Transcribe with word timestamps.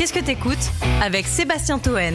Qu'est-ce 0.00 0.14
que 0.14 0.20
t'écoutes 0.20 0.70
avec 1.02 1.26
Sébastien 1.26 1.78
Toen 1.78 2.14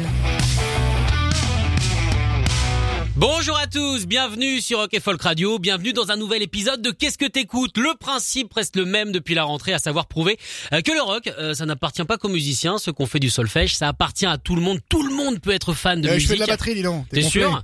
Bonjour 3.16 3.56
à 3.60 3.68
tous, 3.68 4.08
bienvenue 4.08 4.60
sur 4.60 4.80
Rock 4.80 4.96
et 4.96 5.00
Folk 5.00 5.22
Radio, 5.22 5.60
bienvenue 5.60 5.94
dans 5.94 6.10
un 6.10 6.16
nouvel 6.16 6.42
épisode 6.42 6.82
de 6.82 6.90
Qu'est-ce 6.90 7.20
que 7.20 7.28
t'écoutes? 7.28 7.78
Le 7.78 7.96
principe 8.00 8.52
reste 8.56 8.76
le 8.76 8.86
même 8.86 9.12
depuis 9.12 9.36
la 9.36 9.44
rentrée, 9.44 9.72
à 9.72 9.78
savoir 9.78 10.08
prouver 10.08 10.40
euh, 10.74 10.82
que 10.82 10.92
le 10.94 11.02
rock, 11.04 11.32
euh, 11.38 11.54
ça 11.54 11.68
n'appartient 11.68 12.04
pas 12.06 12.18
qu'aux 12.18 12.28
musiciens, 12.28 12.80
ceux 12.80 12.92
qu'on 12.92 13.06
fait 13.06 13.20
du 13.20 13.30
solfège, 13.30 13.76
ça 13.76 13.90
appartient 13.90 14.26
à 14.26 14.40
tout 14.40 14.56
le 14.56 14.62
monde, 14.64 14.80
tout 14.90 15.04
le 15.08 15.14
monde 15.14 15.40
peut 15.40 15.52
être 15.52 15.74
fan 15.74 16.02
de 16.02 16.08
Euh, 16.08 16.12
je 16.14 16.16
musique. 16.16 16.30
fais 16.30 16.36
de 16.38 16.40
la 16.40 16.48
batterie, 16.48 16.74
dis 16.74 16.82
donc. 16.82 17.08
T'es 17.10 17.22
sûr? 17.22 17.62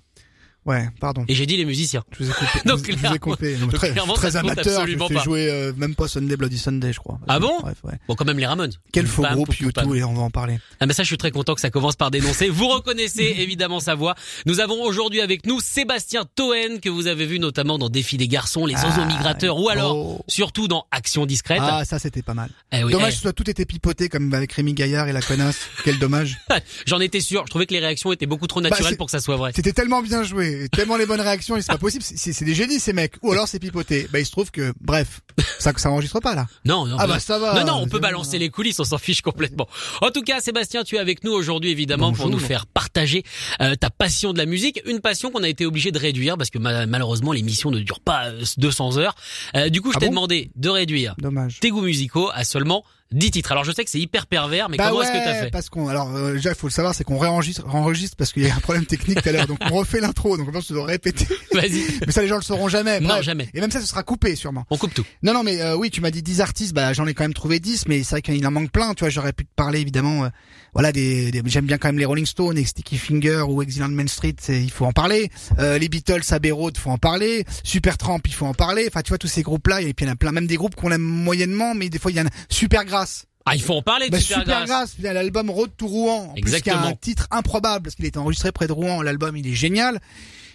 Ouais, 0.65 0.87
pardon. 0.99 1.25
Et 1.27 1.33
j'ai 1.33 1.45
dit 1.47 1.57
les 1.57 1.65
musiciens. 1.65 2.03
Je 2.11 2.23
vous 2.23 2.29
ai 2.29 2.33
coupé. 2.33 2.59
Donc, 2.65 2.85
je, 2.91 2.95
vous- 2.95 3.15
ai 3.15 3.19
coupé. 3.19 3.55
donc, 3.55 3.73
très 3.73 3.91
clairement, 3.91 4.13
très 4.13 4.35
amateur. 4.35 4.85
Je 4.85 4.95
fais 4.95 5.13
pas. 5.15 5.23
jouer 5.23 5.49
euh, 5.49 5.73
même 5.75 5.95
pas 5.95 6.07
Sunday 6.07 6.37
Bloody 6.37 6.59
Sunday, 6.59 6.93
je 6.93 6.99
crois. 6.99 7.19
Ah 7.27 7.39
bon 7.39 7.51
Bref, 7.61 7.77
ouais. 7.83 7.93
Bon, 8.07 8.15
quand 8.15 8.25
même 8.25 8.37
les 8.37 8.45
Ramones. 8.45 8.71
Quel 8.91 9.07
faux 9.07 9.23
Bam, 9.23 9.33
groupe 9.33 9.55
YouTube 9.55 9.93
et 9.95 10.03
on 10.03 10.13
va 10.13 10.21
en 10.21 10.29
parler. 10.29 10.59
Ah 10.79 10.85
mais 10.85 10.93
ça 10.93 11.01
je 11.03 11.07
suis 11.07 11.17
très 11.17 11.31
content 11.31 11.55
que 11.55 11.61
ça 11.61 11.69
commence 11.71 11.95
par 11.95 12.11
dénoncer. 12.11 12.49
Vous 12.49 12.67
reconnaissez 12.67 13.23
évidemment 13.39 13.79
sa 13.79 13.95
voix. 13.95 14.13
Nous 14.45 14.59
avons 14.59 14.83
aujourd'hui 14.83 15.21
avec 15.21 15.45
nous 15.47 15.59
Sébastien 15.59 16.25
Toen 16.35 16.79
que 16.79 16.89
vous 16.89 17.07
avez 17.07 17.25
vu 17.25 17.39
notamment 17.39 17.79
dans 17.79 17.89
Défi 17.89 18.17
des 18.17 18.27
garçons, 18.27 18.65
Les 18.65 18.75
oiseaux 18.75 19.01
Ah, 19.01 19.05
migrateurs 19.05 19.57
ou 19.59 19.69
alors 19.69 19.95
oh. 19.97 20.25
surtout 20.27 20.67
dans 20.67 20.85
Action 20.91 21.25
discrète. 21.25 21.61
Ah, 21.61 21.85
ça 21.85 21.97
c'était 21.97 22.21
pas 22.21 22.33
mal. 22.35 22.51
Eh 22.71 22.83
oui, 22.83 22.91
Dommage 22.91 23.17
eh. 23.21 23.27
que 23.27 23.31
tout 23.31 23.49
été 23.49 23.65
pipoté 23.65 24.09
comme 24.09 24.31
avec 24.33 24.51
Rémi 24.51 24.73
Gaillard 24.73 25.07
et 25.07 25.13
la 25.13 25.21
connasse. 25.21 25.57
Quel 25.83 25.97
dommage. 25.97 26.37
J'en 26.85 26.99
étais 26.99 27.19
sûr. 27.21 27.43
Je 27.45 27.49
trouvais 27.49 27.65
que 27.65 27.73
les 27.73 27.79
réactions 27.79 28.11
étaient 28.11 28.25
beaucoup 28.27 28.47
trop 28.47 28.61
naturelles 28.61 28.83
Bah, 28.83 28.89
c'est- 28.91 28.95
pour 28.97 29.07
que 29.07 29.11
ça 29.11 29.19
soit 29.19 29.37
vrai. 29.37 29.51
C'était 29.55 29.73
tellement 29.73 30.01
bien 30.01 30.23
joué, 30.23 30.50
tellement 30.71 30.97
les 30.97 31.05
bonnes 31.05 31.21
réactions, 31.21 31.55
c'est 31.57 31.67
pas 31.67 31.77
possible. 31.77 32.03
C'est 32.03 32.33
c'est 32.33 32.45
des 32.45 32.53
génies 32.55 32.79
ces 32.79 32.93
mecs. 32.93 33.15
Ou 33.21 33.31
alors 33.31 33.47
c'est 33.47 33.59
pipoté. 33.59 34.07
Bah 34.11 34.19
il 34.19 34.25
se 34.25 34.31
trouve 34.31 34.51
que, 34.51 34.73
bref, 34.81 35.21
ça 35.59 35.71
ça 35.77 35.89
enregistre 35.91 36.19
pas 36.19 36.35
là. 36.35 36.47
Non, 36.65 36.85
non, 36.85 36.95
Ah 36.99 37.07
bah, 37.07 37.19
ça 37.19 37.39
va, 37.39 37.53
Non, 37.59 37.65
non, 37.65 37.79
on 37.83 37.87
peut 37.87 37.99
balancer 37.99 38.37
les 38.39 38.49
coulisses, 38.49 38.79
on 38.79 38.83
s'en 38.83 38.97
fiche 38.97 39.21
complètement. 39.21 39.67
En 40.01 40.11
tout 40.11 40.21
cas, 40.21 40.39
Sébastien, 40.41 40.83
tu 40.83 40.95
es 40.95 40.99
avec 40.99 41.23
nous 41.23 41.31
aujourd'hui 41.31 41.71
évidemment 41.71 42.11
pour 42.13 42.29
nous 42.29 42.39
faire 42.39 42.65
partager 42.67 43.23
euh, 43.61 43.75
ta 43.75 43.89
passion 43.89 44.33
de 44.33 44.37
la 44.37 44.45
musique, 44.45 44.81
une 44.85 44.99
passion 44.99 45.31
qu'on 45.31 45.43
a 45.43 45.49
été 45.49 45.65
obligé 45.65 45.91
de 45.91 45.99
réduire 45.99 46.37
parce 46.37 46.49
que 46.49 46.57
ma- 46.59 46.85
malheureusement 46.85 47.31
l'émission 47.31 47.71
ne 47.71 47.79
dure 47.79 47.99
pas 47.99 48.27
euh, 48.27 48.43
200 48.57 48.97
heures. 48.97 49.15
Euh, 49.55 49.69
du 49.69 49.81
coup, 49.81 49.91
je 49.91 49.97
Ah 49.97 49.99
t'ai 50.01 50.05
bon? 50.07 50.11
demandé 50.11 50.51
de 50.55 50.69
réduire 50.69 51.15
Dommage. 51.17 51.59
tes 51.59 51.69
goûts 51.69 51.81
musicaux 51.81 52.29
à 52.33 52.43
seulement 52.43 52.83
10 53.11 53.31
titres. 53.31 53.51
Alors 53.51 53.63
je 53.63 53.71
sais 53.71 53.83
que 53.83 53.89
c'est 53.89 53.99
hyper 53.99 54.25
pervers, 54.27 54.69
mais 54.69 54.77
bah 54.77 54.85
comment 54.87 54.99
ouais, 54.99 55.05
est-ce 55.05 55.11
que 55.11 55.17
t'as 55.23 55.33
fait 55.45 55.51
parce 55.51 55.69
qu'on 55.69 55.87
alors 55.87 56.15
euh, 56.15 56.33
déjà 56.33 56.49
il 56.51 56.55
faut 56.55 56.67
le 56.67 56.71
savoir 56.71 56.95
c'est 56.95 57.03
qu'on 57.03 57.17
réenregistre 57.17 57.63
enregistre 57.73 58.15
parce 58.17 58.31
qu'il 58.33 58.43
y 58.43 58.49
a 58.49 58.55
un 58.55 58.59
problème 58.59 58.85
technique 58.85 59.21
tout 59.21 59.29
à 59.29 59.31
l'heure 59.31 59.47
donc 59.47 59.59
on 59.69 59.75
refait 59.75 59.99
l'intro 59.99 60.37
donc 60.37 60.47
on 60.47 60.51
pense 60.51 60.63
que 60.63 60.69
je 60.69 60.73
dois 60.73 60.85
répéter 60.85 61.27
Vas-y, 61.53 61.83
mais 62.05 62.11
ça 62.11 62.21
les 62.21 62.27
gens 62.27 62.37
le 62.37 62.41
sauront 62.41 62.69
jamais 62.69 62.99
Non, 62.99 63.09
Bref. 63.09 63.23
jamais. 63.23 63.49
et 63.53 63.59
même 63.61 63.71
ça 63.71 63.81
ce 63.81 63.87
sera 63.87 64.03
coupé 64.03 64.35
sûrement 64.35 64.65
on 64.69 64.77
coupe 64.77 64.93
tout. 64.93 65.05
non 65.23 65.33
non 65.33 65.43
mais 65.43 65.61
euh, 65.61 65.75
oui 65.75 65.89
tu 65.89 65.99
m'as 66.01 66.11
dit 66.11 66.21
10 66.23 66.41
artistes 66.41 66.73
bah 66.73 66.93
j'en 66.93 67.05
ai 67.07 67.13
quand 67.13 67.23
même 67.23 67.33
trouvé 67.33 67.59
10 67.59 67.87
mais 67.87 68.03
c'est 68.03 68.11
vrai 68.15 68.21
qu'il 68.21 68.45
en 68.47 68.51
manque 68.51 68.71
plein 68.71 68.93
tu 68.93 69.03
vois 69.03 69.09
j'aurais 69.09 69.33
pu 69.33 69.45
te 69.45 69.51
parler 69.55 69.81
évidemment 69.81 70.23
euh, 70.25 70.29
voilà 70.73 70.91
des, 70.91 71.31
des- 71.31 71.41
j'aime 71.45 71.65
bien 71.65 71.77
quand 71.77 71.89
même 71.89 71.99
les 71.99 72.05
Rolling 72.05 72.25
Stones 72.25 72.57
et 72.57 72.63
Sticky 72.65 72.97
Finger 72.97 73.43
ou 73.47 73.61
Exilant 73.61 73.89
Main 73.89 74.07
Street 74.07 74.35
il 74.49 74.71
faut 74.71 74.85
en 74.85 74.93
parler 74.93 75.29
euh, 75.59 75.77
les 75.77 75.89
Beatles 75.89 76.21
Abbey 76.31 76.51
Road 76.51 76.77
faut 76.77 76.91
en 76.91 76.97
parler 76.97 77.45
Supertramp 77.63 78.21
il 78.25 78.33
faut 78.33 78.45
en 78.45 78.53
parler 78.53 78.85
enfin 78.87 79.01
tu 79.01 79.09
vois 79.09 79.17
tous 79.17 79.27
ces 79.27 79.41
groupes 79.43 79.67
là 79.67 79.81
et 79.81 79.93
puis 79.93 80.05
il 80.05 80.07
y 80.07 80.11
en 80.11 80.13
a 80.13 80.17
plein 80.17 80.31
même 80.31 80.47
des 80.47 80.55
groupes 80.57 80.75
qu'on 80.75 80.91
aime 80.91 81.01
moyennement 81.01 81.73
mais 81.75 81.89
des 81.89 81.99
fois 81.99 82.11
il 82.11 82.17
y 82.17 82.21
en 82.21 82.25
a 82.25 82.29
Supergrass 82.49 83.25
Ah, 83.45 83.55
il 83.55 83.61
faut 83.61 83.73
en 83.73 83.81
parler 83.81 84.05
de 84.07 84.11
bah, 84.11 84.19
Supergrass. 84.19 84.61
Supergrass, 84.61 84.95
il 84.99 85.03
y 85.03 85.07
a 85.07 85.13
l'album 85.13 85.49
Road 85.49 85.71
to 85.75 85.87
Rouen. 85.87 86.29
En 86.29 86.33
plus, 86.35 86.41
qui 86.43 86.47
a 86.53 86.57
Exactement. 86.59 86.85
un 86.85 86.93
titre 86.93 87.27
improbable 87.31 87.83
parce 87.83 87.95
qu'il 87.95 88.05
était 88.05 88.19
enregistré 88.19 88.51
près 88.51 88.67
de 88.67 88.71
Rouen. 88.71 89.01
L'album, 89.01 89.35
il 89.35 89.47
est 89.47 89.55
génial. 89.55 89.99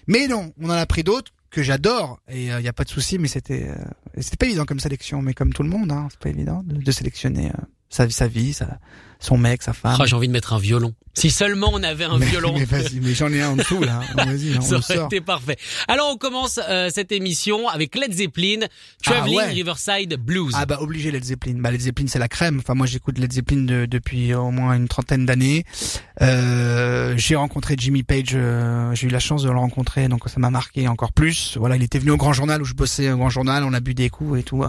Mais 0.06 0.28
non, 0.28 0.53
on 0.60 0.66
en 0.71 0.78
a 0.78 0.87
pris 0.87 1.03
d'autres 1.03 1.32
que 1.50 1.65
j'adore 1.65 2.21
et 2.28 2.44
il 2.47 2.60
y 2.65 2.69
a 2.69 2.72
pas 2.72 2.84
de 2.84 2.88
souci. 2.88 3.19
Mais 3.19 3.26
c'était, 3.26 3.66
euh, 3.69 3.75
c'était 4.21 4.37
pas 4.37 4.47
évident 4.47 4.65
comme 4.66 4.78
sélection. 4.78 5.21
Mais 5.21 5.34
comme 5.34 5.53
tout 5.53 5.65
le 5.65 5.69
monde, 5.69 5.91
hein, 5.91 6.06
c'est 6.10 6.21
pas 6.21 6.28
évident 6.28 6.62
de, 6.65 6.76
de 6.76 6.93
sélectionner 6.93 7.47
euh, 7.49 7.65
sa, 7.96 8.08
sa 8.10 8.28
vie, 8.28 8.52
sa, 8.52 8.78
son 9.20 9.38
mec, 9.38 9.62
sa 9.62 9.72
femme. 9.72 9.96
Oh, 10.00 10.04
j'ai 10.06 10.14
envie 10.14 10.28
de 10.28 10.32
mettre 10.32 10.52
un 10.52 10.58
violon. 10.58 10.94
Si 11.14 11.30
seulement 11.30 11.70
on 11.72 11.82
avait 11.82 12.04
un 12.04 12.18
mais, 12.18 12.26
violon. 12.26 12.52
mais 12.58 12.66
vas-y, 12.66 13.00
mais 13.00 13.14
j'en 13.14 13.32
ai 13.32 13.40
un 13.40 13.48
en 13.50 13.56
dessous 13.56 13.80
là. 13.82 14.00
Vas-y, 14.16 14.58
on 14.58 14.60
Ça 14.60 14.74
aurait 14.76 14.94
sort. 14.96 15.06
été 15.06 15.22
parfait. 15.22 15.56
Alors 15.88 16.10
on 16.12 16.18
commence 16.18 16.60
euh, 16.68 16.90
cette 16.92 17.10
émission 17.10 17.68
avec 17.70 17.94
Led 17.96 18.12
Zeppelin, 18.12 18.66
Traveling 19.02 19.36
ouais. 19.38 19.46
Riverside 19.52 20.14
Blues. 20.18 20.52
Ah 20.54 20.66
bah 20.66 20.76
obligé 20.82 21.10
Led 21.10 21.24
Zeppelin. 21.24 21.54
Bah 21.56 21.70
Led 21.70 21.80
Zeppelin 21.80 22.04
c'est 22.08 22.18
la 22.18 22.28
crème. 22.28 22.58
Enfin 22.58 22.74
moi 22.74 22.84
j'écoute 22.86 23.16
Led 23.18 23.32
Zeppelin 23.32 23.62
de- 23.62 23.86
depuis 23.86 24.34
au 24.34 24.50
moins 24.50 24.74
une 24.76 24.88
trentaine 24.88 25.24
d'années. 25.24 25.64
Euh, 26.22 27.14
j'ai 27.16 27.36
rencontré 27.36 27.76
Jimmy 27.78 28.02
Page. 28.02 28.32
euh, 28.34 28.94
j'ai 28.94 29.06
eu 29.06 29.10
la 29.10 29.18
chance 29.18 29.42
de 29.42 29.50
le 29.50 29.56
rencontrer 29.58 30.08
donc 30.08 30.28
ça 30.28 30.38
m'a 30.38 30.50
marqué 30.50 30.88
encore 30.88 31.12
plus. 31.12 31.56
Voilà 31.58 31.76
il 31.76 31.82
était 31.82 31.98
venu 31.98 32.10
au 32.10 32.16
Grand 32.16 32.32
Journal 32.34 32.60
où 32.60 32.64
je 32.64 32.74
bossais 32.74 33.10
au 33.10 33.16
Grand 33.16 33.30
Journal. 33.30 33.64
On 33.64 33.72
a 33.72 33.80
bu 33.80 33.94
des 33.94 34.10
coups 34.10 34.40
et 34.40 34.42
tout 34.42 34.62
euh, 34.64 34.68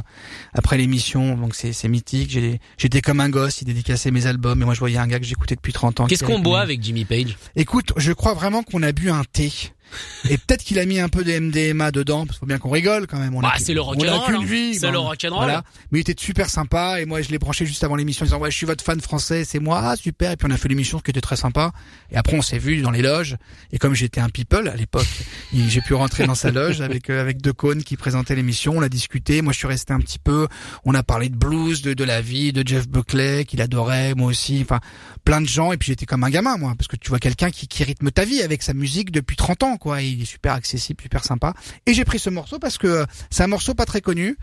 après 0.54 0.78
l'émission 0.78 1.36
donc 1.36 1.56
c'est 1.56 1.74
c'est 1.74 1.90
mythique. 1.90 2.30
J'ai- 2.32 2.60
J'étais 2.78 3.02
comme 3.02 3.17
un 3.20 3.30
gosse. 3.30 3.62
Il 3.62 3.66
dédicaçait 3.66 4.12
mes 4.12 4.26
albums 4.28 4.62
et 4.62 4.66
moi 4.66 4.74
je 4.74 4.80
voyais 4.80 4.98
un 4.98 5.08
gars 5.08 5.20
que 5.20 5.26
j'écoutais 5.26 5.56
depuis 5.56 5.74
30 5.74 6.02
ans. 6.02 6.06
Qu'est-ce 6.08 6.24
qu'on 6.24 6.40
boit 6.40 6.62
avec 6.62 6.82
Jimmy 6.84 7.06
Page? 7.06 7.38
Écoute, 7.56 7.94
je 7.98 8.12
crois 8.14 8.34
vraiment 8.34 8.64
qu'on 8.64 8.84
a 8.84 8.92
bu 8.92 9.10
un 9.10 9.24
thé. 9.32 9.52
Et 10.30 10.38
peut-être 10.38 10.64
qu'il 10.64 10.80
a 10.80 10.86
mis 10.86 11.00
un 11.00 11.10
peu 11.10 11.24
de 11.24 11.32
MDMA 11.40 11.92
dedans, 11.92 12.26
parce 12.26 12.38
qu'il 12.38 12.40
faut 12.42 12.46
bien 12.46 12.58
qu'on 12.58 12.70
rigole 12.70 13.08
quand 13.08 13.20
même. 13.20 13.36
On 13.36 13.42
Bah, 13.42 13.54
a- 13.56 13.60
c'est 13.60 13.74
le 13.74 13.82
rock'n'roll, 13.82 14.26
qu'une 14.26 14.36
hein. 14.36 14.46
vie, 14.46 14.76
C'est 14.76 14.92
le 14.92 15.00
rock'n'roll. 15.00 15.38
Voilà. 15.46 15.64
Mais 15.92 16.00
il 16.00 16.02
était 16.02 16.16
super 16.22 16.50
sympa, 16.50 17.00
et 17.02 17.06
moi 17.06 17.22
je 17.22 17.30
l'ai 17.30 17.38
branché 17.40 17.66
juste 17.66 17.84
avant 17.84 17.96
l'émission 17.96 18.24
en 18.24 18.28
disant 18.28 18.40
ouais 18.40 18.52
je 18.52 18.58
suis 18.58 18.66
votre 18.66 18.84
fan 18.84 19.00
français, 19.02 19.44
c'est 19.46 19.60
moi, 19.60 19.82
ah 19.84 19.96
super. 19.96 20.32
Et 20.32 20.38
puis 20.38 20.48
on 20.50 20.54
a 20.54 20.58
fait 20.58 20.68
l'émission, 20.70 20.98
ce 21.00 21.04
qui 21.04 21.12
était 21.12 21.22
très 21.22 21.36
sympa. 21.38 21.72
Et 22.12 22.18
après 22.18 22.38
on 22.38 22.42
s'est 22.42 22.58
vu 22.60 22.82
dans 22.82 22.92
les 22.92 23.02
loges. 23.02 23.36
Et 23.72 23.78
comme 23.78 23.94
j'étais 23.94 24.22
un 24.22 24.30
people 24.30 24.68
à 24.68 24.76
l'époque, 24.76 25.08
j'ai 25.54 25.82
pu 25.82 25.94
rentrer 25.94 26.26
dans 26.28 26.36
sa 26.36 26.52
loge 26.52 26.82
avec 26.82 27.10
euh, 27.10 27.22
avec 27.22 27.42
Decaunes 27.42 27.84
qui 27.84 27.98
présentait 27.98 28.36
l'émission. 28.36 28.74
On 28.76 28.82
a 28.82 28.90
discuté. 28.90 29.42
Moi 29.42 29.54
je 29.54 29.58
suis 29.60 29.68
resté 29.68 29.94
un 29.94 30.00
petit 30.00 30.20
peu. 30.20 30.48
On 30.86 30.94
a 30.94 31.04
parlé 31.04 31.30
de 31.30 31.36
blues, 31.36 31.82
de 31.82 31.94
de 31.94 32.04
la 32.04 32.22
vie, 32.22 32.52
de 32.54 32.68
Jeff 32.68 32.88
Buckley 32.88 33.46
qu'il 33.46 33.62
adorait, 33.62 34.14
moi 34.16 34.28
aussi. 34.30 34.60
Enfin 34.62 34.80
plein 35.24 35.42
de 35.42 35.48
gens. 35.48 35.72
Et 35.72 35.78
puis 35.78 35.88
j'étais 35.88 36.06
comme 36.06 36.24
un 36.24 36.30
gamin 36.30 36.58
moi, 36.58 36.74
parce 36.78 36.88
que 36.88 36.96
tu 36.96 37.10
vois 37.10 37.20
quelqu'un 37.20 37.50
qui 37.52 37.68
qui 37.68 37.84
rythme 37.84 38.12
ta 38.12 38.26
vie 38.26 38.42
avec 38.42 38.64
sa 38.64 38.74
musique 38.74 39.12
depuis 39.12 39.36
30 39.36 39.64
ans 39.64 39.77
quoi. 39.78 40.02
Il 40.02 40.22
est 40.22 40.26
super 40.26 40.54
accessible, 40.54 41.02
super 41.02 41.24
sympa. 41.24 41.54
Et 41.86 41.94
j'ai 41.94 42.06
pris 42.06 42.20
ce 42.20 42.30
morceau 42.30 42.60
parce 42.60 42.78
que 42.78 43.06
c'est 43.30 43.44
un 43.44 43.48
morceau 43.48 43.74
pas 43.74 43.86
très 43.86 44.02
connu. 44.02 44.38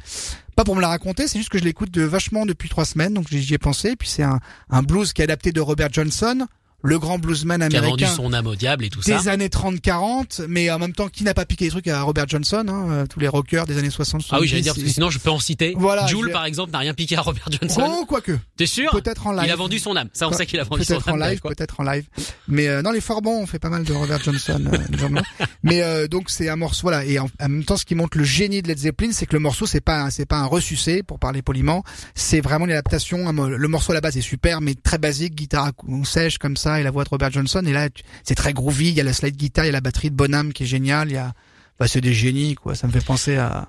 Pas 0.57 0.65
pour 0.65 0.77
me 0.77 0.81
la 0.81 0.89
raconter, 0.89 1.27
c'est 1.27 1.39
juste 1.39 1.51
que 1.51 1.59
je 1.59 1.65
l'écoute 1.65 1.91
de 1.91 2.03
vachement 2.03 2.47
depuis 2.47 2.69
trois 2.69 2.85
semaines, 2.85 3.15
donc 3.15 3.27
j'y 3.29 3.55
ai 3.55 3.59
pensé. 3.59 3.91
Et 3.91 3.97
puis 3.97 4.09
c'est 4.09 4.23
un, 4.23 4.41
un 4.71 4.83
blues 4.83 5.13
qui 5.13 5.21
est 5.23 5.25
adapté 5.25 5.53
de 5.53 5.61
Robert 5.61 5.93
Johnson, 5.93 6.47
le 6.85 6.99
grand 6.99 7.19
bluesman 7.19 7.59
qui 7.69 7.77
a 7.77 7.81
vendu 7.81 8.05
américain 8.05 8.15
son 8.15 8.33
âme 8.35 8.47
au 8.47 8.55
diable 8.55 8.85
et 8.85 8.91
tout 8.91 9.01
des 9.01 9.19
ça. 9.19 9.31
années 9.31 9.49
30-40, 9.49 10.45
mais 10.49 10.71
en 10.71 10.79
même 10.79 10.93
temps 10.93 11.09
qui 11.09 11.25
n'a 11.25 11.35
pas 11.35 11.45
piqué 11.47 11.65
les 11.65 11.71
trucs 11.71 11.89
à 11.89 12.03
Robert 12.03 12.29
Johnson, 12.29 12.65
hein, 12.69 12.87
euh, 12.91 13.07
tous 13.07 13.21
les 13.21 13.29
rockers 13.29 13.67
des 13.67 13.79
années 13.79 13.91
60. 13.91 14.23
Ah 14.31 14.39
oui, 14.41 14.47
j'allais 14.47 14.63
70, 14.63 14.63
dire 14.63 14.75
parce 14.75 14.85
que 14.85 14.95
sinon 14.95 15.11
je 15.11 15.19
peux 15.19 15.31
en 15.31 15.39
citer. 15.41 15.75
Voilà, 15.77 16.07
Jules 16.07 16.31
par 16.31 16.45
exemple 16.45 16.71
n'a 16.73 16.79
rien 16.79 16.95
piqué 16.95 17.17
à 17.17 17.23
Robert 17.23 17.49
Johnson. 17.51 17.83
Oh, 17.87 18.05
quoique. 18.07 18.39
T'es 18.57 18.67
sûr? 18.67 18.91
Peut-être 18.93 19.27
en 19.27 19.33
live. 19.33 19.45
Il 19.47 19.51
a 19.51 19.57
vendu 19.57 19.79
son 19.79 19.97
âme. 19.97 20.09
Ça 20.13 20.29
on 20.29 20.33
sait 20.33 20.47
qu'il 20.47 20.61
a 20.61 20.65
vendu 20.65 20.85
son 20.85 20.95
Peut-être 20.95 21.09
en 21.09 21.21
âme. 21.21 21.31
live, 21.31 21.41
peut-être 21.41 21.81
en 21.81 21.85
live. 21.85 22.05
Mais 22.49 22.69
euh, 22.69 22.83
non, 22.83 22.91
les 22.93 23.01
fort 23.01 23.23
bons, 23.23 23.43
on 23.43 23.47
fait 23.47 23.59
pas 23.59 23.71
mal 23.71 23.85
de 23.85 23.93
Robert 23.93 24.23
Johnson. 24.23 24.63
euh. 24.73 25.21
Mais 25.63 25.83
euh, 25.83 26.07
donc 26.07 26.29
c'est 26.29 26.49
un 26.49 26.57
morceau, 26.57 26.83
voilà. 26.83 27.05
Et 27.05 27.19
en, 27.19 27.25
en 27.41 27.49
même 27.49 27.65
temps, 27.65 27.77
ce 27.77 27.85
qui 27.85 27.95
montre 27.95 28.19
le 28.19 28.25
génie 28.25 28.61
de 28.63 28.69
Led 28.69 28.79
Zeppelin, 28.79 29.11
c'est 29.13 29.27
que 29.27 29.33
le 29.33 29.41
morceau, 29.41 29.67
c'est 29.67 29.81
pas, 29.81 30.11
c'est 30.11 30.27
pas 30.27 30.37
un 30.39 30.47
ressucé, 30.47 31.03
pour 31.03 31.19
parler 31.19 31.41
poliment. 31.43 31.83
C'est 32.15 32.41
vraiment 32.41 32.67
une 32.67 32.73
adaptation. 32.73 33.33
Le 33.33 33.69
morceau 33.69 33.93
à 33.93 33.95
la 33.95 34.01
base 34.01 34.17
est 34.17 34.21
super, 34.23 34.61
mais 34.61 34.75
très 34.75 34.99
basique, 34.99 35.35
guitare 35.35 35.67
à 35.67 35.73
sèche 36.05 36.39
comme 36.39 36.57
ça, 36.57 36.74
et 36.77 36.83
la 36.83 36.91
voix 36.91 37.05
de 37.05 37.09
Robert 37.09 37.31
Johnson. 37.31 37.63
Et 37.67 37.73
là, 37.73 37.89
c'est 38.23 38.35
très 38.35 38.53
groovy. 38.53 38.89
Il 38.89 38.95
y 38.95 39.01
a 39.01 39.05
la 39.05 39.13
slide 39.13 39.37
guitare, 39.37 39.65
il 39.65 39.69
y 39.69 39.71
a 39.71 39.73
la 39.73 39.81
batterie 39.81 40.11
de 40.11 40.17
Bonham 40.17 40.53
qui 40.53 40.65
est 40.65 40.67
géniale. 40.67 41.09
Il 41.11 41.15
y 41.15 41.19
a, 41.19 41.33
bah, 41.79 41.89
c'est 41.89 42.01
des 42.01 42.13
génies, 42.15 42.55
quoi. 42.55 42.75
Ça 42.75 42.87
me 42.87 42.93
fait 42.93 43.05
penser 43.05 43.37
à. 43.37 43.67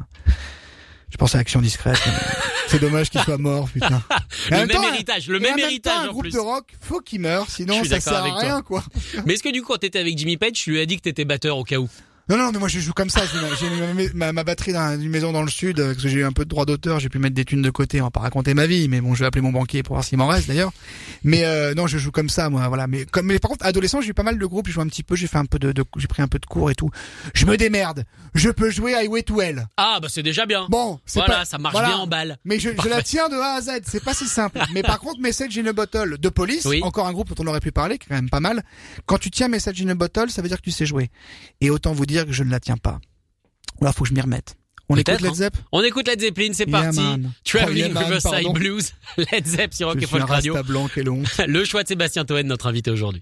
Je 1.09 1.17
pense 1.17 1.35
à 1.35 1.39
Action 1.39 1.61
Discrète. 1.61 2.01
c'est 2.67 2.79
dommage 2.79 3.09
qu'il 3.09 3.21
soit 3.21 3.37
mort, 3.37 3.69
putain. 3.69 4.03
Le 4.51 4.57
même 4.57 4.69
temps, 4.69 4.83
héritage, 4.83 5.27
le 5.27 5.39
même 5.39 5.55
temps, 5.55 5.67
héritage 5.67 5.93
un 5.97 6.07
en 6.07 6.11
groupe 6.11 6.23
plus. 6.23 6.33
de 6.33 6.39
rock, 6.39 6.65
faut 6.81 6.99
qu'il 6.99 7.21
meure, 7.21 7.49
sinon 7.49 7.83
ça 7.83 7.99
sert 7.99 8.23
à 8.23 8.29
toi. 8.29 8.39
rien, 8.39 8.61
quoi. 8.61 8.83
Mais 9.25 9.33
est-ce 9.33 9.43
que 9.43 9.49
du 9.49 9.61
coup 9.61 9.73
quand 9.73 9.79
t'étais 9.79 9.99
avec 9.99 10.17
Jimmy 10.17 10.37
Page, 10.37 10.53
tu 10.53 10.71
lui 10.71 10.79
as 10.81 10.85
dit 10.85 10.97
que 10.97 11.01
t'étais 11.01 11.25
batteur 11.25 11.57
au 11.57 11.63
cas 11.63 11.77
où? 11.77 11.89
Non, 12.27 12.37
non, 12.37 12.51
mais 12.51 12.57
moi 12.57 12.67
je 12.67 12.79
joue 12.79 12.91
comme 12.93 13.09
ça. 13.11 13.21
J'ai 13.59 13.69
ma, 13.69 14.13
ma- 14.13 14.33
ma 14.33 14.43
batterie 14.43 14.73
dans 14.73 14.99
une 14.99 15.09
maison 15.09 15.31
dans 15.31 15.43
le 15.43 15.49
sud, 15.49 15.79
euh, 15.79 15.91
parce 15.91 16.01
que 16.03 16.09
j'ai 16.09 16.19
eu 16.19 16.23
un 16.25 16.31
peu 16.31 16.43
de 16.43 16.49
droit 16.49 16.65
d'auteur, 16.65 16.99
j'ai 16.99 17.07
pu 17.09 17.19
mettre 17.19 17.35
des 17.35 17.45
thunes 17.45 17.61
de 17.61 17.69
côté, 17.69 18.01
on 18.01 18.05
va 18.05 18.09
pas 18.11 18.21
raconter 18.21 18.55
ma 18.55 18.65
vie, 18.65 18.87
mais 18.89 18.99
bon, 18.99 19.13
je 19.13 19.19
vais 19.19 19.27
appeler 19.27 19.43
mon 19.43 19.51
banquier 19.51 19.83
pour 19.83 19.95
voir 19.95 20.03
s'il 20.03 20.17
m'en 20.17 20.25
reste 20.27 20.47
d'ailleurs. 20.47 20.71
Mais 21.23 21.45
euh, 21.45 21.75
non, 21.75 21.85
je 21.85 21.99
joue 21.99 22.09
comme 22.11 22.29
ça, 22.29 22.49
moi, 22.49 22.67
voilà. 22.67 22.87
Mais 22.87 23.05
comme, 23.05 23.27
mais 23.27 23.37
par 23.37 23.49
contre, 23.51 23.63
adolescent, 23.65 24.01
j'ai 24.01 24.09
eu 24.09 24.13
pas 24.15 24.23
mal 24.23 24.39
de 24.39 24.45
groupes, 24.47 24.65
j'ai 24.65 24.73
joué 24.73 24.81
un 24.83 24.87
petit 24.87 25.03
peu, 25.03 25.15
j'ai 25.15 25.27
fait 25.27 25.37
un 25.37 25.45
peu 25.45 25.59
de, 25.59 25.71
de- 25.71 25.83
j'ai 25.97 26.07
pris 26.07 26.23
un 26.23 26.27
peu 26.27 26.39
de 26.39 26.45
cours 26.47 26.71
et 26.71 26.75
tout. 26.75 26.89
Je 27.35 27.45
me 27.45 27.57
démerde. 27.57 28.05
Je 28.33 28.49
peux 28.49 28.71
jouer 28.71 28.95
Highway 28.95 29.21
to 29.21 29.39
Hell. 29.41 29.67
Ah 29.77 29.99
bah 30.01 30.07
c'est 30.09 30.23
déjà 30.23 30.47
bien. 30.47 30.65
Bon, 30.69 30.99
voilà, 31.13 31.35
pas, 31.35 31.45
ça 31.45 31.57
marche 31.59 31.73
voilà. 31.73 31.89
bien 31.89 31.97
en 31.97 32.07
balle. 32.07 32.37
Mais 32.43 32.57
je, 32.59 32.69
je 32.83 32.89
la 32.89 33.03
tiens 33.03 33.29
de 33.29 33.35
A 33.35 33.53
à 33.57 33.61
Z, 33.61 33.69
c'est 33.85 34.03
pas 34.03 34.15
si 34.15 34.27
simple. 34.27 34.59
Mais 34.73 34.81
par 34.81 34.99
contre, 34.99 35.19
Message 35.21 35.57
in 35.59 35.65
a 35.67 35.73
Bottle 35.73 36.17
de 36.19 36.29
Police, 36.29 36.65
Oui. 36.65 36.81
encore 36.83 37.05
un 37.07 37.13
groupe 37.13 37.29
dont 37.35 37.43
on 37.43 37.47
aurait 37.47 37.59
pu 37.59 37.71
parler, 37.71 37.99
qui 37.99 38.05
est 38.05 38.09
quand 38.09 38.15
même 38.15 38.31
pas 38.31 38.39
mal. 38.39 38.63
Quand 39.05 39.19
tu 39.19 39.29
tiens 39.29 39.47
Message 39.47 39.79
in 39.81 39.89
a 39.89 39.93
Bottle, 39.95 40.31
ça 40.31 40.41
veut 40.41 40.47
dire 40.47 40.57
que 40.57 40.63
tu 40.63 40.71
sais 40.71 40.87
jouer. 40.87 41.11
Et 41.61 41.69
autant 41.69 41.93
vous 41.93 42.05
dire 42.07 42.14
que 42.23 42.31
je 42.31 42.43
ne 42.43 42.51
la 42.51 42.59
tiens 42.61 42.77
pas. 42.77 42.99
Ou 43.81 43.85
alors 43.85 43.93
faut 43.95 44.03
que 44.03 44.09
je 44.09 44.13
m'y 44.13 44.21
remette. 44.21 44.55
On 44.87 44.95
écoute 44.95 45.19
Led 45.19 45.31
hein. 45.31 45.33
Zepp 45.33 45.57
On 45.71 45.83
écoute 45.83 46.07
Led 46.07 46.19
Zeppelin, 46.21 46.49
c'est 46.53 46.69
Yeah, 46.69 46.81
parti. 46.83 46.99
man. 46.99 47.31
Traveling 47.43 47.91
yeah, 47.91 47.99
Riverside. 47.99 48.53
Blues, 48.53 48.93
Led 49.17 49.45
Zepp 49.47 49.73
sur 49.73 49.87
Rock 49.87 50.01
et 50.01 50.05
Folk 50.05 50.29
Radio. 50.29 50.55
blanc. 50.63 50.87
Le 51.47 51.65
choix 51.65 51.81
de 51.83 51.87
Sébastien 51.87 52.23
Toen, 52.23 52.45
notre 52.45 52.67
invité 52.67 52.91
aujourd'hui. 52.91 53.21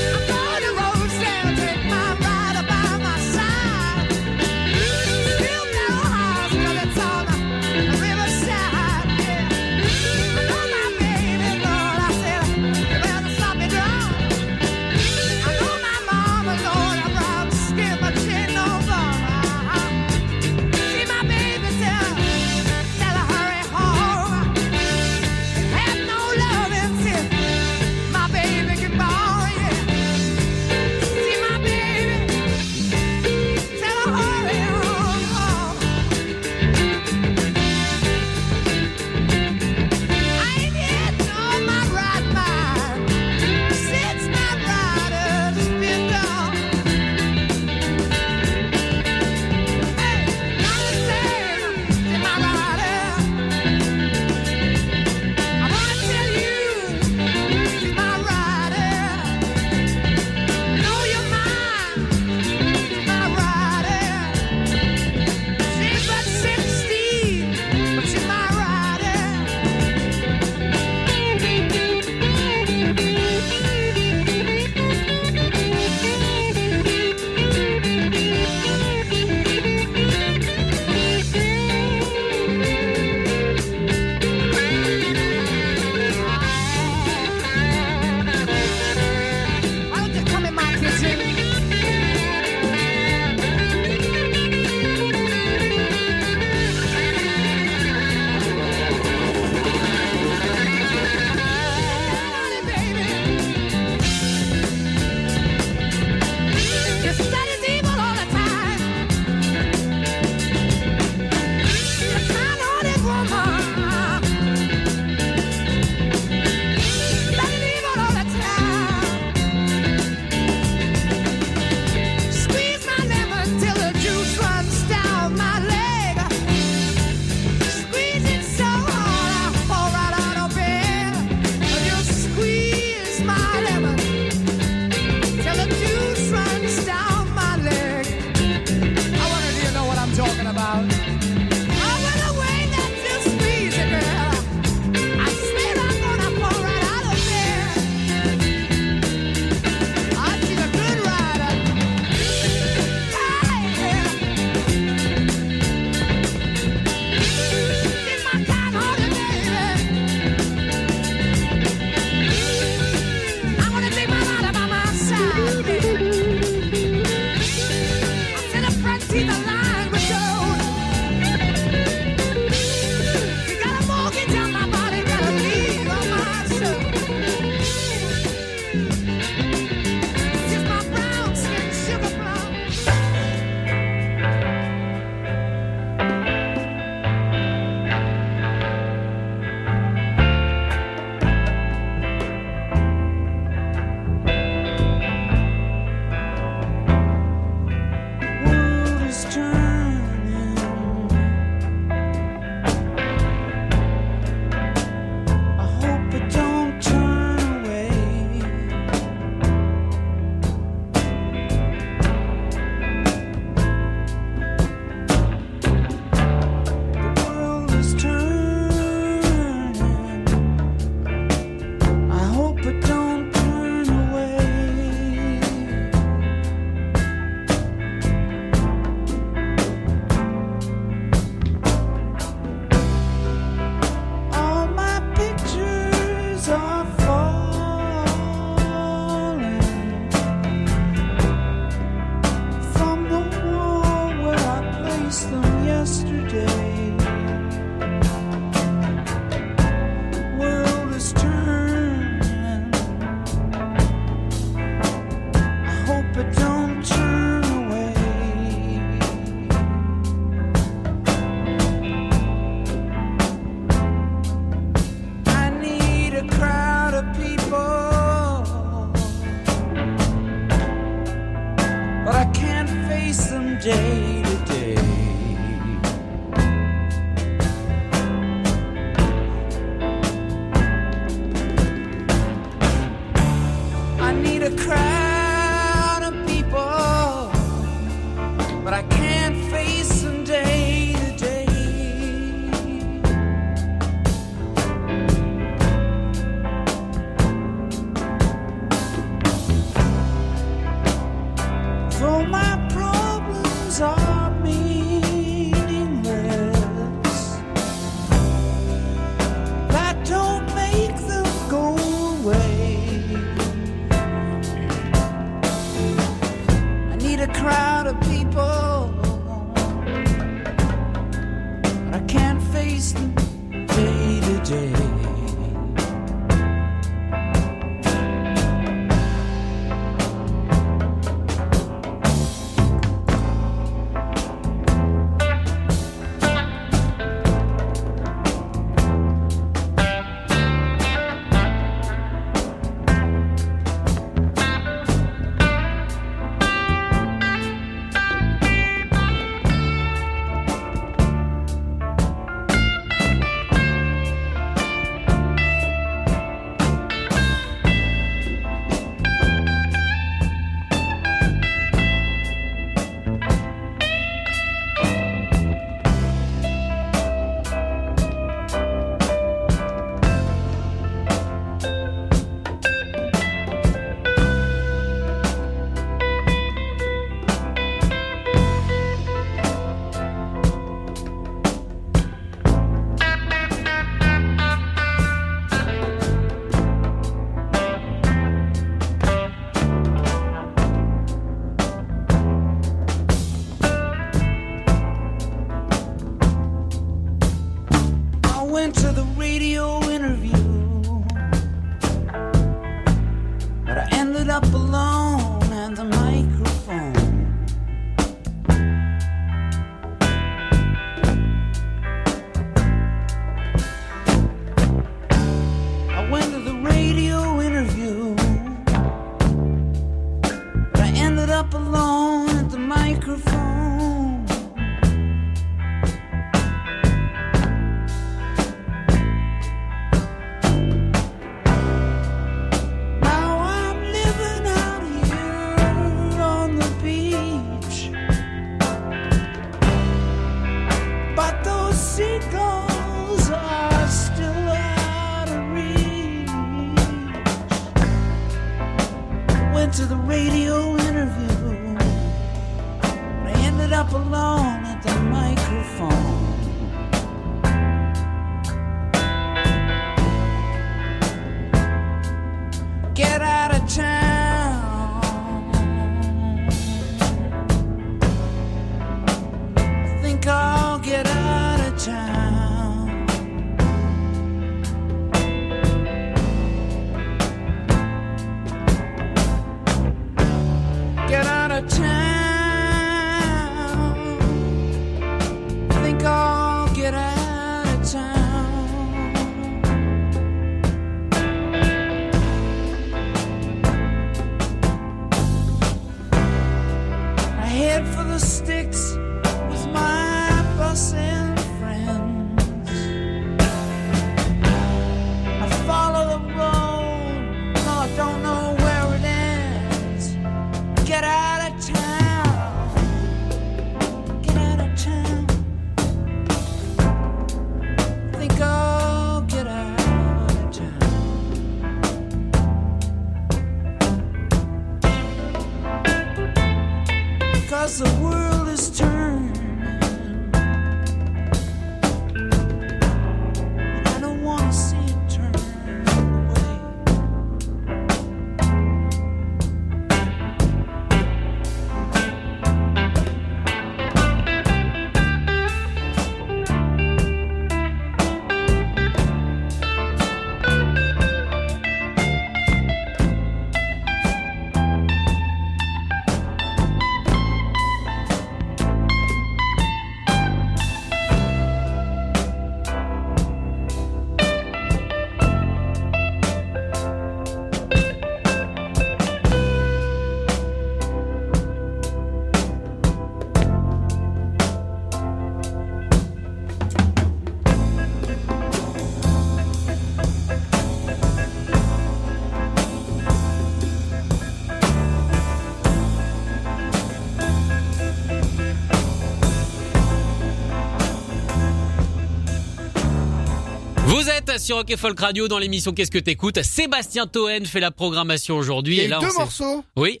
Sur 594.38 594.56
Rock 594.56 594.70
et 594.70 594.76
Folk 594.78 594.98
Radio 594.98 595.28
dans 595.28 595.38
l'émission 595.38 595.72
Qu'est-ce 595.72 595.90
que 595.90 595.98
t'écoutes 595.98 596.42
Sébastien 596.42 597.06
Toen 597.06 597.44
fait 597.44 597.60
la 597.60 597.70
programmation 597.70 598.36
aujourd'hui. 598.36 598.76
Il 598.76 598.78
y 598.78 598.80
a 598.80 598.84
et 598.84 598.88
là, 598.88 598.98
deux 598.98 599.08
on 599.16 599.20
morceaux. 599.20 599.64
Oui. 599.76 600.00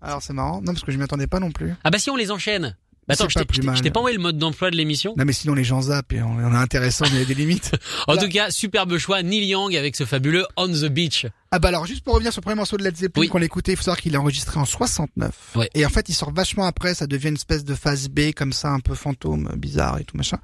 Alors 0.00 0.22
c'est 0.22 0.32
marrant. 0.32 0.60
Non, 0.60 0.72
parce 0.72 0.84
que 0.84 0.92
je 0.92 0.98
m'y 0.98 1.02
attendais 1.02 1.26
pas 1.26 1.40
non 1.40 1.50
plus. 1.50 1.74
Ah 1.82 1.90
bah 1.90 1.98
si 1.98 2.08
on 2.10 2.16
les 2.16 2.30
enchaîne. 2.30 2.76
Bah 3.08 3.14
attends, 3.14 3.28
je 3.28 3.34
t'ai- 3.82 3.90
pas 3.90 3.98
envoyé 3.98 4.16
le 4.16 4.22
mode 4.22 4.38
d'emploi 4.38 4.70
de 4.70 4.76
l'émission. 4.76 5.14
Non, 5.18 5.24
mais 5.24 5.32
sinon 5.32 5.54
les 5.54 5.64
gens 5.64 5.82
zappent 5.82 6.12
et 6.12 6.22
on, 6.22 6.36
on 6.36 6.52
est 6.52 6.56
intéressant, 6.56 7.04
mais 7.06 7.16
il 7.16 7.18
y 7.18 7.22
a 7.22 7.24
des 7.24 7.34
limites. 7.34 7.72
En 8.06 8.16
tout 8.16 8.28
cas, 8.28 8.50
superbe 8.52 8.96
choix, 8.98 9.22
Neil 9.24 9.44
Young 9.46 9.74
avec 9.74 9.96
ce 9.96 10.04
fabuleux 10.04 10.46
On 10.56 10.68
the 10.68 10.84
Beach. 10.86 11.26
Ah 11.50 11.58
bah 11.58 11.68
alors 11.68 11.84
juste 11.84 12.04
pour 12.04 12.14
revenir 12.14 12.32
sur 12.32 12.40
le 12.40 12.44
premier 12.44 12.54
morceau 12.56 12.76
de 12.76 12.84
Led 12.84 12.96
Zeppelin 12.96 13.20
Oui. 13.22 13.28
qu'on 13.28 13.42
a 13.42 13.44
écouté, 13.44 13.72
il 13.72 13.76
faut 13.76 13.82
savoir 13.82 14.00
qu'il 14.00 14.14
est 14.14 14.18
enregistré 14.18 14.58
en 14.60 14.64
69. 14.64 15.32
Ouais. 15.56 15.68
Et 15.74 15.84
en 15.84 15.88
fait 15.90 16.08
il 16.08 16.14
sort 16.14 16.32
vachement 16.32 16.64
après, 16.64 16.94
ça 16.94 17.06
devient 17.08 17.28
une 17.28 17.34
espèce 17.34 17.64
de 17.64 17.74
phase 17.74 18.08
B 18.08 18.32
comme 18.36 18.52
ça, 18.52 18.70
un 18.70 18.80
peu 18.80 18.94
fantôme, 18.94 19.50
bizarre 19.56 19.98
et 19.98 20.04
tout 20.04 20.16
machin. 20.16 20.38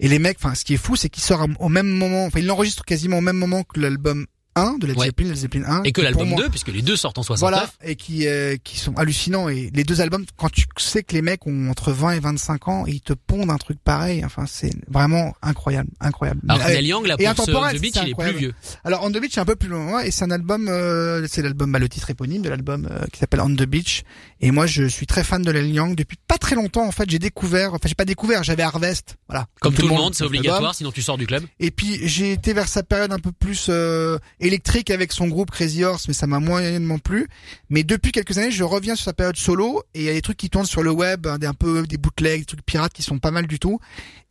Et 0.00 0.08
les 0.08 0.18
mecs, 0.18 0.38
enfin 0.42 0.54
ce 0.56 0.64
qui 0.64 0.74
est 0.74 0.78
fou, 0.78 0.96
c'est 0.96 1.08
qu'il 1.10 1.22
sort 1.22 1.46
au 1.60 1.68
même 1.68 1.86
moment, 1.88 2.26
enfin 2.26 2.40
il 2.40 2.46
l'enregistre 2.46 2.84
quasiment 2.84 3.18
au 3.18 3.22
même 3.22 3.36
moment 3.38 3.62
que 3.62 3.78
l'album 3.80 4.26
1 4.56 4.78
de 4.78 4.86
Led 4.86 4.96
Ouais. 4.96 5.06
Zeppelin, 5.06 5.28
Led 5.28 5.36
Zeppelin 5.36 5.64
1. 5.66 5.82
Et 5.84 5.92
que 5.92 6.00
l'album 6.00 6.28
moi- 6.28 6.40
2, 6.42 6.48
puisque 6.48 6.68
les 6.68 6.82
deux 6.82 6.96
sortent 6.96 7.18
en 7.18 7.22
69. 7.22 7.50
Voilà, 7.78 7.90
et 7.90 7.96
qui 7.96 8.26
euh, 8.26 8.56
qui 8.62 8.78
sont 8.78 8.92
hallucinants 8.96 9.48
et 9.48 9.70
les 9.74 9.84
deux 9.84 10.00
albums 10.00 10.24
quand 10.36 10.50
tu 10.50 10.64
sais 10.78 11.02
que 11.02 11.14
les 11.14 11.22
mecs 11.22 11.46
ont 11.46 11.70
entre 11.70 11.92
20 11.92 12.12
et 12.12 12.20
25 12.20 12.68
ans 12.68 12.84
et 12.86 12.92
ils 12.92 13.00
te 13.00 13.12
pondent 13.12 13.50
un 13.50 13.56
truc 13.58 13.78
pareil, 13.82 14.24
enfin 14.24 14.44
c'est 14.46 14.72
vraiment 14.88 15.34
incroyable, 15.42 15.90
incroyable. 16.00 16.40
Alors 16.48 16.66
Neil 16.66 16.86
Young, 16.86 17.06
là, 17.06 17.16
pour 17.16 17.24
ce 17.26 17.30
intemporel, 17.30 17.76
The 17.78 17.80
Beach, 17.80 17.92
c'est 17.94 18.02
il 18.04 18.10
est 18.10 18.14
plus 18.14 18.36
vieux. 18.38 18.54
Alors 18.84 19.04
On 19.04 19.10
the 19.10 19.18
Beach 19.20 19.32
c'est 19.34 19.40
un 19.40 19.44
peu 19.44 19.56
plus 19.56 19.68
loin 19.68 20.00
et 20.02 20.10
c'est 20.10 20.24
un 20.24 20.30
album 20.30 20.68
euh, 20.68 21.26
c'est 21.28 21.42
l'album 21.42 21.70
bah, 21.72 21.78
le 21.78 21.88
titre 21.88 22.10
éponyme 22.10 22.42
de 22.42 22.48
l'album 22.48 22.88
euh, 22.90 23.06
qui 23.12 23.20
s'appelle 23.20 23.40
On 23.40 23.50
the 23.54 23.62
Beach 23.64 24.02
et 24.40 24.50
moi 24.50 24.66
je 24.66 24.84
suis 24.84 25.06
très 25.06 25.22
fan 25.24 25.42
de 25.42 25.52
Neil 25.52 25.72
Young 25.72 25.94
depuis 25.94 26.18
pas 26.26 26.38
très 26.38 26.56
longtemps 26.56 26.86
en 26.86 26.92
fait 26.92 27.08
j'ai 27.08 27.18
découvert 27.18 27.74
enfin 27.74 27.86
j'ai 27.88 27.94
pas 27.94 28.04
découvert 28.04 28.42
j'avais 28.42 28.62
Harvest 28.62 29.16
voilà 29.28 29.46
Comme 29.60 29.74
tout 29.74 29.82
le 29.82 29.88
monde, 29.94 30.14
c'est 30.14 30.24
obligatoire, 30.24 30.58
album. 30.60 30.72
sinon 30.74 30.90
tu 30.92 31.02
sors 31.02 31.18
du 31.18 31.26
club. 31.26 31.44
et 31.60 31.70
puis 31.70 32.00
j'ai 32.08 32.32
été 32.32 32.52
vers 32.52 32.68
sa 32.68 32.82
période 32.82 33.12
un 33.12 33.18
peu 33.18 33.32
plus 33.32 33.66
euh, 33.68 34.18
électrique 34.40 34.90
avec 34.90 35.12
son 35.12 35.28
groupe 35.28 35.50
Crazy 35.50 35.84
Horse 35.84 36.08
mais 36.08 36.14
ça 36.14 36.26
m'a 36.26 36.40
moyennement 36.40 36.98
plu 36.98 37.28
mais 37.68 37.84
depuis 37.84 38.12
quelques 38.12 38.36
années 38.38 38.50
je 38.50 38.64
reviens 38.64 38.96
sur 38.96 39.04
sa 39.04 39.12
période 39.12 39.36
solo 39.36 39.82
et 39.94 40.00
il 40.00 40.04
y 40.04 40.08
a 40.08 40.12
des 40.12 40.22
trucs 40.22 40.36
qui 40.36 40.50
tournent 40.50 40.66
sur 40.66 40.82
le 40.82 40.90
web 40.90 41.26
hein, 41.26 41.38
des 41.38 41.46
un 41.46 41.54
peu 41.54 41.86
des 41.86 41.98
bootlegs 41.98 42.40
des 42.40 42.46
trucs 42.46 42.64
pirates 42.64 42.92
qui 42.92 43.02
sont 43.02 43.18
pas 43.18 43.30
mal 43.30 43.46
du 43.46 43.58
tout 43.58 43.78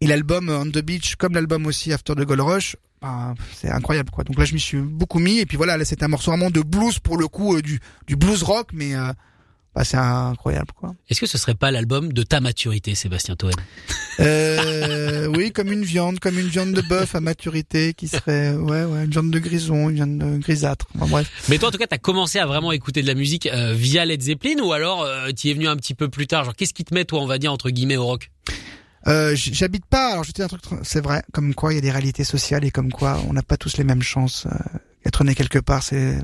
et 0.01 0.07
l'album 0.07 0.49
euh, 0.49 0.59
On 0.59 0.65
the 0.65 0.79
Beach 0.79 1.15
comme 1.15 1.33
l'album 1.33 1.65
aussi 1.65 1.93
After 1.93 2.13
the 2.15 2.21
Gold 2.21 2.41
Rush 2.41 2.75
ben, 3.01 3.33
c'est 3.55 3.69
incroyable 3.69 4.09
quoi. 4.11 4.23
Donc 4.25 4.37
là 4.37 4.45
je 4.45 4.53
m'y 4.53 4.59
suis 4.59 4.79
beaucoup 4.79 5.19
mis 5.19 5.39
et 5.39 5.45
puis 5.45 5.55
voilà 5.55 5.77
là 5.77 5.85
c'est 5.85 6.03
un 6.03 6.07
morceau 6.09 6.31
vraiment 6.31 6.49
de 6.49 6.61
blues 6.61 6.99
pour 6.99 7.17
le 7.17 7.27
coup 7.27 7.55
euh, 7.55 7.61
du 7.61 7.79
du 8.07 8.15
blues 8.15 8.43
rock 8.43 8.69
mais 8.73 8.95
euh, 8.95 9.13
bah, 9.75 9.83
c'est 9.83 9.97
incroyable 9.97 10.71
quoi. 10.75 10.95
Est-ce 11.09 11.19
que 11.19 11.27
ce 11.27 11.37
serait 11.37 11.55
pas 11.55 11.71
l'album 11.71 12.11
de 12.11 12.23
ta 12.23 12.39
maturité, 12.39 12.95
Sébastien 12.95 13.35
Toen 13.35 13.51
Euh, 14.19 15.27
oui 15.35 15.51
comme 15.51 15.71
une 15.71 15.83
viande 15.83 16.19
comme 16.19 16.37
une 16.37 16.47
viande 16.47 16.73
de 16.73 16.81
bœuf 16.81 17.15
à 17.15 17.21
maturité 17.21 17.93
qui 17.93 18.07
serait 18.07 18.53
ouais 18.55 18.83
ouais 18.83 19.05
une 19.05 19.11
viande 19.11 19.31
de 19.31 19.39
grison 19.39 19.89
une 19.89 19.95
viande 19.95 20.17
de 20.17 20.37
grisâtre. 20.37 20.87
Enfin, 20.95 21.07
bref. 21.07 21.31
Mais 21.49 21.57
toi, 21.57 21.69
en 21.69 21.71
tout 21.71 21.77
cas, 21.77 21.87
t'as 21.87 21.97
commencé 21.97 22.39
à 22.39 22.45
vraiment 22.45 22.71
écouter 22.71 23.01
de 23.01 23.07
la 23.07 23.13
musique 23.13 23.47
euh, 23.47 23.73
via 23.73 24.05
Led 24.05 24.21
Zeppelin 24.21 24.59
ou 24.61 24.73
alors 24.73 25.03
euh, 25.03 25.31
t'y 25.31 25.49
es 25.49 25.53
venu 25.53 25.67
un 25.67 25.75
petit 25.75 25.93
peu 25.93 26.09
plus 26.09 26.27
tard? 26.27 26.43
Genre, 26.45 26.55
qu'est-ce 26.55 26.73
qui 26.73 26.83
te 26.83 26.93
met, 26.93 27.05
toi, 27.05 27.21
on 27.21 27.25
va 27.27 27.37
dire, 27.37 27.53
entre 27.53 27.69
guillemets, 27.69 27.97
au 27.97 28.05
rock? 28.05 28.31
Euh, 29.07 29.33
j'habite 29.35 29.85
pas 29.85 30.11
alors 30.11 30.23
je 30.25 30.31
te 30.31 30.35
dis 30.35 30.41
un 30.41 30.47
truc 30.47 30.61
tr- 30.63 30.79
c'est 30.83 30.99
vrai 31.01 31.23
comme 31.31 31.53
quoi 31.55 31.71
il 31.71 31.75
y 31.75 31.77
a 31.77 31.81
des 31.81 31.91
réalités 31.91 32.25
sociales 32.25 32.65
et 32.65 32.71
comme 32.71 32.91
quoi 32.91 33.21
on 33.29 33.33
n'a 33.33 33.41
pas 33.43 33.55
tous 33.57 33.77
les 33.77 33.83
mêmes 33.85 34.01
chances. 34.01 34.45
Euh, 34.45 34.55
être 35.05 35.23
né 35.23 35.33
quelque 35.35 35.59
part 35.59 35.81
c'est 35.83 36.17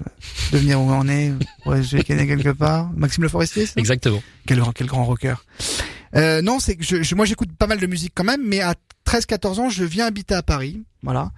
devenir 0.51 0.81
où 0.81 0.91
on 0.91 1.07
est. 1.07 1.31
Ouais, 1.65 1.81
qui 1.81 2.11
est 2.11 2.15
né 2.15 2.27
quelque 2.27 2.49
part. 2.51 2.91
Maxime 2.93 3.23
Le 3.23 3.29
Forestier. 3.29 3.65
Exactement. 3.77 4.21
Quel, 4.45 4.61
quel 4.75 4.87
grand 4.87 5.05
rocker. 5.05 5.35
Euh, 6.15 6.41
non, 6.41 6.59
c'est 6.59 6.75
que 6.75 6.83
je, 6.83 7.01
je- 7.01 7.15
moi 7.15 7.25
j'écoute 7.25 7.49
pas 7.57 7.67
mal 7.67 7.79
de 7.79 7.87
musique 7.87 8.11
quand 8.13 8.23
même, 8.25 8.41
mais 8.45 8.59
à 8.61 8.75
13-14 9.07 9.59
ans, 9.59 9.69
je 9.69 9.83
viens 9.85 10.05
habiter 10.07 10.33
à 10.35 10.43
Paris, 10.43 10.83
voilà, 11.03 11.31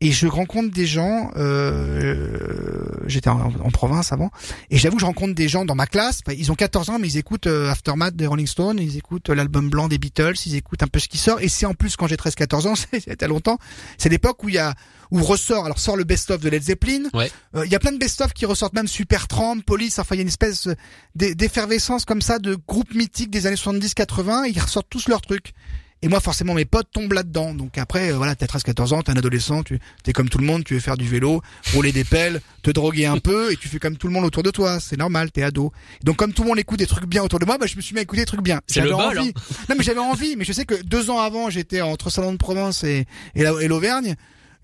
et 0.00 0.12
je 0.12 0.26
rencontre 0.26 0.72
des 0.72 0.86
gens. 0.86 1.30
Euh, 1.36 2.84
J'étais 3.06 3.30
en, 3.30 3.40
en 3.64 3.70
province 3.70 4.12
avant, 4.12 4.30
et 4.70 4.76
j'avoue, 4.76 4.98
je 4.98 5.06
rencontre 5.06 5.34
des 5.34 5.48
gens 5.48 5.64
dans 5.64 5.74
ma 5.74 5.86
classe. 5.86 6.20
enfin, 6.26 6.36
ils 6.38 6.52
ont 6.52 6.54
14 6.54 6.90
ans, 6.90 6.98
mais 6.98 7.08
ils 7.08 7.16
écoutent 7.16 7.46
euh, 7.46 7.70
Aftermath 7.70 8.14
des 8.14 8.26
Rolling 8.26 8.46
Stones, 8.46 8.78
ils 8.78 8.98
écoutent 8.98 9.30
euh, 9.30 9.34
l'album 9.34 9.70
blanc 9.70 9.88
des 9.88 9.96
Beatles, 9.96 10.34
ils 10.44 10.56
écoutent 10.56 10.82
un 10.82 10.88
peu 10.88 10.98
ce 10.98 11.08
qui 11.08 11.16
sort. 11.16 11.40
Et 11.40 11.48
c'est 11.48 11.64
en 11.64 11.72
plus 11.72 11.96
quand 11.96 12.06
j'ai 12.06 12.16
13-14 12.16 12.68
ans, 12.68 12.74
c'était 12.92 13.28
longtemps. 13.28 13.58
C'est 13.96 14.10
l'époque 14.10 14.44
où 14.44 14.50
il 14.50 14.56
y 14.56 14.58
a 14.58 14.74
où 15.10 15.22
ressort, 15.22 15.64
alors 15.64 15.78
sort 15.78 15.96
le 15.96 16.04
best-of 16.04 16.38
de 16.42 16.50
Led 16.50 16.62
Zeppelin. 16.62 17.04
Ouais. 17.14 17.30
Euh, 17.54 17.64
Il 17.64 17.72
y 17.72 17.74
a 17.74 17.78
plein 17.78 17.92
de 17.92 17.98
best-of 17.98 18.34
qui 18.34 18.44
ressortent, 18.44 18.74
même 18.74 18.88
Supertramp, 18.88 19.60
Police. 19.64 19.98
Enfin, 19.98 20.14
il 20.16 20.18
y 20.18 20.20
a 20.20 20.22
une 20.22 20.28
espèce 20.28 20.68
d'e- 21.14 21.32
d'effervescence 21.32 22.04
comme 22.04 22.20
ça 22.20 22.38
de 22.38 22.56
groupes 22.68 22.92
mythiques 22.94 23.30
des 23.30 23.46
années 23.46 23.56
70-80. 23.56 24.50
Ils 24.54 24.60
ressortent 24.60 24.90
tous 24.90 25.08
leurs 25.08 25.22
trucs. 25.22 25.54
Et 26.02 26.08
moi, 26.08 26.20
forcément, 26.20 26.54
mes 26.54 26.64
potes 26.64 26.86
tombent 26.92 27.12
là-dedans. 27.12 27.54
Donc 27.54 27.76
après, 27.76 28.12
euh, 28.12 28.16
voilà, 28.16 28.36
t'as 28.36 28.46
13-14 28.46 28.94
ans, 28.94 29.02
t'es 29.02 29.10
un 29.10 29.16
adolescent, 29.16 29.64
tu 29.64 29.80
t'es 30.04 30.12
comme 30.12 30.28
tout 30.28 30.38
le 30.38 30.44
monde, 30.46 30.62
tu 30.64 30.74
veux 30.74 30.80
faire 30.80 30.96
du 30.96 31.08
vélo, 31.08 31.42
rouler 31.74 31.90
des 31.90 32.04
pelles, 32.04 32.40
te 32.62 32.70
droguer 32.70 33.06
un 33.06 33.18
peu, 33.18 33.50
et 33.52 33.56
tu 33.56 33.66
fais 33.68 33.80
comme 33.80 33.96
tout 33.96 34.06
le 34.06 34.12
monde 34.12 34.24
autour 34.24 34.44
de 34.44 34.50
toi. 34.50 34.78
C'est 34.78 34.96
normal, 34.96 35.32
t'es 35.32 35.42
ado. 35.42 35.72
Donc 36.04 36.16
comme 36.16 36.32
tout 36.32 36.42
le 36.42 36.48
monde 36.48 36.58
écoute 36.60 36.78
des 36.78 36.86
trucs 36.86 37.06
bien 37.06 37.22
autour 37.24 37.40
de 37.40 37.44
moi, 37.46 37.58
bah, 37.58 37.66
je 37.66 37.74
me 37.76 37.80
suis 37.80 37.94
mis 37.94 37.98
à 37.98 38.02
écouter 38.02 38.22
des 38.22 38.26
trucs 38.26 38.42
bien. 38.42 38.60
J'avais 38.68 38.90
envie. 39.20 39.32
Non, 39.68 39.74
mais 39.76 39.82
j'avais 39.82 39.98
envie. 39.98 40.36
Mais 40.36 40.44
je 40.44 40.52
sais 40.52 40.64
que 40.64 40.80
deux 40.82 41.10
ans 41.10 41.18
avant, 41.18 41.50
j'étais 41.50 41.80
entre 41.80 42.10
Salon 42.10 42.30
de 42.32 42.36
Provence 42.36 42.84
et, 42.84 43.06
et 43.34 43.42
la- 43.42 43.60
et 43.60 43.66
l'Auvergne. 43.66 44.14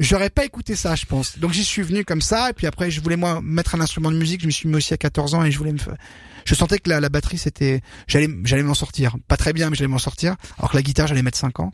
J'aurais 0.01 0.31
pas 0.31 0.45
écouté 0.45 0.75
ça, 0.77 0.95
je 0.97 1.05
pense. 1.07 1.39
Donc 1.39 1.53
j'y 1.53 1.63
suis 1.65 1.83
venu 1.83 2.05
comme 2.05 2.21
ça, 2.21 2.51
et 2.51 2.53
puis 2.53 2.67
après 2.67 2.91
je 2.91 3.01
voulais 3.01 3.17
moi 3.17 3.41
mettre 3.43 3.75
un 3.77 3.81
instrument 3.81 4.11
de 4.11 4.17
musique. 4.17 4.41
Je 4.41 4.47
me 4.47 4.51
suis 4.53 4.69
mis 4.69 4.75
aussi 4.77 4.93
à 4.95 4.97
14 4.97 5.35
ans 5.35 5.45
et 5.45 5.51
je 5.53 5.59
voulais 5.59 5.73
me. 5.73 5.79
Je 6.45 6.55
sentais 6.55 6.79
que 6.79 6.91
la, 6.91 7.01
la 7.01 7.09
batterie 7.09 7.39
c'était, 7.39 7.81
j'allais, 8.07 8.29
j'allais 8.45 8.63
m'en 8.63 8.75
sortir. 8.75 9.17
Pas 9.29 9.37
très 9.37 9.53
bien, 9.53 9.71
mais 9.71 9.77
j'allais 9.77 9.89
m'en 9.89 9.99
sortir. 9.99 10.37
Alors 10.59 10.71
que 10.71 10.77
la 10.77 10.83
guitare, 10.83 11.07
j'allais 11.07 11.23
mettre 11.23 11.39
5 11.39 11.61
ans. 11.61 11.71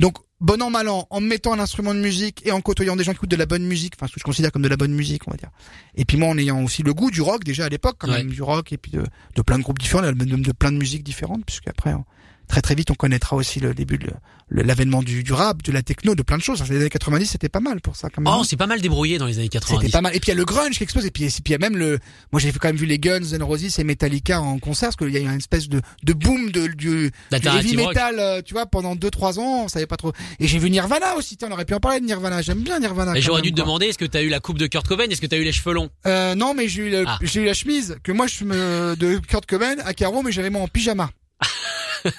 Donc 0.00 0.16
bon 0.40 0.60
an 0.62 0.70
mal 0.70 0.88
an, 0.88 1.06
en 1.10 1.20
me 1.20 1.26
mettant 1.28 1.52
un 1.54 1.58
instrument 1.58 1.94
de 1.94 2.00
musique 2.00 2.44
et 2.46 2.52
en 2.52 2.60
côtoyant 2.60 2.96
des 2.96 3.04
gens 3.04 3.12
qui 3.12 3.16
écoutent 3.16 3.30
de 3.30 3.36
la 3.36 3.46
bonne 3.46 3.64
musique, 3.64 3.94
enfin 3.96 4.06
ce 4.08 4.12
que 4.14 4.20
je 4.20 4.24
considère 4.24 4.52
comme 4.52 4.62
de 4.62 4.68
la 4.68 4.76
bonne 4.76 4.92
musique, 4.92 5.26
on 5.26 5.30
va 5.30 5.36
dire. 5.36 5.50
Et 5.94 6.04
puis 6.04 6.16
moi 6.16 6.28
en 6.28 6.36
ayant 6.38 6.62
aussi 6.62 6.82
le 6.82 6.92
goût 6.92 7.10
du 7.10 7.22
rock 7.22 7.44
déjà 7.44 7.64
à 7.66 7.68
l'époque, 7.68 7.96
quand 7.98 8.08
Ouais. 8.08 8.18
même 8.18 8.30
du 8.30 8.42
rock 8.42 8.72
et 8.72 8.76
puis 8.78 8.90
de, 8.92 9.04
de 9.36 9.42
plein 9.42 9.58
de 9.58 9.62
groupes 9.62 9.78
différents, 9.78 10.02
de, 10.02 10.12
de- 10.12 10.24
de 10.36 10.52
plein 10.52 10.72
de 10.72 10.76
musiques 10.78 11.04
différentes, 11.04 11.44
puisque 11.46 11.68
après 11.68 11.94
on- 11.94 12.04
très 12.48 12.60
très 12.62 12.74
vite 12.74 12.90
on 12.90 12.94
connaîtra 12.94 13.36
aussi 13.36 13.60
le 13.60 13.74
début 13.74 13.98
de 13.98 14.10
l'avènement 14.50 15.02
du, 15.02 15.22
du 15.22 15.32
rap, 15.32 15.62
de 15.62 15.72
la 15.72 15.82
techno, 15.82 16.14
de 16.14 16.22
plein 16.22 16.36
de 16.36 16.42
choses. 16.42 16.62
Les 16.70 16.76
années 16.76 16.90
90 16.90 17.26
c'était 17.26 17.48
pas 17.48 17.60
mal 17.60 17.80
pour 17.80 17.96
ça 17.96 18.08
quand 18.10 18.20
même. 18.20 18.32
Oh, 18.36 18.44
c'est 18.44 18.56
pas 18.56 18.66
mal 18.66 18.80
débrouillé 18.80 19.18
dans 19.18 19.26
les 19.26 19.38
années 19.38 19.48
90. 19.48 19.80
C'était 19.80 19.92
pas 19.92 20.00
mal. 20.02 20.14
Et 20.14 20.20
puis 20.20 20.28
il 20.28 20.34
y 20.34 20.36
a 20.36 20.36
le 20.36 20.44
grunge 20.44 20.76
qui 20.76 20.82
explose. 20.82 21.06
Et 21.06 21.10
puis, 21.10 21.24
et 21.24 21.28
puis 21.28 21.42
il 21.46 21.52
y 21.52 21.54
a 21.54 21.58
même 21.58 21.76
le. 21.76 21.98
Moi 22.30 22.40
j'ai 22.40 22.52
quand 22.52 22.68
même 22.68 22.76
vu 22.76 22.86
les 22.86 22.98
Guns 22.98 23.24
N' 23.32 23.42
Roses 23.42 23.78
et 23.78 23.84
Metallica 23.84 24.40
en 24.40 24.58
concert 24.58 24.88
parce 24.90 24.96
qu'il 24.96 25.10
y 25.10 25.16
a 25.16 25.20
eu 25.20 25.24
une 25.24 25.38
espèce 25.38 25.68
de, 25.68 25.80
de 26.02 26.12
boom 26.12 26.50
de, 26.50 26.66
du, 26.68 27.10
du 27.30 27.48
heavy 27.48 27.76
metal, 27.76 28.16
euh, 28.18 28.42
tu 28.42 28.54
vois, 28.54 28.66
pendant 28.66 28.94
2-3 28.94 29.38
ans, 29.40 29.64
on 29.64 29.68
savait 29.68 29.86
pas 29.86 29.96
trop. 29.96 30.12
Et 30.40 30.46
j'ai 30.46 30.58
vu 30.58 30.70
Nirvana 30.70 31.16
aussi. 31.16 31.36
On 31.42 31.50
aurait 31.50 31.64
pu 31.64 31.74
en 31.74 31.80
parler 31.80 32.00
de 32.00 32.06
Nirvana. 32.06 32.42
J'aime 32.42 32.60
bien 32.60 32.78
Nirvana. 32.80 33.18
J'aurais 33.20 33.42
dû 33.42 33.50
te 33.52 33.60
demander, 33.60 33.86
est-ce 33.86 33.98
que 33.98 34.04
t'as 34.04 34.22
eu 34.22 34.28
la 34.28 34.40
coupe 34.40 34.58
de 34.58 34.66
Kurt 34.66 34.86
Cobain? 34.86 35.04
Est-ce 35.10 35.20
que 35.20 35.26
t'as 35.26 35.38
eu 35.38 35.44
les 35.44 35.52
cheveux 35.52 35.74
longs? 35.74 35.88
Euh, 36.06 36.34
non, 36.34 36.54
mais 36.54 36.68
j'ai 36.68 36.82
eu, 36.88 37.04
Ah. 37.06 37.18
eu 37.22 37.44
la 37.44 37.54
chemise 37.54 37.96
que 38.02 38.12
moi 38.12 38.26
je 38.26 38.44
me 38.44 38.94
de 38.96 39.18
Kurt 39.18 39.46
Cobain 39.46 39.76
à 39.84 39.94
carreaux, 39.94 40.22
mais 40.22 40.32
j'avais 40.32 40.50
moi 40.50 40.62
en 40.62 40.68
pyjama. 40.68 41.10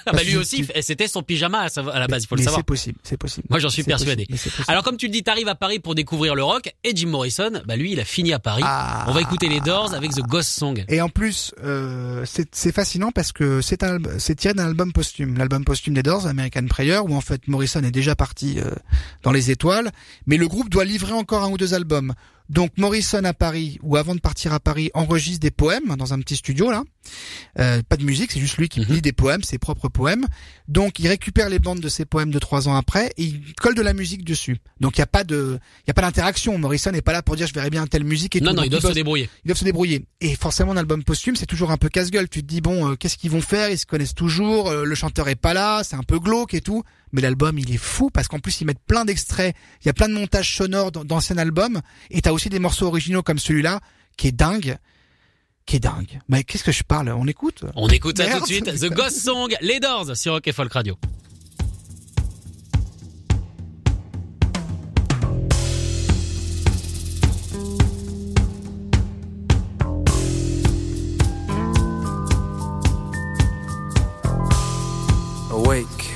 Ah 0.06 0.12
bah 0.12 0.22
lui 0.22 0.36
aussi, 0.36 0.66
tu- 0.66 0.82
c'était 0.82 1.08
son 1.08 1.22
pyjama 1.22 1.60
à 1.62 1.68
sa- 1.68 1.82
à 1.82 1.98
la 1.98 2.06
base, 2.08 2.24
il 2.24 2.26
faut 2.26 2.34
le 2.34 2.40
mais 2.40 2.44
savoir. 2.44 2.60
c'est 2.60 2.66
possible, 2.66 2.98
c'est 3.02 3.16
possible. 3.16 3.46
Moi, 3.50 3.58
j'en 3.58 3.68
suis 3.68 3.82
persuadé. 3.82 4.26
possible. 4.26 4.54
Alors 4.68 4.82
comme 4.82 4.96
tu 4.96 5.06
le 5.06 5.12
dis, 5.12 5.22
t'arrives 5.22 5.48
à 5.48 5.54
Paris 5.54 5.78
pour 5.78 5.94
découvrir 5.94 6.34
le 6.34 6.42
rock 6.42 6.72
et 6.84 6.94
Jim 6.94 7.08
Morrison, 7.08 7.50
bah 7.66 7.76
lui, 7.76 7.92
il 7.92 8.00
a 8.00 8.04
fini 8.04 8.32
à 8.32 8.38
Paris. 8.38 8.62
Ah. 8.64 9.04
On 9.08 9.12
va 9.12 9.20
écouter 9.20 9.48
les 9.48 9.60
Doors 9.60 9.94
avec 9.94 10.12
The 10.12 10.20
Ghost 10.22 10.50
Song. 10.50 10.84
Et 10.88 11.00
en 11.00 11.08
plus, 11.08 11.52
euh, 11.64 12.24
c'est 12.26 12.72
fascinant 12.72 13.10
parce 13.12 13.32
que 13.32 13.60
c'est 13.60 13.82
un 13.82 13.98
c'est 14.18 14.34
tiré 14.34 14.54
d'un 14.54 14.66
album 14.66 14.92
posthume, 14.92 15.36
l'album 15.38 15.64
posthume 15.64 15.94
des 15.94 16.02
Doors, 16.02 16.26
American 16.26 16.66
Prayer, 16.66 16.98
où 16.98 17.14
en 17.14 17.20
fait 17.20 17.46
Morrison 17.48 17.82
est 17.82 17.90
déjà 17.90 18.14
parti 18.16 18.58
euh, 18.58 18.70
dans 19.22 19.32
les 19.32 19.50
étoiles, 19.50 19.90
mais 20.26 20.36
le 20.36 20.48
groupe 20.48 20.68
doit 20.68 20.84
livrer 20.84 21.12
encore 21.12 21.44
un 21.44 21.50
ou 21.50 21.56
deux 21.58 21.74
albums. 21.74 22.14
Donc 22.48 22.70
Morrison 22.76 23.24
à 23.24 23.32
Paris, 23.34 23.78
ou 23.82 23.96
avant 23.96 24.14
de 24.14 24.20
partir 24.20 24.52
à 24.52 24.60
Paris, 24.60 24.90
enregistre 24.94 25.40
des 25.40 25.50
poèmes 25.50 25.96
dans 25.96 26.12
un 26.14 26.20
petit 26.20 26.36
studio 26.36 26.70
là. 26.70 26.84
Euh, 27.58 27.82
pas 27.88 27.96
de 27.96 28.04
musique, 28.04 28.32
c'est 28.32 28.40
juste 28.40 28.56
lui 28.58 28.68
qui 28.68 28.80
Mhm. 28.80 28.86
lit 28.94 29.02
des 29.02 29.12
poèmes, 29.12 29.42
ses 29.42 29.58
propres 29.58 29.88
poèmes. 29.88 30.26
Donc 30.68 30.98
il 30.98 31.08
récupère 31.08 31.48
les 31.48 31.58
bandes 31.58 31.80
de 31.80 31.88
ses 31.88 32.04
poèmes 32.04 32.30
de 32.30 32.38
trois 32.38 32.68
ans 32.68 32.74
après 32.74 33.12
et 33.16 33.24
il 33.24 33.54
colle 33.54 33.74
de 33.74 33.82
la 33.82 33.92
musique 33.92 34.24
dessus. 34.24 34.58
Donc 34.80 34.96
il 34.96 35.00
y 35.00 35.02
a 35.02 35.06
pas 35.06 35.24
de, 35.24 35.58
il 35.84 35.88
y 35.88 35.90
a 35.90 35.94
pas 35.94 36.02
d'interaction. 36.02 36.58
Morrison 36.58 36.90
n'est 36.90 37.02
pas 37.02 37.12
là 37.12 37.22
pour 37.22 37.36
dire 37.36 37.46
je 37.46 37.52
verrai 37.54 37.70
bien 37.70 37.86
telle 37.86 38.04
musique 38.04 38.36
et 38.36 38.40
Non, 38.40 38.50
tout. 38.50 38.56
non, 38.58 38.62
ils 38.64 38.70
doivent 38.70 38.82
se 38.86 38.92
débrouiller. 38.92 39.28
ils 39.44 39.48
doivent 39.48 39.58
se 39.58 39.64
débrouiller. 39.64 40.04
Et 40.20 40.34
forcément, 40.36 40.72
un 40.72 40.76
album 40.76 41.02
posthume, 41.04 41.36
c'est 41.36 41.46
toujours 41.46 41.70
un 41.70 41.76
peu 41.76 41.88
casse-gueule. 41.88 42.28
Tu 42.28 42.42
te 42.42 42.46
dis 42.46 42.60
bon, 42.60 42.90
euh, 42.90 42.94
qu'est-ce 42.96 43.16
qu'ils 43.16 43.30
vont 43.30 43.40
faire? 43.40 43.70
Ils 43.70 43.78
se 43.78 43.86
connaissent 43.86 44.14
toujours. 44.14 44.68
euh, 44.68 44.84
le 44.84 44.94
chanteur 44.94 45.28
est 45.28 45.36
pas 45.36 45.54
là, 45.54 45.82
c'est 45.84 45.96
un 45.96 46.02
peu 46.02 46.18
glauque 46.18 46.54
et 46.54 46.60
tout. 46.60 46.82
Mais 47.16 47.22
l'album, 47.22 47.58
il 47.58 47.72
est 47.72 47.78
fou 47.78 48.10
parce 48.10 48.28
qu'en 48.28 48.40
plus, 48.40 48.60
ils 48.60 48.66
mettent 48.66 48.84
plein 48.86 49.06
d'extraits. 49.06 49.56
Il 49.80 49.86
y 49.86 49.88
a 49.88 49.94
plein 49.94 50.06
de 50.06 50.12
montages 50.12 50.54
sonores 50.54 50.92
d'anciens 50.92 51.38
albums. 51.38 51.80
Et 52.10 52.20
t'as 52.20 52.30
aussi 52.32 52.50
des 52.50 52.58
morceaux 52.58 52.86
originaux 52.86 53.22
comme 53.22 53.38
celui-là, 53.38 53.80
qui 54.18 54.28
est 54.28 54.32
dingue, 54.32 54.76
qui 55.64 55.76
est 55.76 55.80
dingue. 55.80 56.20
Mais 56.28 56.44
qu'est-ce 56.44 56.62
que 56.62 56.72
je 56.72 56.82
parle? 56.82 57.08
On 57.08 57.26
écoute? 57.26 57.64
On 57.74 57.88
écoute 57.88 58.18
ça 58.18 58.30
tout 58.36 58.40
de 58.40 58.46
suite. 58.46 58.66
The 58.66 58.90
Ghost 58.92 59.16
Song, 59.16 59.48
les 59.62 59.80
Doors 59.80 60.14
sur 60.14 60.34
Rock 60.34 60.46
et 60.46 60.52
Folk 60.52 60.70
Radio. 60.74 60.98
Awake. 75.50 76.15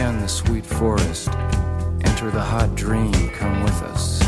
Again 0.00 0.18
the 0.22 0.26
sweet 0.26 0.64
forest. 0.64 1.28
Enter 2.04 2.30
the 2.30 2.40
hot 2.40 2.74
dream, 2.74 3.12
come 3.32 3.62
with 3.62 3.82
us. 3.82 4.22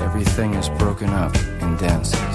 Everything 0.00 0.54
is 0.54 0.70
broken 0.70 1.10
up 1.10 1.36
and 1.60 1.78
dances. 1.78 2.25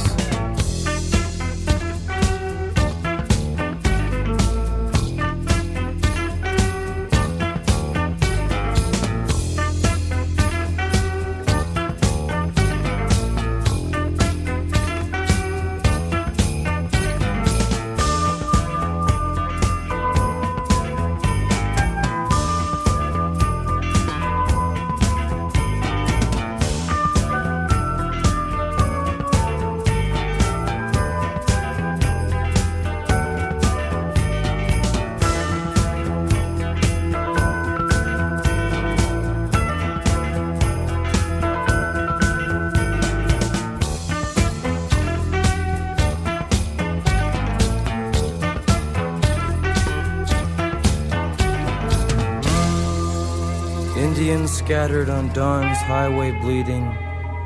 Scattered 54.82 55.12
on 55.12 55.32
dawn's 55.32 55.78
highway 55.78 56.32
bleeding. 56.32 56.98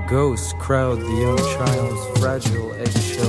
Ghosts 0.08 0.54
crowd 0.54 1.02
the 1.02 1.06
young 1.06 1.38
child's 1.38 2.18
fragile 2.18 2.74
eggshell 2.76 3.28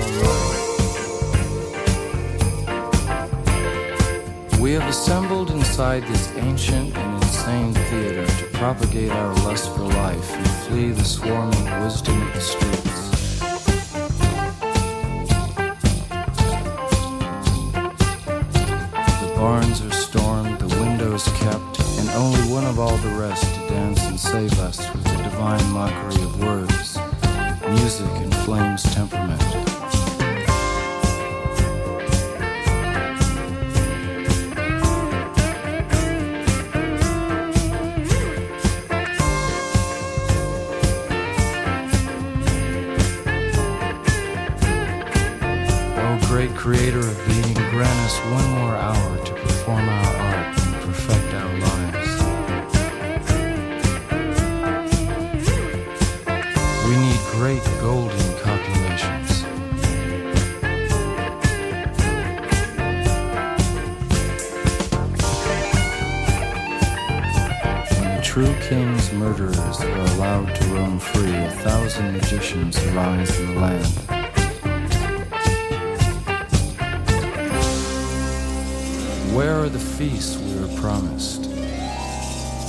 mind. 4.46 4.60
We 4.60 4.74
have 4.74 4.88
assembled 4.88 5.50
inside 5.50 6.04
this 6.04 6.30
ancient 6.36 6.96
and 6.96 7.20
insane 7.20 7.74
theater 7.74 8.24
to 8.24 8.44
propagate 8.52 9.10
our 9.10 9.34
lust 9.42 9.74
for 9.74 9.82
life 9.82 10.32
and 10.36 10.46
flee 10.68 10.92
the 10.92 11.04
swarming 11.04 11.80
wisdom 11.80 12.22
of 12.28 12.32
the 12.32 12.40
streets. 12.40 12.75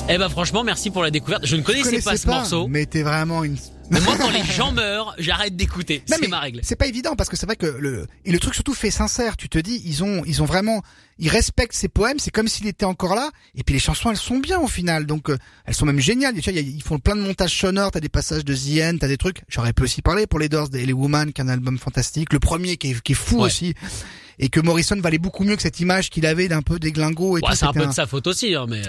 Eh 0.10 0.18
ben 0.18 0.30
franchement, 0.30 0.64
merci 0.64 0.90
pour 0.90 1.04
la 1.04 1.12
découverte. 1.12 1.46
Je 1.46 1.56
ne 1.58 1.62
connaissais, 1.62 2.02
pas 2.02 2.16
ce 2.16 2.28
morceau. 2.28 2.68
Mais 2.68 2.86
t'es 2.86 3.04
vraiment 3.04 3.44
une. 3.44 3.58
Mais 3.92 4.02
moi, 4.02 4.16
quand 4.18 4.30
les 4.32 4.44
gens 4.44 4.72
meurent, 4.74 5.14
j'arrête 5.18 5.56
d'écouter. 5.56 6.02
C'est 6.06 6.28
ma 6.28 6.40
règle. 6.40 6.60
C'est 6.64 6.76
pas 6.76 6.88
évident 6.88 7.16
parce 7.16 7.30
que 7.30 7.36
c'est 7.38 7.46
vrai 7.46 7.56
que 7.56 7.66
le 7.66 8.06
et 8.26 8.32
le 8.32 8.40
truc 8.40 8.54
surtout 8.54 8.74
fait 8.74 8.92
sincère. 8.92 9.38
Tu 9.38 9.48
te 9.50 9.58
dis 9.58 9.82
ils 9.86 10.04
ont 10.04 10.24
ils 10.26 10.42
ont 10.42 10.46
vraiment 10.46 10.82
ils 11.20 11.30
respectent 11.30 11.74
ses 11.74 11.88
poèmes. 11.90 12.20
C'est 12.20 12.32
comme 12.32 12.48
s'il 12.48 12.68
était 12.68 12.86
encore 12.86 13.16
là. 13.16 13.32
Et 13.56 13.64
puis 13.64 13.74
les 13.74 13.80
chansons 13.80 14.10
elles 14.10 14.18
sont 14.18 14.40
bien 14.40 14.60
au 14.60 14.68
final. 14.68 15.06
Donc 15.06 15.30
euh, 15.30 15.38
elles 15.66 15.74
sont 15.74 15.86
même 15.86 16.00
géniales. 16.00 16.34
Tu 16.36 16.52
vois, 16.52 16.60
ils 16.60 16.84
font 16.84 17.00
plein 17.00 17.16
de 17.16 17.22
montages 17.22 17.58
sonores. 17.58 17.92
T'as 17.92 18.00
des 18.02 18.10
passages 18.10 18.44
de 18.46 18.54
The 18.54 18.84
End, 18.94 18.98
t'as 19.00 19.08
des 19.08 19.18
trucs. 19.18 19.44
J'aurais 19.50 19.74
pu 19.74 19.84
aussi 19.84 20.02
parler 20.02 20.26
pour 20.28 20.40
les 20.40 20.50
Doors, 20.50 20.70
des 20.70 20.86
Les 20.86 20.94
Woman, 20.94 21.32
qui 21.34 21.42
est 21.42 21.46
un 21.46 21.50
album 21.50 21.78
fantastique. 21.78 22.32
Le 22.34 22.40
premier 22.40 22.76
qui 22.78 22.92
est 22.92 23.02
qui 23.02 23.12
est 23.14 23.16
fou 23.16 23.38
Ouais. 23.38 23.44
aussi. 23.46 23.74
Et 24.40 24.50
que 24.50 24.60
Morrison 24.60 25.00
valait 25.00 25.18
beaucoup 25.18 25.44
mieux 25.46 25.56
que 25.56 25.62
cette 25.62 25.80
image 25.80 26.10
qu'il 26.10 26.26
avait 26.26 26.48
d'un 26.48 26.62
peu 26.62 26.78
déglingo 26.80 27.38
et 27.38 27.42
Ouais, 27.42 27.56
c'est 27.56 27.66
un 27.66 27.74
peu 27.74 27.86
de 27.88 27.92
sa 27.92 28.06
faute 28.06 28.28
aussi, 28.28 28.54
hein, 28.56 28.66
mais. 28.70 28.82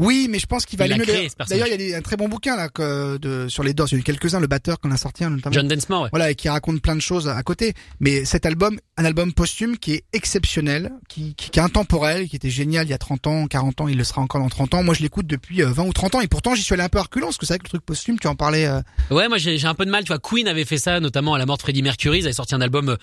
Euh, 0.00 0.04
Oui, 0.04 0.26
mais 0.30 0.38
je 0.38 0.46
pense 0.46 0.66
qu'il 0.66 0.76
Il 0.76 0.78
valait 0.78 0.96
l'a 0.96 0.98
mieux. 0.98 1.28
D'ailleurs, 1.48 1.66
il 1.66 1.70
y 1.70 1.74
a 1.74 1.76
des- 1.76 1.94
un 1.94 2.02
très 2.02 2.16
bon 2.16 2.28
bouquin 2.28 2.56
là 2.56 2.68
que, 2.68 3.16
de, 3.18 3.48
sur 3.48 3.62
les 3.62 3.74
Doors. 3.74 3.88
Il 3.90 3.92
y 3.92 3.96
en 3.96 3.98
a 3.98 4.00
eu 4.00 4.04
quelques-uns. 4.04 4.40
Le 4.40 4.46
batteur 4.46 4.80
qu'on 4.80 4.90
a 4.90 4.96
sorti 4.96 5.24
hein, 5.24 5.30
notamment. 5.30 5.52
John 5.54 5.68
Densmore, 5.68 6.02
ouais. 6.04 6.08
Voilà, 6.10 6.30
et 6.30 6.34
qui 6.34 6.48
raconte 6.48 6.80
plein 6.82 6.94
de 6.96 7.00
choses 7.00 7.28
à 7.28 7.42
côté. 7.42 7.74
Mais 8.00 8.24
cet 8.24 8.46
album, 8.46 8.78
un 8.96 9.04
album 9.04 9.32
posthume 9.32 9.78
qui 9.78 9.92
est 9.94 10.04
exceptionnel, 10.12 10.90
qui, 11.08 11.34
qui, 11.34 11.50
qui 11.50 11.58
est 11.58 11.62
intemporel, 11.62 12.28
qui 12.28 12.36
était 12.36 12.50
génial 12.50 12.86
il 12.86 12.90
y 12.90 12.94
a 12.94 12.98
30 12.98 13.26
ans, 13.26 13.46
40 13.46 13.80
ans, 13.82 13.88
il 13.88 13.96
le 13.96 14.04
sera 14.04 14.20
encore 14.22 14.40
dans 14.40 14.48
30 14.48 14.74
ans. 14.74 14.82
Moi, 14.82 14.94
je 14.94 15.02
l'écoute 15.02 15.26
depuis 15.26 15.62
euh, 15.62 15.68
20 15.70 15.84
ou 15.84 15.92
30 15.92 16.16
ans, 16.16 16.20
et 16.20 16.26
pourtant, 16.28 16.54
j'y 16.54 16.62
suis 16.62 16.74
allé 16.74 16.82
un 16.82 16.88
peu 16.88 16.98
à 16.98 17.02
reculons, 17.02 17.26
parce 17.28 17.38
que 17.38 17.46
c'est 17.46 17.54
vrai 17.54 17.58
que 17.58 17.64
le 17.64 17.68
truc 17.70 17.82
posthume, 17.84 18.18
tu 18.18 18.26
en 18.26 18.34
parlais. 18.34 18.66
euh, 18.66 18.80
Ouais, 19.10 19.28
moi 19.28 19.38
j'ai 19.38 19.64
un 19.64 19.74
peu 19.74 19.84
de 19.86 19.90
mal. 19.90 20.02
Tu 20.04 20.08
vois, 20.08 20.18
Queen 20.18 20.48
avait 20.48 20.64
fait 20.64 20.78
ça, 20.78 21.00
notamment 21.00 21.34
à 21.34 21.38
la 21.38 21.46
mort 21.46 21.56
de 21.56 21.62
Freddie 21.62 21.82
Mercury. 21.82 22.18
Ils 22.18 22.24
avaient 22.24 22.32
sorti 22.32 22.54
un 22.54 22.60
album 22.60 22.88
euh, 22.90 22.96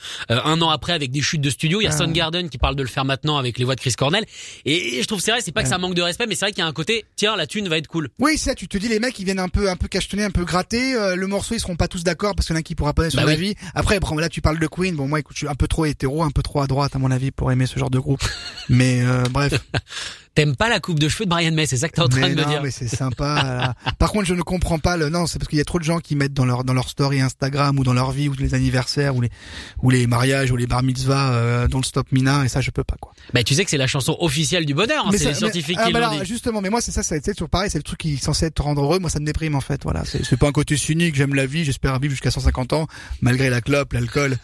un 0.44 0.62
an 0.62 0.70
après 0.70 0.94
avec 0.94 1.12
des 1.12 1.22
chutes 1.22 1.42
de 1.42 1.50
studio. 1.50 1.80
Il 1.82 1.86
y 1.86 1.88
a 1.88 1.92
Ah. 1.92 1.98
Soundgarden 1.98 2.50
qui 2.50 2.58
parle 2.58 2.76
de 2.76 2.82
le 2.84 2.88
faire 2.90 3.06
maintenant 3.06 3.38
avec 3.38 3.58
les 3.60 3.66
voix 3.66 3.76
de 3.76 3.80
Chris 3.82 3.94
Cornell. 3.98 4.26
Et, 4.66 4.98
et 4.98 5.02
je 5.02 5.08
trouve 5.08 5.20
c'est 5.22 5.32
vrai, 5.32 5.42
c'est 5.42 5.52
pas 5.52 5.64
que 5.64 5.70
ça 5.70 5.78
manque 5.78 5.94
de 5.96 6.02
respect, 6.02 6.26
mais 6.28 6.36
c'est 6.36 6.46
vrai 6.46 6.52
qu'il 6.52 6.60
y 6.60 6.64
a 6.64 6.68
un 6.68 6.74
côté. 6.82 7.06
Tiens, 7.16 7.36
la 7.36 7.48
thune 7.48 7.68
va 7.68 7.78
être 7.78 7.88
cool. 7.88 8.10
Oui, 8.20 8.38
ça, 8.38 8.56
tu 8.56 8.68
te 8.68 8.78
dis, 8.78 8.88
les 8.88 9.00
mecs, 9.00 9.18
ils 9.20 9.26
viennent 9.26 9.40
un 9.40 9.50
peu, 9.50 9.70
un 9.70 9.76
peu 9.76 9.88
cachetonner, 9.88 10.24
un 10.24 10.32
peu 10.32 10.44
gratter. 10.46 10.96
euh, 10.96 11.16
le 11.16 11.28
morceau, 11.28 11.54
ils 11.56 11.60
seront 11.60 11.76
pas 11.76 11.88
tous 11.88 12.04
d'accord, 12.04 12.36
parce 12.36 12.48
qu'il 12.48 12.56
y 12.56 12.58
en 12.58 12.60
a 12.60 12.64
qui 12.64 12.76
pourra 12.76 12.94
pas 12.94 13.10
son 13.10 13.18
Bah 13.18 13.24
oui. 13.28 13.34
avis. 13.34 13.56
Après, 13.76 14.00
bon, 14.00 14.16
là, 14.18 14.30
tu 14.30 14.42
parles 14.42 14.60
de 14.60 14.68
Queen. 14.68 14.96
Bon, 14.96 15.08
moi, 15.08 15.20
écoute, 15.20 15.36
je 15.36 15.40
suis 15.42 15.48
un 15.48 15.56
peu 15.56 15.68
trop 15.68 15.86
hétéro, 15.86 16.24
un 16.24 16.32
peu 16.32 16.42
trop 16.42 16.62
à 16.62 16.68
droite, 16.68 16.96
à 16.96 17.00
mon 17.00 17.12
avis, 17.12 17.32
pour 17.32 17.52
aimer 17.52 17.66
ce 17.68 17.78
genre 17.80 17.90
de 17.92 18.00
groupe. 18.00 18.24
Mais, 18.70 19.02
euh, 19.04 19.24
bref. 19.30 19.54
T'aimes 20.34 20.56
pas 20.56 20.70
la 20.70 20.80
coupe 20.80 20.98
de 20.98 21.10
cheveux 21.10 21.26
de 21.26 21.30
Brian 21.30 21.52
May, 21.52 21.66
c'est 21.66 21.76
ça 21.76 21.90
que 21.90 21.96
t'es 21.96 22.02
en 22.02 22.08
train 22.08 22.22
mais 22.22 22.36
de 22.36 22.42
me 22.42 22.46
dire. 22.48 22.64
mais 22.64 22.72
c'est 22.72 22.88
sympa. 22.88 23.76
Par 24.00 24.14
contre, 24.14 24.26
je 24.26 24.34
ne 24.34 24.42
comprends 24.42 24.80
pas 24.80 24.96
le. 24.96 25.10
Non, 25.10 25.28
c'est 25.28 25.40
parce 25.40 25.50
qu'il 25.50 25.58
y 25.58 25.62
a 25.62 25.66
trop 25.66 25.78
de 25.78 25.84
gens 25.84 26.00
qui 26.00 26.16
mettent 26.16 26.34
dans 26.34 26.46
leur 26.46 26.64
dans 26.64 26.74
leur 26.74 26.88
story 26.88 27.20
Instagram 27.20 27.78
ou 27.78 27.84
dans 27.84 27.94
leur 27.94 28.12
vie 28.12 28.30
ou 28.30 28.34
les 28.34 28.54
anniversaires 28.54 29.14
ou 29.14 29.22
les 29.22 29.30
ou 29.82 29.90
les 29.90 30.08
mariages 30.08 30.50
ou 30.52 30.56
les 30.56 30.68
bar 30.68 30.84
mitzvahs 30.84 31.34
euh, 31.34 31.68
Don't 31.68 31.84
Stop 31.84 32.14
Mina 32.14 32.46
et 32.46 32.48
ça 32.48 32.62
je 32.62 32.72
peux 32.72 32.86
pas 32.86 32.96
quoi. 33.00 33.12
Bah 33.34 33.44
tu 33.44 33.56
sais 33.56 33.66
que 33.66 33.70
c'est 33.70 33.78
la 33.78 33.88
chanson 33.88 34.16
officielle 34.22 34.66
du 34.66 34.74
bonheur, 34.74 35.06
hein, 35.06 35.10
c'est 35.12 35.18
ça- 35.18 35.30
les 35.30 35.36
scientifiques 35.36 35.78
ah, 35.82 35.88
qui 35.88 35.94
bah 35.94 36.00
l'ont 36.00 36.20
dit. 36.20 36.26
Justement, 36.26 36.62
mais 36.62 36.70
moi 36.70 36.80
c'est 36.80 36.92
ça, 36.92 37.04
c'est 37.04 37.24
c'est 37.26 37.34
toujours 37.34 37.50
pareil, 37.50 37.70
c'est 37.70 37.80
le 37.80 37.84
truc 37.84 38.00
qui 38.00 38.14
est 38.14 38.24
censé 38.24 38.50
te 38.52 38.62
rendre 38.62 38.82
heureux. 38.82 39.00
Moi 39.00 39.10
ça 39.10 39.20
me 39.20 39.26
déprime 39.26 39.56
en 39.56 39.62
fait. 39.62 39.84
Voilà, 39.84 40.04
c'est 40.06 40.38
pas 40.38 40.48
un 40.48 40.54
côté 40.54 40.78
cynique. 40.78 41.16
J'aime 41.16 41.36
la 41.36 41.46
vie, 41.46 41.66
j'espère 41.66 42.00
vivre 42.00 42.12
jusqu'à 42.12 42.32
150 42.32 42.72
ans 42.72 42.88
malgré 43.20 43.50
la 43.50 43.60
clope, 43.60 43.92
l'alcool 43.92 44.38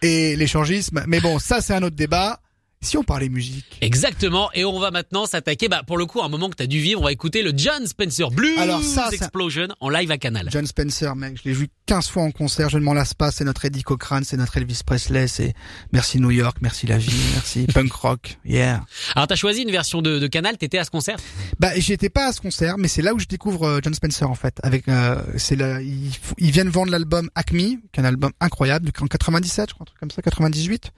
et 0.00 0.36
l'échangisme. 0.36 1.04
Mais 1.06 1.20
bon, 1.20 1.38
ça 1.38 1.60
c'est 1.60 1.74
un 1.74 1.82
autre 1.82 1.96
débat. 1.96 2.40
Si 2.80 2.96
on 2.96 3.02
parlait 3.02 3.28
musique. 3.28 3.76
Exactement, 3.80 4.50
et 4.54 4.64
on 4.64 4.78
va 4.78 4.90
maintenant 4.92 5.26
s'attaquer, 5.26 5.68
bah 5.68 5.82
pour 5.86 5.98
le 5.98 6.06
coup, 6.06 6.22
un 6.22 6.28
moment 6.28 6.48
que 6.48 6.54
t'as 6.54 6.66
dû 6.66 6.78
vivre, 6.78 7.00
on 7.00 7.04
va 7.04 7.12
écouter 7.12 7.42
le 7.42 7.52
John 7.56 7.86
Spencer 7.86 8.30
Blues 8.30 8.56
Alors 8.58 8.82
ça, 8.82 9.08
ça- 9.10 9.16
Explosion 9.16 9.66
en 9.80 9.88
live 9.88 10.10
à 10.12 10.18
Canal. 10.18 10.48
John 10.52 10.64
Spencer, 10.66 11.16
mec, 11.16 11.38
je 11.42 11.48
l'ai 11.48 11.54
vu 11.54 11.68
15 11.86 12.08
fois 12.08 12.22
en 12.22 12.30
concert, 12.30 12.68
je 12.68 12.78
ne 12.78 12.84
m'en 12.84 12.94
lasse 12.94 13.14
pas, 13.14 13.30
c'est 13.32 13.44
notre 13.44 13.64
Eddie 13.64 13.82
Cochrane, 13.82 14.22
c'est 14.22 14.36
notre 14.36 14.56
Elvis 14.58 14.80
Presley, 14.86 15.26
c'est 15.26 15.54
merci 15.92 16.20
New 16.20 16.30
York, 16.30 16.58
merci 16.60 16.86
la 16.86 16.98
vie, 16.98 17.10
merci 17.34 17.66
punk 17.74 17.92
rock, 17.92 18.38
yeah. 18.44 18.84
Alors 19.16 19.26
t'as 19.26 19.34
choisi 19.36 19.62
une 19.62 19.70
version 19.72 20.00
de, 20.00 20.18
de 20.20 20.26
Canal, 20.28 20.56
t'étais 20.56 20.78
à 20.78 20.84
ce 20.84 20.90
concert? 20.90 21.16
Bah, 21.58 21.70
j'étais 21.78 22.10
pas 22.10 22.26
à 22.28 22.32
ce 22.32 22.40
concert, 22.40 22.78
mais 22.78 22.86
c'est 22.88 23.02
là 23.02 23.12
où 23.14 23.18
je 23.18 23.26
découvre 23.26 23.64
euh, 23.64 23.80
John 23.82 23.94
Spencer 23.94 24.30
en 24.30 24.34
fait. 24.36 24.58
Avec, 24.62 24.88
euh, 24.88 25.20
c'est 25.36 25.56
là, 25.56 25.80
ils 25.80 26.50
viennent 26.52 26.68
vendre 26.68 26.92
l'album 26.92 27.28
Acme, 27.34 27.58
qui 27.58 27.76
est 27.96 28.00
un 28.00 28.04
album 28.04 28.30
incroyable, 28.40 28.90
en 29.00 29.06
97, 29.06 29.70
je 29.70 29.74
crois, 29.74 29.82
un 29.82 29.86
truc 29.86 29.98
comme 29.98 30.10
ça, 30.10 30.22
98. 30.22 30.92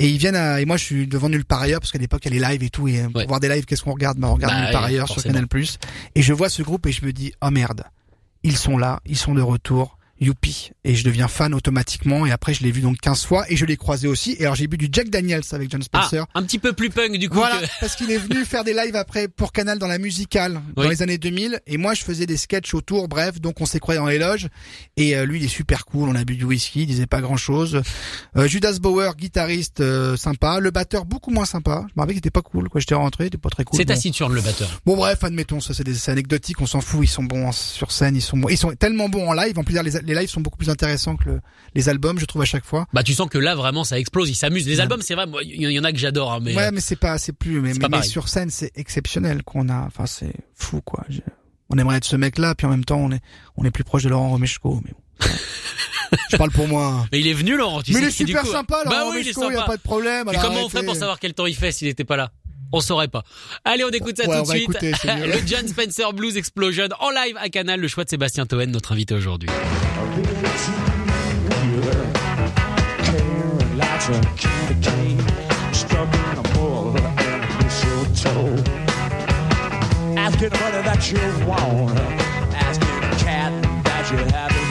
Et 0.00 0.08
ils 0.08 0.18
viennent 0.18 0.34
à, 0.36 0.60
et 0.60 0.64
moi 0.64 0.76
je 0.76 0.84
suis 0.84 1.03
devant 1.06 1.28
nulle 1.28 1.44
part 1.44 1.62
ailleurs 1.62 1.80
parce 1.80 1.92
qu'à 1.92 1.98
l'époque 1.98 2.22
il 2.24 2.34
y 2.34 2.36
a 2.44 2.48
les 2.48 2.52
lives 2.54 2.62
et 2.64 2.70
tout, 2.70 2.88
et 2.88 3.00
euh, 3.00 3.04
pour 3.08 3.16
Ouais. 3.16 3.26
voir 3.26 3.40
des 3.40 3.48
lives, 3.48 3.64
qu'est-ce 3.64 3.82
qu'on 3.82 3.92
regarde? 3.92 4.18
Bah, 4.18 4.28
on 4.30 4.34
regarde 4.34 4.54
Bah 4.54 4.62
nulle 4.62 4.72
part 4.72 4.84
ailleurs 4.84 5.08
sur. 5.08 5.22
Canal+. 5.22 5.46
Et 6.14 6.22
je 6.22 6.32
vois 6.32 6.48
ce 6.48 6.62
groupe 6.62 6.86
et 6.86 6.92
je 6.92 7.04
me 7.04 7.12
dis, 7.12 7.32
oh 7.42 7.50
merde, 7.50 7.84
ils 8.42 8.56
sont 8.56 8.76
là, 8.78 9.00
ils 9.06 9.16
sont 9.16 9.34
de 9.34 9.40
retour. 9.42 9.98
Youpi. 10.20 10.70
Et 10.84 10.94
je 10.94 11.04
deviens 11.04 11.28
fan 11.28 11.54
automatiquement. 11.54 12.26
Et 12.26 12.30
après, 12.32 12.54
je 12.54 12.62
l'ai 12.62 12.70
vu 12.72 12.80
donc 12.80 12.98
15 13.00 13.24
fois. 13.24 13.44
Et 13.50 13.56
je 13.56 13.64
l'ai 13.64 13.76
croisé 13.76 14.06
aussi. 14.08 14.36
Et 14.38 14.42
alors, 14.44 14.54
j'ai 14.54 14.66
bu 14.66 14.76
du 14.78 14.88
Jack 14.90 15.10
Daniels 15.10 15.42
avec 15.52 15.70
John 15.70 15.80
Ah, 15.92 16.02
Spencer. 16.06 16.26
un 16.34 16.42
petit 16.42 16.58
peu 16.58 16.72
plus 16.72 16.90
punk 16.90 17.18
du 17.18 17.28
coup. 17.28 17.36
Voilà, 17.36 17.58
que- 17.60 17.66
parce 17.80 17.96
qu'il 17.96 18.10
est 18.10 18.18
venu 18.18 18.44
faire 18.44 18.64
des 18.64 18.72
lives 18.74 18.96
après 18.96 19.28
pour 19.28 19.52
Canal 19.52 19.78
dans 19.78 19.86
la 19.88 19.98
musicale 19.98 20.60
dans 20.76 20.82
Oui. 20.82 20.88
les 20.90 21.02
années 21.02 21.18
2000 21.18 21.60
et 21.66 21.76
moi 21.76 21.94
je 21.94 22.02
faisais 22.04 22.26
des 22.26 22.36
sketchs 22.36 22.74
autour, 22.74 23.08
bref, 23.08 23.40
donc 23.40 23.60
on 23.60 23.66
s'est 23.66 23.78
croisés 23.80 23.98
dans 24.00 24.06
les 24.06 24.18
loges 24.18 24.48
et 24.96 25.16
euh, 25.16 25.24
lui 25.26 25.38
il 25.40 25.44
est 25.44 25.48
super 25.48 25.84
cool, 25.84 26.08
on 26.08 26.14
a 26.14 26.24
bu 26.24 26.36
du 26.36 26.44
whisky, 26.44 26.82
il 26.82 26.86
disait 26.86 27.06
pas 27.06 27.20
grand 27.20 27.36
chose. 27.36 27.82
Judas 28.46 28.78
Bauer, 28.80 29.14
guitariste 29.16 29.80
euh, 29.80 30.16
sympa, 30.16 30.60
le 30.60 30.70
batteur 30.70 31.04
beaucoup 31.04 31.30
moins 31.30 31.44
sympa. 31.46 31.84
Je 31.88 31.92
me 31.96 32.00
rappelle 32.00 32.14
qu'il 32.14 32.18
était 32.18 32.30
pas 32.30 32.42
cool, 32.42 32.68
quoi, 32.68 32.80
j'étais 32.80 32.94
rentré, 32.94 33.24
il 33.24 33.26
était 33.28 33.38
pas 33.38 33.50
très 33.50 33.64
cool. 33.64 33.76
C'est 33.78 33.84
Bon. 33.84 33.94
taciturne 33.94 34.34
le 34.34 34.40
batteur. 34.40 34.68
Bon 34.86 34.96
bref, 34.96 35.22
admettons, 35.24 35.60
ça 35.60 35.74
c'est 35.74 35.84
des 35.84 36.10
anecdotique, 36.10 36.60
on 36.60 36.66
s'en 36.66 36.80
fout, 36.80 37.00
ils 37.04 37.08
sont 37.08 37.24
bons 37.24 37.52
sur 37.52 37.92
scène, 37.92 38.16
ils 38.16 38.22
sont 38.22 38.36
bons. 38.36 38.48
ils 38.48 38.58
sont 38.58 38.72
tellement 38.72 39.08
bons 39.08 39.28
en 39.28 39.32
live, 39.32 39.58
en 39.58 39.64
plus 39.64 39.74
les, 39.82 40.00
les 40.04 40.14
lives 40.14 40.28
sont 40.30 40.40
beaucoup 40.40 40.58
plus 40.58 40.70
intéressants 40.70 41.16
que 41.16 41.28
le- 41.28 41.40
les 41.74 41.88
albums, 41.88 42.18
je 42.18 42.24
trouve 42.26 42.42
à 42.42 42.44
chaque 42.46 42.64
fois. 42.64 42.86
Bah 42.92 43.02
tu 43.02 43.14
sens 43.14 43.28
que 43.28 43.38
là 43.38 43.54
vraiment 43.54 43.82
ça 43.84 43.98
explose, 43.98 44.30
il 44.30 44.34
s'amuse. 44.34 44.66
Les 44.66 44.80
albums 44.80 45.02
c'est 45.02 45.14
vrai, 45.14 45.26
moi, 45.26 45.42
il 45.42 45.60
y 45.70 45.78
en 45.80 45.84
a 45.84 45.92
que 45.92 45.98
j'adore, 45.98 46.32
hein, 46.34 46.38
mais 46.42 46.54
Ouais, 46.54 46.70
mais 46.70 46.80
c'est 46.80 46.96
pas, 46.96 47.18
c'est 47.18 47.32
plus, 47.32 47.60
mais, 47.60 47.72
mais, 47.90 48.02
sur 48.02 48.28
scène, 48.28 48.50
c'est 48.50 48.70
exceptionnel 48.76 49.42
qu'on 49.42 49.68
a, 49.68 49.82
enfin, 49.86 50.06
c'est 50.06 50.32
fou, 50.54 50.80
quoi. 50.82 51.04
Je- 51.08 51.20
On 51.70 51.78
aimerait 51.78 51.96
être 51.96 52.04
ce 52.04 52.16
mec-là, 52.16 52.54
puis 52.54 52.66
en 52.66 52.70
même 52.70 52.84
temps, 52.84 52.98
on 52.98 53.10
est, 53.10 53.20
on 53.56 53.64
est 53.64 53.70
plus 53.70 53.84
proche 53.84 54.02
de 54.04 54.08
Laurent 54.10 54.28
Romeshko, 54.30 54.80
mais 54.84 54.92
bon. 54.92 55.26
Je 56.30 56.36
parle 56.36 56.50
pour 56.50 56.68
moi. 56.68 57.06
mais 57.10 57.18
il 57.20 57.26
est 57.26 57.32
venu 57.32 57.56
Laurent, 57.56 57.82
tu 57.82 57.92
mais 57.92 57.98
sais 57.98 58.04
il 58.04 58.08
est 58.08 58.10
super 58.10 58.42
coup- 58.42 58.52
sympa, 58.52 58.82
Bah 58.84 58.98
Laurent 59.00 59.10
oui, 59.12 59.22
il 59.22 59.28
est 59.28 59.32
Romeshko, 59.32 59.50
il 59.50 59.54
y 59.54 59.58
a 59.58 59.62
pas 59.64 59.76
de 59.76 59.82
problème. 59.82 60.28
Mais 60.30 60.38
comment 60.40 60.64
on 60.64 60.68
ferait 60.68 60.84
pour 60.84 60.94
savoir 60.94 61.18
quel 61.18 61.34
temps 61.34 61.46
il 61.46 61.56
fait 61.56 61.72
s'il 61.72 61.88
était 61.88 62.04
pas 62.04 62.16
là? 62.16 62.30
On 62.72 62.80
saurait 62.80 63.08
pas. 63.08 63.22
Allez, 63.64 63.84
on 63.84 63.90
écoute 63.90 64.16
ça 64.16 64.28
Ouais, 64.28 64.36
tout 64.42 64.50
de 64.52 64.56
suite. 64.56 64.62
écouter, 64.62 64.92
le 65.26 65.46
John 65.46 65.66
Spencer 65.68 66.12
Blues 66.12 66.36
Explosion 66.36 66.88
en 67.00 67.10
live 67.10 67.36
à 67.40 67.48
Canal, 67.48 67.80
le 67.80 67.88
choix 67.88 68.04
de 68.04 68.10
Sébastien 68.10 68.46
Toen, 68.46 68.70
notre 68.70 68.92
invité 68.92 69.14
aujourd'hui. 69.14 69.48
Taylor, 71.74 72.12
Karen, 72.98 73.76
Liza, 73.76 74.20
Candy 74.36 74.80
Kate, 74.80 75.18
a 76.38 76.42
bull 76.54 76.96
and 76.96 77.44
a 77.44 77.64
mistletoe. 77.64 78.62
Asking 80.16 80.50
what 80.50 80.84
that 80.84 81.10
you 81.10 81.46
want, 81.48 81.98
asking 82.54 83.26
cat 83.26 83.84
that 83.84 84.10
you 84.12 84.18
have. 84.18 84.63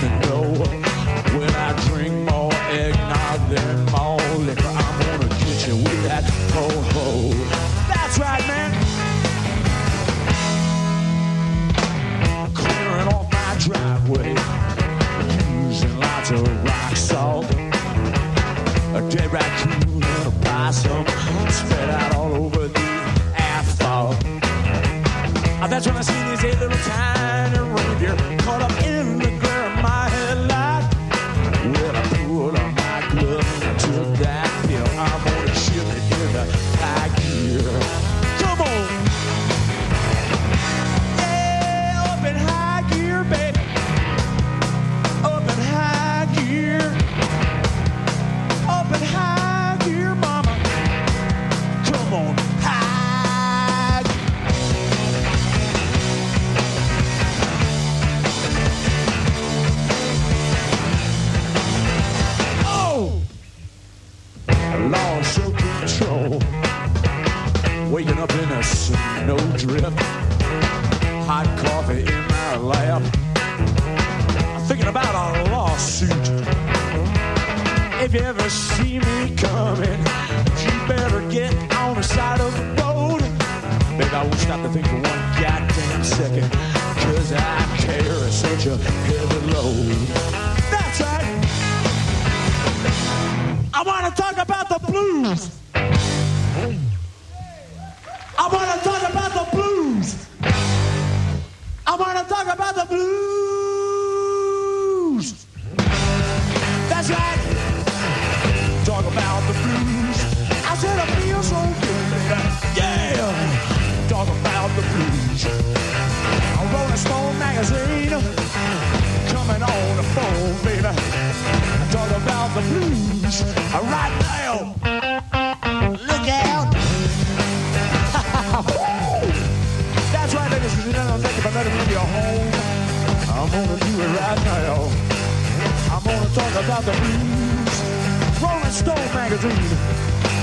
the. 137.01 138.43
Rolling 138.43 138.71
Stone 138.71 139.13
magazine, 139.13 139.77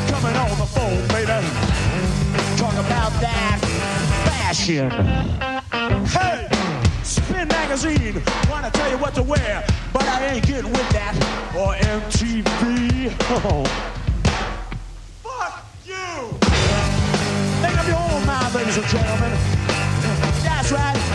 coming 0.09 0.37
on 0.37 0.59
the 0.59 0.67
phone, 0.67 1.07
baby. 1.09 1.47
Talk 2.57 2.75
about 2.75 3.13
that 3.21 3.59
fashion. 4.25 4.91
Hey, 6.07 6.49
Spin 7.03 7.49
magazine, 7.49 8.23
wanna 8.51 8.71
tell 8.71 8.91
you 8.91 8.99
what 8.99 9.15
to 9.15 9.23
wear, 9.23 9.65
but 9.93 10.03
I 10.05 10.27
ain't 10.27 10.47
getting 10.47 10.71
with 10.71 10.89
that 10.91 11.15
or 11.57 11.75
MTV. 11.75 13.13
Oh. 13.31 13.65
Fuck 15.23 15.65
you! 15.85 16.39
Make 17.63 17.79
up 17.79 17.87
your 17.87 17.97
own 17.97 18.27
mind, 18.27 18.55
ladies 18.55 18.77
and 18.77 18.87
gentlemen. 18.87 19.33
That's 20.43 20.73
right. 20.73 21.10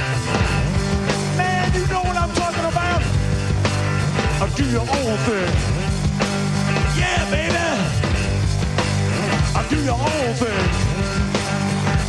your 4.72 4.82
own 4.82 5.18
thing. 5.28 5.54
Yeah, 6.98 7.30
baby. 7.30 7.56
I 9.56 9.66
do 9.70 9.84
your 9.84 9.94
own 9.94 10.34
thing. 10.36 10.70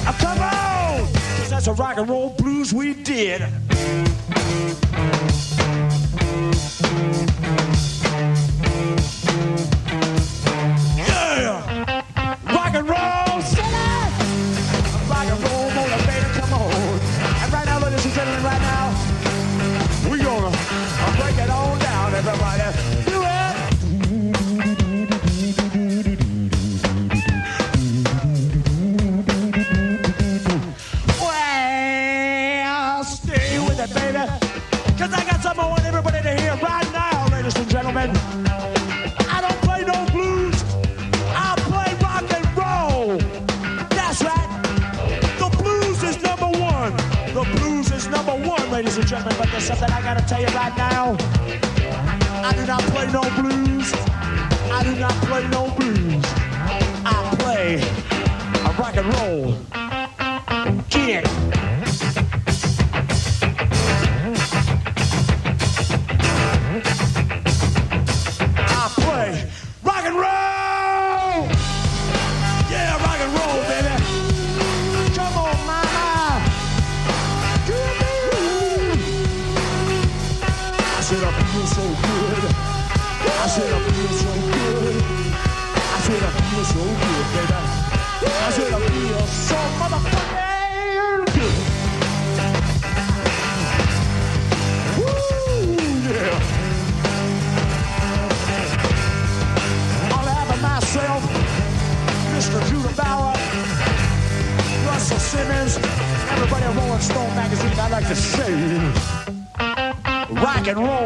I 0.06 0.12
come 0.18 0.38
on. 0.38 1.12
Cause 1.38 1.50
that's 1.50 1.66
a 1.66 1.72
rock 1.72 1.98
and 1.98 2.08
roll 2.08 2.30
blues 2.30 2.72
we 2.72 2.94
did. 2.94 3.42
do 54.86 55.00
not 55.00 55.12
play 55.26 55.48
no 55.48 55.68
blues. 55.70 55.85
like 107.96 108.08
to 108.08 108.14
say 108.14 108.52
rock 110.28 110.68
and 110.68 110.76
roll. 110.76 111.05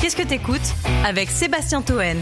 Qu'est-ce 0.00 0.16
que 0.16 0.22
t'écoutes 0.22 0.74
avec 1.04 1.30
Sébastien 1.30 1.82
Toen? 1.82 2.16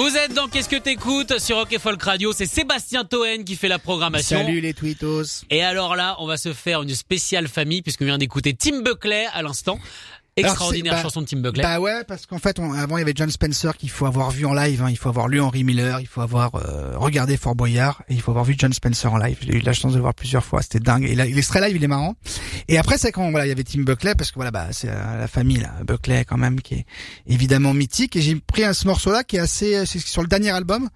Vous 0.00 0.16
êtes 0.16 0.32
dans 0.32 0.48
Qu'est-ce 0.48 0.70
que 0.70 0.76
t'écoutes 0.76 1.38
sur 1.38 1.58
Rock 1.58 1.74
et 1.74 1.78
Folk 1.78 2.02
Radio. 2.02 2.32
C'est 2.32 2.46
Sébastien 2.46 3.04
Toen 3.04 3.44
qui 3.44 3.54
fait 3.54 3.68
la 3.68 3.78
programmation. 3.78 4.38
Salut 4.38 4.62
les 4.62 4.72
tweetos. 4.72 5.44
Et 5.50 5.62
alors 5.62 5.94
là, 5.94 6.16
on 6.20 6.26
va 6.26 6.38
se 6.38 6.54
faire 6.54 6.80
une 6.80 6.94
spéciale 6.94 7.48
famille 7.48 7.82
puisque 7.82 8.00
vient 8.00 8.16
d'écouter 8.16 8.54
Tim 8.54 8.80
Buckley 8.80 9.26
à 9.34 9.42
l'instant. 9.42 9.78
Extraordinaire 10.48 10.94
bah, 10.94 11.02
chanson 11.02 11.22
de 11.22 11.26
Tim 11.26 11.38
Buckley. 11.38 11.62
Bah 11.62 11.80
ouais, 11.80 12.04
parce 12.06 12.26
qu'en 12.26 12.38
fait, 12.38 12.58
on- 12.58 12.72
avant 12.72 12.96
il 12.96 13.00
y 13.00 13.02
avait 13.02 13.12
John 13.14 13.30
Spencer 13.30 13.76
qu'il 13.76 13.90
faut 13.90 14.06
avoir 14.06 14.30
vu 14.30 14.44
en 14.46 14.54
live. 14.54 14.82
hein. 14.82 14.90
Il 14.90 14.96
faut 14.96 15.08
avoir 15.08 15.28
lu 15.28 15.40
Henry 15.40 15.64
Miller, 15.64 16.00
il 16.00 16.06
faut 16.06 16.20
avoir 16.20 16.54
euh, 16.56 16.96
regardé 16.96 17.36
Fort 17.36 17.54
Boyard 17.54 18.02
et 18.08 18.14
il 18.14 18.20
faut 18.20 18.30
avoir 18.30 18.44
vu 18.44 18.54
John 18.58 18.72
Spencer 18.72 19.12
en 19.12 19.18
live. 19.18 19.38
J'ai 19.40 19.56
eu 19.56 19.60
la 19.60 19.72
chance 19.72 19.92
de 19.92 19.96
le 19.96 20.02
voir 20.02 20.14
plusieurs 20.14 20.44
fois, 20.44 20.62
c'était 20.62 20.80
dingue. 20.80 21.04
Et 21.04 21.14
là, 21.14 21.24
l'extrait 21.24 21.60
live, 21.66 21.76
il 21.76 21.84
est 21.84 21.88
marrant. 21.88 22.14
Et 22.68 22.78
après, 22.78 22.98
c'est 22.98 23.12
quand 23.12 23.30
voilà, 23.30 23.46
il 23.46 23.48
y 23.48 23.52
avait 23.52 23.64
Tim 23.64 23.82
Buckley 23.82 24.14
parce 24.14 24.30
que 24.30 24.36
voilà, 24.36 24.50
bah 24.50 24.68
c'est 24.72 24.88
euh, 24.88 25.18
la 25.18 25.28
famille 25.28 25.58
là, 25.58 25.72
Buckley 25.86 26.24
quand 26.24 26.38
même 26.38 26.60
qui 26.60 26.74
est 26.74 26.86
évidemment 27.26 27.74
mythique. 27.74 28.16
Et 28.16 28.22
j'ai 28.22 28.36
pris 28.36 28.64
un 28.64 28.72
ce 28.72 28.86
morceau-là 28.86 29.24
qui 29.24 29.36
est 29.36 29.40
assez, 29.40 29.76
euh, 29.76 29.84
c'est 29.86 29.98
sur 29.98 30.22
le 30.22 30.28
dernier 30.28 30.50
album 30.50 30.88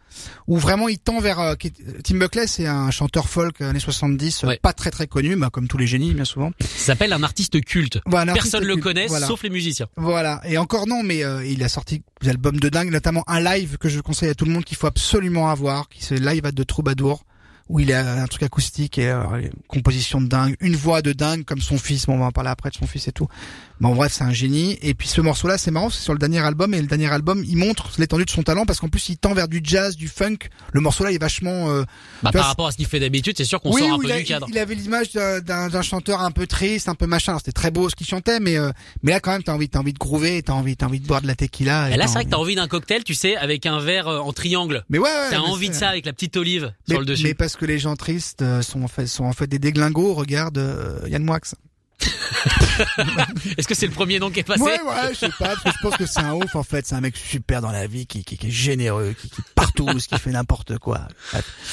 où 0.46 0.58
vraiment 0.58 0.88
il 0.88 0.98
tend 0.98 1.20
vers 1.20 1.40
euh, 1.40 1.54
est- 1.62 2.02
Tim 2.02 2.16
Buckley, 2.18 2.46
c'est 2.46 2.66
un 2.66 2.90
chanteur 2.90 3.28
folk 3.28 3.60
euh, 3.60 3.70
années 3.70 3.80
70, 3.80 4.44
euh, 4.44 4.48
Ouais. 4.48 4.58
pas 4.62 4.72
très 4.72 4.90
très 4.90 5.06
connu, 5.06 5.36
bah, 5.36 5.48
comme 5.52 5.68
tous 5.68 5.78
les 5.78 5.86
génies 5.86 6.12
bien 6.14 6.24
souvent. 6.24 6.50
Ça 6.60 6.66
s'appelle 6.86 7.12
un 7.12 7.22
artiste 7.22 7.60
culte. 7.64 7.98
Voilà, 8.06 8.32
un 8.32 8.34
artiste 8.34 8.52
Personne 8.52 8.68
le 8.68 8.74
culte, 8.74 8.84
connaît 8.84 9.06
voilà. 9.06 9.26
Les 9.42 9.50
musiciens. 9.50 9.86
Voilà, 9.96 10.40
et 10.44 10.58
encore 10.58 10.86
non, 10.86 11.02
mais 11.02 11.24
euh, 11.24 11.44
il 11.44 11.62
a 11.62 11.68
sorti 11.68 12.02
des 12.22 12.30
albums 12.30 12.58
de 12.58 12.68
dingue, 12.68 12.90
notamment 12.90 13.24
un 13.26 13.40
live 13.40 13.78
que 13.78 13.88
je 13.88 14.00
conseille 14.00 14.30
à 14.30 14.34
tout 14.34 14.44
le 14.44 14.52
monde 14.52 14.64
qu'il 14.64 14.76
faut 14.76 14.86
absolument 14.86 15.48
avoir, 15.48 15.88
qui 15.88 16.02
c'est 16.04 16.18
live 16.18 16.52
de 16.52 16.62
Troubadour, 16.62 17.24
où 17.68 17.80
il 17.80 17.92
a 17.92 18.22
un 18.22 18.26
truc 18.26 18.42
acoustique 18.42 18.98
et 18.98 19.08
euh, 19.08 19.48
composition 19.68 20.20
de 20.20 20.26
dingue, 20.26 20.56
une 20.60 20.76
voix 20.76 21.02
de 21.02 21.12
dingue 21.12 21.44
comme 21.44 21.60
son 21.60 21.78
fils. 21.78 22.06
Bon, 22.06 22.14
on 22.14 22.18
va 22.18 22.26
en 22.26 22.32
parler 22.32 22.50
après 22.50 22.70
de 22.70 22.74
son 22.74 22.86
fils 22.86 23.08
et 23.08 23.12
tout. 23.12 23.28
Bon, 23.80 23.94
bref, 23.94 24.12
c'est 24.12 24.24
un 24.24 24.32
génie. 24.32 24.78
Et 24.82 24.94
puis 24.94 25.08
ce 25.08 25.20
morceau-là, 25.20 25.58
c'est 25.58 25.70
marrant, 25.72 25.90
c'est 25.90 26.00
sur 26.02 26.12
le 26.12 26.18
dernier 26.18 26.38
album 26.38 26.72
et 26.74 26.80
le 26.80 26.86
dernier 26.86 27.10
album, 27.12 27.44
il 27.46 27.56
montre 27.56 27.90
l'étendue 27.98 28.24
de 28.24 28.30
son 28.30 28.42
talent 28.44 28.64
parce 28.66 28.78
qu'en 28.78 28.88
plus, 28.88 29.08
il 29.08 29.16
tend 29.16 29.34
vers 29.34 29.48
du 29.48 29.60
jazz, 29.64 29.96
du 29.96 30.06
funk. 30.08 30.36
Le 30.72 30.80
morceau-là, 30.80 31.10
il 31.10 31.16
est 31.16 31.18
vachement. 31.20 31.70
euh, 31.70 31.82
Bah, 32.22 32.30
vois, 32.30 32.32
par 32.32 32.46
rapport 32.46 32.66
à 32.68 32.72
ce 32.72 32.76
qu'il 32.76 32.86
fait 32.86 33.00
d'habitude, 33.00 33.34
c'est 33.36 33.44
sûr 33.44 33.60
qu'on 33.60 33.72
oui, 33.74 33.80
sort 33.82 33.94
un 33.94 33.98
peu 33.98 34.10
a- 34.12 34.18
du 34.18 34.24
cadre. 34.24 34.46
il 34.48 34.56
avait 34.58 34.74
l'image 34.76 35.10
d'un- 35.12 35.82
chanteur 35.82 36.22
un 36.22 36.30
peu 36.30 36.46
triste, 36.46 36.88
un 36.88 36.94
peu 36.94 37.06
machin. 37.06 37.36
C'était 37.38 37.52
très 37.52 37.70
beau 37.72 37.90
ce 37.90 37.96
qu'il 37.96 38.06
chantait, 38.06 38.38
mais 38.40 38.56
euh, 38.56 38.70
mais 39.02 39.10
là 39.12 39.20
quand 39.20 39.32
même 39.32 39.42
t'as 39.42 39.52
envie, 39.52 39.68
t'as 39.68 39.80
envie 39.80 39.92
de 39.92 39.98
groover, 39.98 40.42
t'as 40.42 40.52
envie, 40.52 40.76
t'as 40.76 40.86
envie 40.86 41.00
de 41.00 41.06
boire 41.06 41.20
de 41.20 41.26
la 41.26 41.34
tequila. 41.34 41.90
Et 41.90 41.96
là, 41.96 42.06
c'est 42.06 42.14
vrai 42.14 42.24
que 42.26 42.30
t'as 42.30 42.36
envie 42.38 42.54
d'un 42.54 42.68
cocktail, 42.68 43.02
tu 43.04 43.14
sais, 43.14 43.36
avec 43.36 43.66
un 43.66 43.80
verre 43.80 44.06
euh, 44.08 44.18
en 44.20 44.32
triangle. 44.32 44.84
Mais 44.88 44.98
ouais, 44.98 45.04
ouais 45.08 45.30
T'as 45.30 45.40
envie 45.40 45.68
de 45.68 45.74
ça 45.74 45.88
avec 45.90 46.06
la 46.06 46.12
petite 46.12 46.36
olive 46.36 46.72
mais, 46.88 46.94
sur 46.94 47.00
le 47.00 47.06
dessus. 47.06 47.24
mais 47.24 47.34
parce 47.34 47.56
que 47.56 47.66
les 47.66 47.78
gens 47.80 47.96
tristes 47.96 48.42
euh, 48.42 48.62
sont 48.62 48.82
en 48.84 48.88
fait 48.88 49.06
sont 49.08 49.24
en 49.24 49.32
fait 49.32 49.46
des 49.48 49.58
déglingos. 49.58 50.14
Regarde 50.14 50.58
euh, 50.58 51.00
Yann 51.08 51.24
Moix. 51.24 51.40
Est-ce 53.56 53.68
que 53.68 53.74
c'est 53.74 53.86
le 53.86 53.92
premier 53.92 54.18
nom 54.18 54.30
qui 54.30 54.40
est 54.40 54.44
passé 54.44 54.62
Ouais, 54.62 54.80
ouais, 54.80 55.10
je 55.12 55.18
sais 55.18 55.28
pas, 55.28 55.54
parce 55.54 55.62
que 55.62 55.70
je 55.70 55.78
pense 55.82 55.96
que 55.96 56.06
c'est 56.06 56.20
un 56.20 56.34
ouf 56.34 56.54
en 56.54 56.62
fait. 56.62 56.86
C'est 56.86 56.94
un 56.94 57.00
mec 57.00 57.16
super 57.16 57.60
dans 57.60 57.70
la 57.70 57.86
vie, 57.86 58.06
qui, 58.06 58.24
qui, 58.24 58.36
qui 58.36 58.48
est 58.48 58.50
généreux, 58.50 59.14
qui, 59.20 59.28
qui 59.30 59.42
partout, 59.54 59.86
qui 59.86 60.18
fait 60.18 60.30
n'importe 60.30 60.78
quoi. 60.78 61.02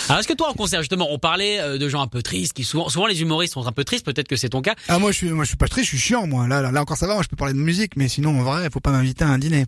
Alors, 0.07 0.19
est-ce 0.19 0.27
que 0.27 0.33
toi, 0.33 0.49
en 0.49 0.53
concert, 0.53 0.81
justement, 0.81 1.07
on 1.11 1.19
parlait 1.19 1.59
euh, 1.59 1.77
de 1.77 1.89
gens 1.89 2.01
un 2.01 2.07
peu 2.07 2.21
tristes, 2.21 2.53
qui 2.53 2.63
souvent, 2.63 2.89
souvent 2.89 3.07
les 3.07 3.21
humoristes 3.21 3.53
sont 3.53 3.67
un 3.67 3.71
peu 3.71 3.83
tristes, 3.83 4.05
peut-être 4.05 4.27
que 4.27 4.35
c'est 4.35 4.49
ton 4.49 4.61
cas. 4.61 4.75
Ah 4.87 4.99
moi 4.99 5.11
je 5.11 5.17
suis, 5.17 5.29
moi 5.29 5.43
je 5.43 5.49
suis 5.49 5.57
pas 5.57 5.67
triste, 5.67 5.91
je 5.91 5.97
suis 5.97 6.07
chiant 6.07 6.27
moi. 6.27 6.47
Là, 6.47 6.61
là, 6.61 6.71
là 6.71 6.81
encore 6.81 6.97
ça 6.97 7.07
va, 7.07 7.13
moi 7.13 7.23
je 7.23 7.27
peux 7.27 7.35
parler 7.35 7.53
de 7.53 7.59
musique, 7.59 7.95
mais 7.95 8.07
sinon 8.07 8.39
en 8.39 8.43
vrai, 8.43 8.69
faut 8.71 8.79
pas 8.79 8.91
m'inviter 8.91 9.23
à 9.23 9.29
un 9.29 9.37
dîner. 9.37 9.65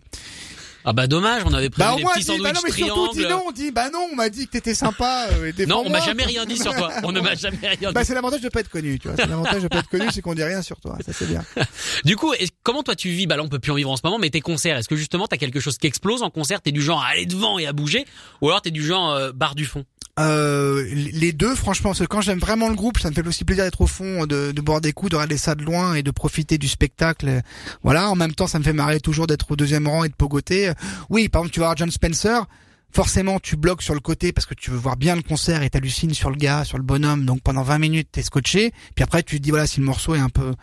Ah 0.86 0.92
bah 0.92 1.06
dommage, 1.06 1.42
on 1.46 1.52
avait 1.54 1.70
prévu 1.70 1.88
Bah 1.88 1.96
des 1.96 2.02
petits 2.02 2.26
bah 2.26 2.34
sandwichs 2.34 2.54
non, 2.54 2.60
mais 2.64 2.72
surtout, 2.72 3.12
dis 3.12 3.20
triangles. 3.22 3.44
non, 3.44 3.52
dis, 3.52 3.70
bah 3.70 3.90
non, 3.90 4.08
on 4.12 4.14
m'a 4.14 4.28
dit 4.28 4.46
que 4.46 4.52
t'étais 4.52 4.74
sympa. 4.74 5.28
Euh, 5.32 5.50
et 5.56 5.66
Non, 5.66 5.82
on 5.86 5.90
m'a 5.90 6.00
jamais 6.00 6.24
rien 6.24 6.44
dit 6.44 6.58
sur 6.58 6.74
toi. 6.74 6.92
On 7.04 7.12
ne 7.12 7.20
m'a 7.20 7.34
jamais 7.34 7.56
rien 7.62 7.88
dit. 7.88 7.94
Bah 7.94 8.04
c'est 8.04 8.14
l'avantage 8.14 8.42
de 8.42 8.48
pas 8.50 8.60
être 8.60 8.68
connu, 8.68 8.98
tu 8.98 9.08
vois. 9.08 9.16
C'est 9.16 9.26
l'avantage 9.26 9.62
de 9.62 9.68
pas 9.68 9.78
être 9.78 9.88
connu, 9.88 10.06
c'est 10.12 10.20
qu'on 10.20 10.34
dit 10.34 10.44
rien 10.44 10.60
sur 10.62 10.80
toi. 10.80 10.98
Ça 11.04 11.12
c'est 11.12 11.26
bien. 11.26 11.42
Du 12.04 12.16
coup, 12.16 12.34
comment 12.62 12.82
toi 12.82 12.94
tu 12.94 13.08
vis? 13.08 13.26
Bah 13.26 13.36
là, 13.36 13.42
on 13.42 13.48
peut 13.48 13.58
plus 13.58 13.72
en 13.72 13.76
vivre 13.76 13.90
en 13.90 13.96
ce 13.96 14.02
moment, 14.04 14.18
mais 14.18 14.28
tes 14.30 14.40
concerts, 14.40 14.76
est-ce 14.76 14.88
que 14.88 14.96
justement 14.96 15.26
t'as 15.26 15.36
quelque 15.38 15.60
chose 15.60 15.78
qui 15.78 15.86
explose 15.86 16.22
en 16.22 16.30
concert? 16.30 16.60
T'es 16.60 16.72
du 16.72 16.82
genre 16.82 17.02
à 17.02 17.06
aller 17.08 17.24
devant 17.26 17.58
et 17.58 17.66
à 17.66 17.72
bouger, 17.72 18.04
ou 18.42 18.48
alors 18.48 18.60
t'es 18.60 18.70
du 18.70 18.84
genre 18.84 19.10
euh, 19.12 19.32
barre 19.32 19.54
du 19.54 19.64
fond? 19.64 19.84
Euh, 20.20 20.84
les 20.94 21.32
deux, 21.32 21.54
franchement, 21.56 21.90
parce 21.90 21.98
que 21.98 22.04
quand 22.04 22.20
j'aime 22.20 22.38
vraiment 22.38 22.68
le 22.68 22.76
groupe, 22.76 22.98
ça 22.98 23.10
me 23.10 23.14
fait 23.14 23.26
aussi 23.26 23.44
plaisir 23.44 23.64
d'être 23.64 23.80
au 23.80 23.86
fond, 23.86 24.26
de, 24.26 24.52
de 24.52 24.60
boire 24.60 24.80
des 24.80 24.92
coups, 24.92 25.10
de 25.10 25.16
regarder 25.16 25.36
ça 25.36 25.54
de 25.56 25.64
loin 25.64 25.94
et 25.94 26.02
de 26.02 26.10
profiter 26.12 26.56
du 26.56 26.68
spectacle. 26.68 27.42
Voilà, 27.82 28.10
en 28.10 28.14
même 28.14 28.32
temps, 28.32 28.46
ça 28.46 28.58
me 28.58 28.64
fait 28.64 28.72
marrer 28.72 29.00
toujours 29.00 29.26
d'être 29.26 29.50
au 29.50 29.56
deuxième 29.56 29.88
rang 29.88 30.04
et 30.04 30.08
de 30.08 30.14
pogoter. 30.14 30.72
Oui, 31.10 31.28
par 31.28 31.40
exemple, 31.42 31.54
tu 31.54 31.60
vas 31.60 31.66
voir 31.66 31.76
John 31.76 31.90
Spencer, 31.90 32.46
forcément 32.94 33.40
tu 33.40 33.56
bloques 33.56 33.82
sur 33.82 33.94
le 33.94 34.00
côté 34.00 34.32
parce 34.32 34.46
que 34.46 34.54
tu 34.54 34.70
veux 34.70 34.76
voir 34.76 34.96
bien 34.96 35.16
le 35.16 35.22
concert 35.22 35.62
et 35.62 35.70
t'hallucines 35.70 36.14
sur 36.14 36.30
le 36.30 36.36
gars, 36.36 36.64
sur 36.64 36.78
le 36.78 36.84
bonhomme. 36.84 37.24
Donc 37.24 37.42
pendant 37.42 37.62
20 37.62 37.78
minutes 37.78 38.08
t'es 38.12 38.22
scotché. 38.22 38.72
Puis 38.94 39.02
après 39.02 39.22
tu 39.22 39.38
te 39.38 39.42
dis 39.42 39.50
voilà 39.50 39.66
si 39.66 39.80
le 39.80 39.86
morceau 39.86 40.14
est 40.14 40.20
un 40.20 40.28
peu, 40.28 40.54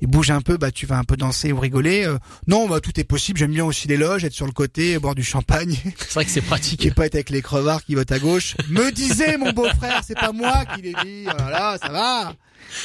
il 0.00 0.06
bouge 0.08 0.30
un 0.30 0.40
peu, 0.40 0.56
bah 0.56 0.70
tu 0.70 0.86
vas 0.86 0.96
un 0.96 1.04
peu 1.04 1.16
danser 1.16 1.52
ou 1.52 1.60
rigoler. 1.60 2.04
Euh, 2.04 2.18
non, 2.46 2.66
bah 2.66 2.80
tout 2.80 2.98
est 2.98 3.04
possible. 3.04 3.38
J'aime 3.38 3.52
bien 3.52 3.64
aussi 3.64 3.88
les 3.88 3.98
loges, 3.98 4.24
être 4.24 4.32
sur 4.32 4.46
le 4.46 4.52
côté, 4.52 4.98
boire 4.98 5.14
du 5.14 5.24
champagne. 5.24 5.76
C'est 5.98 6.14
vrai 6.14 6.24
que 6.24 6.30
c'est 6.30 6.40
pratique. 6.40 6.86
et 6.86 6.90
pas 6.90 7.06
être 7.06 7.14
avec 7.14 7.30
les 7.30 7.42
crevards 7.42 7.84
qui 7.84 7.94
votent 7.94 8.12
à 8.12 8.18
gauche. 8.18 8.56
Me 8.70 8.90
disait 8.90 9.36
mon 9.36 9.52
beau-frère, 9.52 10.02
c'est 10.06 10.18
pas 10.18 10.32
moi 10.32 10.64
qui 10.74 10.82
l'ai 10.82 10.94
dit. 11.04 11.24
Voilà, 11.24 11.76
ça 11.80 11.88
va. 11.88 12.34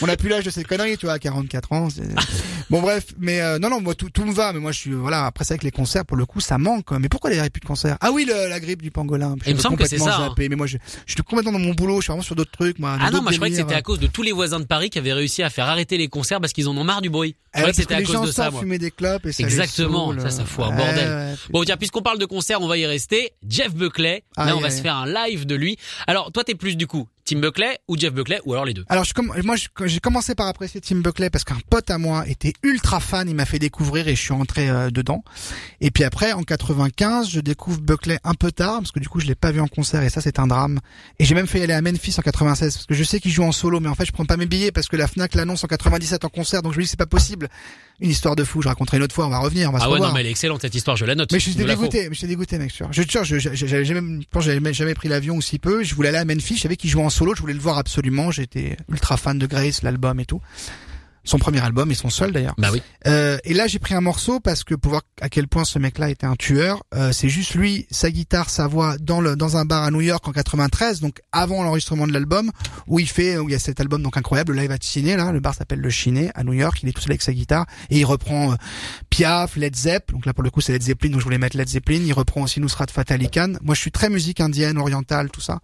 On 0.01 0.07
a 0.07 0.15
plus 0.17 0.29
l'âge 0.29 0.43
de 0.45 0.49
cette 0.49 0.67
connerie, 0.67 0.97
tu 0.97 1.05
vois, 1.05 1.13
à 1.15 1.19
44 1.19 1.71
ans. 1.73 1.88
Bon 2.69 2.79
bref, 2.82 3.07
mais 3.19 3.41
euh, 3.41 3.59
non 3.59 3.69
non, 3.69 3.82
moi 3.82 3.95
tout, 3.95 4.09
tout 4.09 4.23
me 4.23 4.32
va, 4.34 4.53
mais 4.53 4.59
moi 4.59 4.71
je 4.71 4.79
suis 4.79 4.91
voilà. 4.91 5.25
Après 5.25 5.43
c'est 5.43 5.53
avec 5.53 5.63
les 5.63 5.71
concerts, 5.71 6.05
pour 6.05 6.15
le 6.15 6.25
coup, 6.25 6.39
ça 6.39 6.57
manque. 6.57 6.86
quoi. 6.86 6.99
Mais 6.99 7.09
pourquoi 7.09 7.29
les 7.29 7.49
plus 7.49 7.59
de 7.59 7.65
concerts? 7.65 7.97
Ah 7.99 8.11
oui, 8.13 8.23
le- 8.25 8.47
la 8.47 8.59
grippe 8.61 8.82
du 8.82 8.91
pangolin. 8.91 9.36
Il 9.45 9.55
me 9.55 9.59
semble 9.59 9.75
que 9.75 9.86
c'est 9.86 9.97
complètement 9.97 10.25
ça, 10.25 10.32
hein. 10.32 10.36
Mais 10.38 10.55
moi 10.55 10.67
je, 10.67 10.77
je 11.05 11.11
suis 11.13 11.21
complètement 11.23 11.51
dans 11.51 11.59
mon 11.59 11.73
boulot. 11.73 11.97
Je 11.97 12.03
suis 12.03 12.11
vraiment 12.11 12.21
sur 12.23 12.36
d'autres 12.36 12.51
trucs. 12.51 12.79
Moi, 12.79 12.97
Ah 13.01 13.11
non, 13.11 13.21
moi 13.21 13.32
je 13.34 13.38
croyais 13.38 13.53
que 13.53 13.61
c'était 13.61 13.75
à 13.75 13.82
cause 13.82 13.99
de 13.99 14.07
tous 14.07 14.21
les 14.23 14.32
voisins 14.32 14.61
de 14.61 14.65
Paris 14.65 14.89
qui 14.89 14.99
avaient 14.99 15.11
réussi 15.11 15.43
à 15.43 15.49
faire 15.49 15.65
arrêter 15.67 15.97
les 15.97 16.07
concerts 16.07 16.39
parce 16.39 16.53
qu'ils 16.53 16.69
en 16.69 16.77
ont 16.77 16.84
marre 16.86 17.01
du 17.01 17.09
bruit. 17.09 17.36
Je 17.53 17.59
Ah 17.59 17.63
croyais 17.63 17.65
ouais, 17.65 17.71
que 17.71 17.75
parce 17.75 17.77
c'était 17.84 17.95
à 17.95 17.99
les 17.99 18.05
cause 18.05 18.13
gens 18.13 18.23
de 18.25 18.32
ça, 18.32 18.51
moi. 18.51 18.61
fumer 18.61 18.77
des 18.77 18.91
clopes 18.91 19.25
et 19.25 19.34
ça 19.34 19.43
Exactement, 19.43 20.17
ça, 20.17 20.29
ça 20.29 20.45
fout 20.45 20.63
un 20.63 20.69
Ouais, 20.69 20.77
bordel. 20.77 21.09
ouais. 21.09 21.36
Bon 21.49 21.63
tiens, 21.65 21.75
puisqu'on 21.75 22.01
parle 22.01 22.19
de 22.19 22.25
concert, 22.25 22.61
on 22.61 22.67
va 22.69 22.77
y 22.77 22.86
rester. 22.86 23.34
Jeff 23.49 23.73
Buckley, 23.75 24.23
là 24.38 24.55
on 24.55 24.61
va 24.61 24.69
se 24.69 24.82
faire 24.82 24.95
un 24.95 25.07
live 25.11 25.45
de 25.45 25.55
lui. 25.55 25.77
Alors 26.07 26.32
toi 26.32 26.45
t'es 26.45 26.55
plus 26.55 26.77
du 26.77 26.88
coup 26.88 27.05
Tim 27.26 27.39
Buckley 27.39 27.78
ou 27.88 27.97
Jeff 27.97 28.13
Buckley 28.13 28.39
ou 28.45 28.53
alors 28.53 28.65
les 28.65 28.74
deux? 28.74 28.86
Alors 28.89 29.03
je 29.03 29.13
moi 29.43 29.55
j'ai 29.86 29.99
commencé 29.99 30.36
par 30.36 30.47
apprécier 30.47 30.82
Tim 30.82 30.97
Buckley 30.97 31.30
parce 31.30 31.43
qu'un 31.43 31.57
pote 31.69 31.89
à 31.89 31.97
moi 31.97 32.28
était 32.28 32.53
ultra 32.63 32.99
fan, 32.99 33.30
il 33.30 33.36
m'a 33.36 33.45
fait 33.45 33.59
découvrir 33.59 34.07
et 34.07 34.15
je 34.15 34.22
suis 34.22 34.34
rentré 34.34 34.69
euh, 34.69 34.89
dedans. 34.89 35.24
Et 35.80 35.91
puis 35.91 36.03
après 36.03 36.32
en 36.34 36.43
95, 36.43 37.30
je 37.30 37.39
découvre 37.39 37.80
Buckley 37.82 38.19
un 38.24 38.34
peu 38.34 38.51
tard 38.51 38.80
parce 38.80 38.91
que 38.91 38.99
du 38.99 39.07
coup 39.09 39.19
je 39.19 39.26
l'ai 39.28 39.36
pas 39.36 39.51
vu 39.51 39.59
en 39.61 39.67
concert 39.67 40.03
et 40.03 40.09
ça 40.09 40.22
c'est 40.22 40.39
un 40.39 40.47
drame. 40.47 40.80
Et 41.19 41.26
j'ai 41.26 41.36
même 41.36 41.47
fait 41.47 41.61
aller 41.61 41.74
à 41.74 41.82
Memphis 41.82 42.15
en 42.17 42.22
96 42.22 42.74
parce 42.76 42.86
que 42.86 42.93
je 42.93 43.03
sais 43.03 43.19
qu'il 43.19 43.32
joue 43.32 43.43
en 43.43 43.51
solo 43.51 43.80
mais 43.80 43.89
en 43.89 43.95
fait 43.95 44.05
je 44.05 44.11
prends 44.11 44.26
pas 44.26 44.38
mes 44.38 44.45
billets 44.45 44.72
parce 44.72 44.88
que 44.88 44.95
la 44.97 45.07
Fnac 45.07 45.36
l'annonce 45.36 45.63
en 45.63 45.67
97 45.67 46.26
en 46.26 46.30
concert 46.30 46.61
donc 46.61 46.74
je 46.74 46.78
me 46.78 46.84
dis 46.84 46.88
c'est 46.89 46.97
pas 46.97 47.05
possible. 47.05 47.49
Une 47.99 48.09
histoire 48.09 48.36
de 48.36 48.43
fou, 48.43 48.63
je 48.63 48.67
raconterai 48.67 48.97
une 48.97 49.03
autre 49.03 49.13
fois, 49.13 49.28
on 49.28 49.30
va 49.30 49.38
revenir, 49.38 49.69
on 49.69 49.74
va 49.74 49.80
se 49.80 49.84
Ah 49.84 49.88
ouais 49.88 49.93
revoir. 49.93 50.09
non 50.09 50.15
mais 50.15 50.22
elle 50.22 50.28
est 50.28 50.32
excellente 50.32 50.61
cette 50.61 50.74
histoire, 50.74 50.97
je 50.97 51.05
la 51.05 51.13
note. 51.13 51.32
Mais 51.32 51.38
je 51.38 51.43
suis 51.51 51.53
dégoûté, 51.53 52.07
mais 52.09 52.15
je 52.15 52.17
suis 52.17 52.28
dégoûté, 52.28 52.57
mec. 52.57 52.74
Je 52.89 53.03
j'avais 53.53 53.86
jamais, 53.86 54.74
jamais 54.74 54.93
pris 54.95 55.07
l'avion 55.07 55.38
aussi 55.38 55.59
peu. 55.59 55.84
Je 55.84 55.93
voulais 55.93 56.09
aller 56.09 56.17
à 56.17 56.26
Memphis, 56.26 56.55
je 56.57 56.61
savais 56.61 56.78
qu'il 56.78 56.89
jouait 56.89 57.03
en 57.03 57.11
solo, 57.12 57.36
je 57.36 57.41
voulais 57.41 57.53
le 57.53 57.59
voir 57.59 57.78
absolument. 57.78 58.32
J'étais 58.32 58.78
ultra 58.89 59.18
fan 59.18 59.38
de 59.38 59.47
Grace, 59.47 59.84
l'album 59.84 60.20
et 60.20 60.26
tout. 60.26 60.41
Son 61.24 61.38
premier 61.38 61.64
album 61.64 61.91
et 61.91 61.93
son 61.93 62.09
seul 62.09 62.32
d'ailleurs. 62.32 62.55
Bah 62.57 62.70
oui. 62.74 62.82
Euh, 63.05 63.38
et 63.43 63.53
là, 63.53 63.68
j'ai 63.68 63.78
pris 63.78 63.93
un 63.93 64.01
morceau 64.01 64.39
parce 64.39 64.64
que 64.64 64.74
pour 64.74 64.89
voir 64.89 65.03
à 65.22 65.30
quel 65.30 65.47
point 65.47 65.66
ce 65.66 65.78
mec-là 65.78 66.09
était 66.09 66.26
un 66.26 66.36
tueur, 66.36 66.84
euh, 66.95 67.12
c'est 67.12 67.30
juste 67.30 67.53
lui, 67.53 67.86
sa 67.91 68.09
guitare, 68.09 68.49
sa 68.49 68.66
voix 68.68 68.97
dans 68.97 69.22
le 69.22 69.36
dans 69.36 69.55
un 69.55 69.64
bar 69.64 69.84
à 69.84 69.91
New 69.91 70.01
York 70.01 70.28
en 70.28 70.32
93, 70.32 70.99
donc 70.99 71.22
avant 71.32 71.62
l'enregistrement 71.62 72.07
de 72.07 72.14
l'album, 72.14 72.49
où 72.88 72.99
il 72.99 73.07
fait, 73.07 73.38
où 73.38 73.49
il 73.49 73.51
y 73.51 73.55
a 73.55 73.59
cet 73.59 73.80
album 73.80 74.01
donc 74.01 74.18
incroyable, 74.18 74.53
le 74.53 74.62
live 74.62 74.72
à 74.72 74.78
Ciné, 74.82 75.16
là, 75.16 75.32
le 75.32 75.39
bar 75.39 75.53
s'appelle 75.53 75.80
le 75.80 75.91
Chiné 75.91 76.32
à 76.34 76.43
New 76.43 76.53
York, 76.53 76.80
il 76.82 76.89
est 76.89 76.91
tout 76.91 77.01
seul 77.01 77.12
avec 77.12 77.22
sa 77.22 77.34
guitare 77.34 77.68
et 77.91 77.99
il 77.99 78.05
reprend 78.05 78.53
euh, 78.53 78.55
Piaf, 79.12 79.57
Led 79.57 79.76
Zepp, 79.76 80.12
donc 80.14 80.26
là 80.26 80.34
pour 80.34 80.41
le 80.43 80.49
coup 80.49 80.62
c'est 80.62 80.72
Led 80.72 80.82
Zeppelin, 80.82 81.12
donc 81.12 81.20
je 81.20 81.26
voulais 81.26 81.38
mettre 81.38 81.55
Led 81.57 81.68
Zeppelin, 81.68 81.99
il 82.03 82.14
reprend 82.14 82.41
aussi 82.43 82.59
Nusrat 82.62 82.88
Fateh 82.91 83.20
Khan. 83.32 83.53
Moi, 83.62 83.76
je 83.76 83.82
suis 83.82 83.91
très 83.91 84.09
musique 84.09 84.39
indienne, 84.39 84.78
orientale, 84.78 85.30
tout 85.30 85.41
ça, 85.41 85.59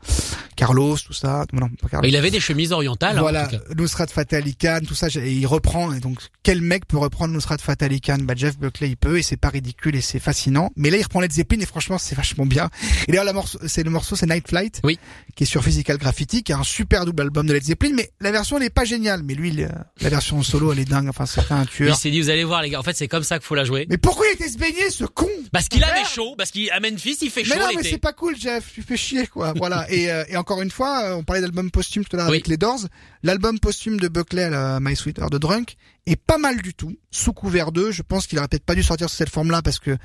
Carlos, 0.55 0.97
tout 0.97 1.13
ça, 1.13 1.45
non, 1.53 1.69
pas 1.81 1.87
Carlos. 1.89 2.07
Il 2.09 2.15
avait 2.17 2.29
des 2.29 2.39
chemises 2.41 2.71
orientales. 2.73 3.15
hein, 3.15 3.19
en 3.19 3.21
Voilà, 3.21 3.47
tout 3.47 3.57
cas. 3.57 3.73
Nusrat 3.75 4.07
Fateh 4.07 4.35
Ali 4.35 4.55
Khan, 4.55 4.79
tout 4.85 4.95
ça, 4.95 5.07
et 5.15 5.31
il 5.31 5.45
reprend. 5.47 5.93
Et 5.93 5.99
donc, 5.99 6.19
quel 6.43 6.61
mec 6.61 6.85
peut 6.87 6.97
reprendre 6.97 7.33
Nusrat 7.33 7.57
Fateh 7.59 7.85
Ali 7.85 8.01
Khan? 8.01 8.17
Bah, 8.21 8.33
Jeff 8.35 8.57
Buckley, 8.59 8.89
il 8.89 8.97
peut, 8.97 9.17
et 9.17 9.21
c'est 9.21 9.37
pas 9.37 9.49
ridicule, 9.49 9.95
et 9.95 10.01
c'est 10.01 10.19
fascinant. 10.19 10.71
Mais 10.75 10.89
là, 10.89 10.97
il 10.97 11.03
reprend 11.03 11.21
Led 11.21 11.31
Zeppelin, 11.31 11.61
et 11.61 11.65
franchement, 11.65 11.97
c'est 11.97 12.15
vachement 12.15 12.45
bien. 12.45 12.69
Et 13.07 13.13
d'ailleurs, 13.13 13.33
c'est 13.65 13.83
le 13.83 13.89
morceau, 13.91 14.15
c'est 14.17 14.27
Night 14.27 14.47
Flight. 14.47 14.81
Oui. 14.83 14.99
Qui 15.35 15.43
est 15.43 15.47
sur 15.47 15.63
Physical 15.63 15.97
Graffiti, 15.97 16.43
qui 16.43 16.51
est 16.51 16.55
un 16.55 16.63
super 16.63 17.05
double 17.05 17.21
album 17.21 17.47
de 17.47 17.53
Led 17.53 17.63
Zeppelin, 17.63 17.91
mais 17.95 18.11
la 18.19 18.31
version, 18.31 18.57
elle 18.57 18.63
est 18.63 18.69
pas 18.69 18.85
géniale. 18.85 19.23
Mais 19.23 19.35
lui, 19.35 19.49
il- 19.49 19.69
la 20.01 20.09
version 20.09 20.43
solo, 20.43 20.73
elle 20.73 20.79
est 20.79 20.85
dingue. 20.85 21.07
Enfin, 21.07 21.25
c'est 21.25 21.49
un 21.51 21.61
Il 21.63 21.67
tueur. 21.69 21.95
s'est 21.97 22.11
dit 22.11 22.19
vous 22.21 22.29
allez 22.29 22.43
voir 22.43 22.61
les 22.61 22.69
gars, 22.71 22.79
en 22.79 22.83
fait 22.83 22.95
c'est 22.97 23.07
comme 23.07 23.23
ça 23.23 23.36
qu'il 23.39 23.47
faut 23.47 23.55
la 23.55 23.63
jouer. 23.63 23.85
Mais 23.89 23.97
pourquoi 23.97 24.25
il 24.27 24.33
était 24.33 24.49
se 24.49 24.57
baigner, 24.57 24.89
ce 24.89 25.05
con 25.05 25.27
Parce 25.51 25.67
qu'il 25.67 25.83
avait 25.83 26.05
chaud, 26.05 26.35
parce 26.37 26.51
qu'à 26.51 26.79
Memphis 26.79 27.17
il 27.21 27.29
fait 27.29 27.43
chaud 27.43 27.53
Mais 27.55 27.61
non, 27.61 27.69
mais 27.75 27.83
c'est 27.83 27.97
pas 27.97 28.13
cool, 28.13 28.35
Jeff. 28.37 28.71
Tu 28.73 28.81
fais 28.81 28.97
chier, 28.97 29.27
quoi. 29.27 29.53
Voilà. 29.57 29.85
Et, 29.91 30.11
euh, 30.11 30.23
et 30.29 30.37
encore 30.37 30.61
une 30.61 30.71
fois, 30.71 31.03
euh, 31.03 31.15
on 31.15 31.23
parlait 31.23 31.41
d'album 31.41 31.71
posthume 31.71 32.03
tout 32.05 32.15
à 32.15 32.19
l'heure 32.19 32.27
Oui. 32.27 32.37
avec 32.37 32.47
les 32.47 32.57
Doors. 32.57 32.87
L'album 33.23 33.59
posthume 33.59 33.99
de 33.99 34.07
Buckley, 34.07 34.49
là, 34.49 34.79
My 34.79 34.95
Sweet 34.95 35.19
Heart 35.19 35.31
de 35.31 35.37
Drunk, 35.37 35.75
est 36.05 36.15
pas 36.15 36.37
mal 36.37 36.61
du 36.61 36.73
tout. 36.73 36.95
Sous 37.11 37.33
couvert 37.33 37.71
d'eux, 37.71 37.91
je 37.91 38.01
pense 38.01 38.27
qu'il 38.27 38.37
aurait 38.39 38.47
peut-être 38.47 38.65
pas 38.65 38.75
dû 38.75 38.83
sortir 38.83 39.09
sous 39.09 39.17
cette 39.17 39.29
forme-là 39.29 39.61
parce 39.61 39.79
que 39.79 39.97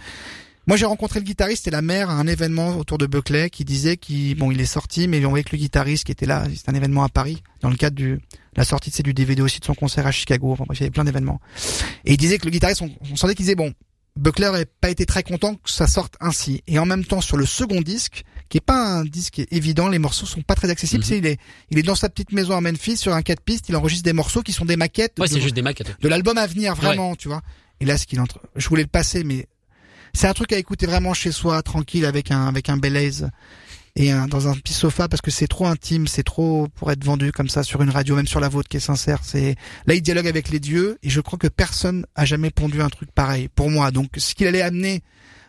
moi 0.67 0.77
j'ai 0.77 0.87
rencontré 0.87 1.19
le 1.21 1.25
guitariste 1.25 1.67
et 1.67 1.71
la 1.71 1.83
mère 1.83 2.09
à 2.11 2.15
un 2.15 2.27
événement 2.27 2.77
autour 2.77 2.99
de 2.99 3.07
Buckley 3.07 3.51
qui 3.51 3.65
disait 3.65 3.97
qu'il 3.97 4.37
bon 4.37 4.51
il 4.53 4.61
est 4.61 4.65
sorti 4.65 5.09
mais 5.09 5.19
ils 5.19 5.27
ont 5.27 5.33
que 5.33 5.43
le 5.53 5.59
guitariste 5.59 6.05
qui 6.05 6.13
était 6.13 6.27
là 6.27 6.45
c'est 6.55 6.69
un 6.69 6.75
événement 6.75 7.03
à 7.03 7.09
Paris 7.09 7.43
dans 7.63 7.71
le 7.71 7.77
cadre 7.77 7.97
du 7.97 8.21
la 8.57 8.65
sortie 8.65 8.91
c'est 8.91 9.03
du 9.03 9.15
DVD 9.15 9.43
aussi 9.43 9.61
de 9.61 9.65
son 9.65 9.75
concert 9.75 10.07
à 10.07 10.11
Chicago 10.13 10.53
enfin 10.53 10.65
bref 10.67 10.79
il 10.79 10.83
y 10.83 10.85
avait 10.85 10.91
plein 10.91 11.05
d'événements 11.05 11.41
et 12.05 12.13
il 12.13 12.17
disait 12.17 12.39
que 12.39 12.45
le 12.45 12.51
guitariste 12.51 12.83
on, 12.83 12.91
on 13.11 13.17
sentait 13.17 13.35
qu'il 13.35 13.45
disait 13.45 13.55
bon 13.55 13.73
Buckley 14.17 14.47
n'aurait 14.47 14.67
pas 14.67 14.91
été 14.91 15.07
très 15.07 15.23
content 15.23 15.55
que 15.55 15.71
ça 15.71 15.87
sorte 15.87 16.17
ainsi. 16.21 16.63
Et 16.67 16.79
en 16.79 16.85
même 16.85 17.05
temps, 17.05 17.23
sur 17.23 17.39
le 17.39 17.47
second 17.47 17.81
disque, 17.81 18.25
qui 18.51 18.59
est 18.59 18.61
pas 18.61 18.87
un 18.99 19.05
disque 19.05 19.41
évident, 19.51 19.89
les 19.89 19.99
morceaux 19.99 20.27
sont 20.27 20.43
pas 20.43 20.55
très 20.55 20.69
accessibles. 20.69 21.03
C'est, 21.03 21.17
il 21.17 21.25
est, 21.27 21.39
il 21.71 21.79
est 21.79 21.83
dans 21.83 21.95
sa 21.95 22.11
petite 22.11 22.33
maison 22.33 22.55
à 22.55 22.61
Memphis 22.61 22.99
sur 22.99 23.15
un 23.15 23.23
4 23.23 23.41
pistes, 23.41 23.71
il 23.71 23.77
enregistre 23.77 24.05
des 24.05 24.13
morceaux 24.13 24.43
qui 24.43 24.53
sont 24.53 24.67
des 24.67 24.77
maquettes 24.77 25.19
Ouais, 25.19 25.29
de, 25.29 25.33
c'est 25.33 25.41
juste 25.41 25.55
des 25.55 25.63
maquettes. 25.63 25.97
de 25.99 26.09
l'album 26.09 26.37
à 26.37 26.47
venir, 26.47 26.75
vraiment, 26.75 27.17
tu 27.17 27.29
vois. 27.29 27.41
Et 27.81 27.87
là, 27.87 27.97
ce 27.97 28.07
qu'il 28.07 28.21
entre, 28.21 28.41
je 28.55 28.69
voulais 28.69 28.83
le 28.83 28.89
passer, 28.89 29.25
mais 29.25 29.47
c'est 30.13 30.27
un 30.27 30.35
truc 30.35 30.53
à 30.53 30.59
écouter 30.59 30.85
vraiment 30.85 31.15
chez 31.15 31.33
soi, 31.33 31.63
tranquille, 31.63 32.05
avec 32.05 32.31
un, 32.31 32.47
avec 32.49 32.69
un 32.69 32.77
Belaise 32.77 33.31
et 33.95 34.11
un, 34.11 34.27
dans 34.27 34.49
un 34.49 34.55
petit 34.55 34.73
sofa 34.73 35.09
parce 35.09 35.21
que 35.21 35.31
c'est 35.31 35.47
trop 35.47 35.67
intime, 35.67 36.07
c'est 36.07 36.23
trop 36.23 36.69
pour 36.75 36.91
être 36.91 37.05
vendu 37.05 37.33
comme 37.33 37.49
ça 37.49 37.63
sur 37.63 37.83
une 37.83 37.91
radio, 37.91 38.17
même 38.17 38.27
sur 38.27 38.41
la 38.41 38.49
vôtre 38.49 38.69
qui 38.69 38.79
est 38.79 38.81
sincère. 38.81 39.21
C'est 39.23 39.57
là 39.87 39.95
il 39.95 40.03
dialogue 40.03 40.29
avec 40.29 40.49
les 40.51 40.61
dieux 40.61 40.99
et 41.03 41.11
je 41.11 41.21
crois 41.21 41.39
que 41.39 41.49
personne 41.49 42.07
a 42.15 42.25
jamais 42.25 42.51
pondu 42.51 42.81
un 42.81 42.89
truc 42.89 43.11
pareil 43.13 43.49
pour 43.49 43.71
moi. 43.71 43.91
Donc 43.91 44.11
ce 44.17 44.35
qu'il 44.35 44.47
allait 44.47 44.63
amener 44.63 45.03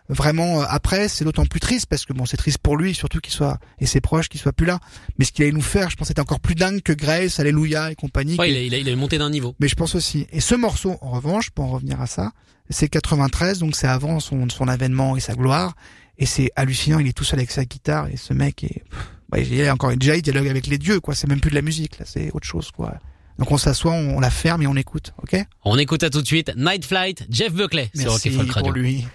vraiment 0.10 0.62
euh, 0.62 0.66
après, 0.68 1.08
c'est 1.08 1.24
d'autant 1.24 1.46
plus 1.46 1.62
triste 1.62 1.86
parce 1.86 2.06
que 2.06 2.12
bon, 2.12 2.26
c'est 2.26 2.38
triste 2.38 2.58
pour 2.58 2.76
lui, 2.76 2.94
surtout 2.94 3.20
qu'il 3.20 3.34
soit 3.34 3.60
et 3.80 3.86
ses 3.86 4.02
proches 4.02 4.28
qu'il 4.28 4.42
soit 4.42 4.52
plus 4.52 4.66
là. 4.66 4.80
Mais 5.18 5.26
ce 5.26 5.32
qu'il 5.32 5.44
allait 5.44 5.54
nous 5.54 5.62
faire, 5.62 5.90
je 5.90 5.96
pense, 5.96 6.10
c'était 6.10 6.22
encore 6.22 6.42
plus 6.42 6.56
dingue 6.56 6.82
que 6.82 6.94
Grace, 6.94 7.40
Alléluia 7.40 7.92
et 7.92 7.96
compagnie. 7.96 8.36
Ouais, 8.38 8.52
il, 8.52 8.58
a, 8.58 8.62
il, 8.62 8.74
a, 8.76 8.78
il 8.78 8.90
a 8.90 8.96
monté 8.98 9.18
d'un 9.18 9.30
niveau. 9.30 9.56
mais 9.60 9.68
je 9.68 9.76
pense 9.76 9.96
aussi. 9.96 10.28
Et 10.32 10.42
ce 10.42 10.56
morceau, 10.56 10.98
en 11.02 11.12
revanche, 11.12 11.50
pour 11.52 11.66
en 11.66 11.70
revenir 11.70 12.02
à 12.02 12.08
ça, 12.08 12.32
c'est 12.70 12.88
93, 12.88 13.60
donc 13.60 13.76
c'est 13.76 13.88
avant 13.88 14.20
son, 14.20 14.48
son 14.50 14.68
avènement 14.68 15.16
et 15.18 15.20
sa 15.20 15.36
gloire. 15.36 15.76
Et 16.18 16.26
c'est 16.26 16.52
hallucinant, 16.56 17.00
il 17.00 17.08
est 17.08 17.14
tout 17.14 17.24
seul 17.24 17.40
avec 17.40 17.52
sa 17.52 17.66
guitare 17.66 18.08
et 18.08 18.18
ce 18.18 18.34
mec 18.34 18.64
est... 18.64 18.84
ouais, 19.32 19.44
il 19.44 19.60
est 19.60 19.70
encore 19.70 19.96
déjà 19.96 20.16
il 20.16 20.22
dialogue 20.22 20.48
avec 20.48 20.68
les 20.68 20.78
dieux, 20.78 21.00
quoi. 21.00 21.16
C'est 21.16 21.28
même 21.28 21.40
plus 21.42 21.50
de 21.50 21.56
la 21.56 21.62
musique, 21.62 21.98
là, 22.00 22.06
c'est 22.08 22.32
autre 22.34 22.46
chose, 22.48 22.72
quoi. 22.72 22.94
Donc 23.40 23.52
on 23.52 23.58
s'assoit, 23.58 23.92
on, 23.92 24.18
on 24.18 24.20
la 24.20 24.30
ferme 24.30 24.62
et 24.62 24.68
on 24.68 24.76
écoute, 24.76 25.12
ok? 25.24 25.36
On 25.66 25.78
écoute 25.80 26.04
à 26.04 26.10
tout 26.12 26.22
de 26.22 26.28
suite 26.28 26.52
Night 26.56 26.86
Flight, 26.86 27.26
Jeff 27.32 27.52
Buckley 27.52 27.90
sur 27.96 28.12
Merci 28.12 28.30
and 28.30 28.34
Folk 28.34 28.52
Radio. 28.52 28.72
pour 28.72 28.80
lui. 28.80 29.08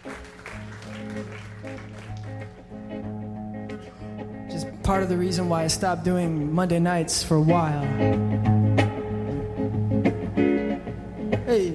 Just 4.50 4.66
part 4.82 5.02
of 5.02 5.08
the 5.08 5.16
reason 5.16 5.48
why 5.48 5.64
I 5.64 5.68
stopped 5.68 6.04
doing 6.04 6.52
Monday 6.52 6.80
nights 6.80 7.22
for 7.22 7.36
a 7.36 7.40
while. 7.40 7.84
Hey. 11.46 11.72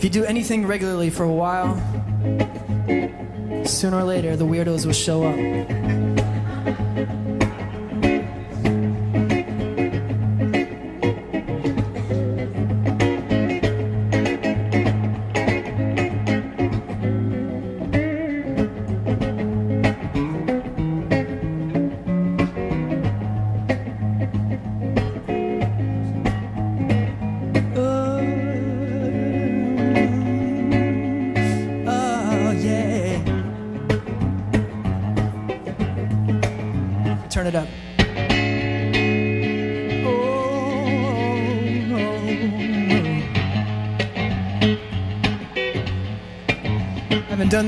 If 0.00 0.04
you 0.04 0.08
do 0.08 0.24
anything 0.24 0.66
regularly 0.66 1.10
for 1.10 1.24
a 1.24 1.30
while, 1.30 1.76
sooner 3.66 3.98
or 3.98 4.04
later 4.04 4.34
the 4.34 4.46
weirdos 4.46 4.86
will 4.86 4.94
show 4.94 5.24
up. 5.24 5.36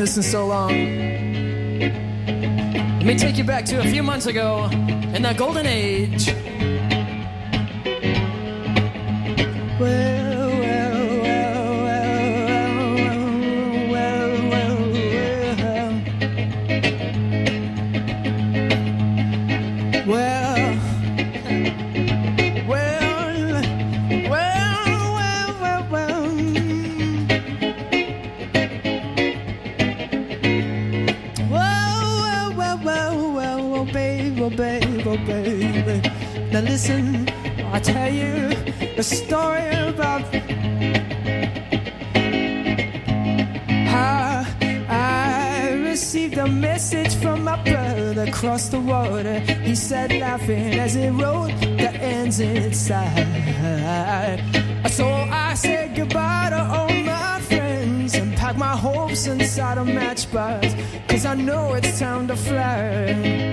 this 0.02 0.16
in 0.16 0.22
so 0.24 0.44
long. 0.48 0.72
Let 1.78 3.04
me 3.04 3.16
take 3.16 3.38
you 3.38 3.44
back 3.44 3.64
to 3.66 3.78
a 3.78 3.84
few 3.84 4.02
months 4.02 4.26
ago 4.26 4.68
in 5.14 5.22
the 5.22 5.32
golden 5.32 5.64
age. 5.64 6.34
side. 52.82 54.40
So 54.90 55.06
I 55.06 55.54
said 55.54 55.94
goodbye 55.94 56.48
to 56.50 56.60
all 56.76 56.92
my 56.92 57.40
friends 57.42 58.14
and 58.14 58.34
packed 58.36 58.58
my 58.58 58.76
hopes 58.76 59.26
inside 59.26 59.78
a 59.78 59.84
matchbox. 59.84 60.74
Cause 61.08 61.24
I 61.24 61.34
know 61.34 61.74
it's 61.74 61.98
time 62.00 62.26
to 62.26 62.36
fly. 62.36 63.51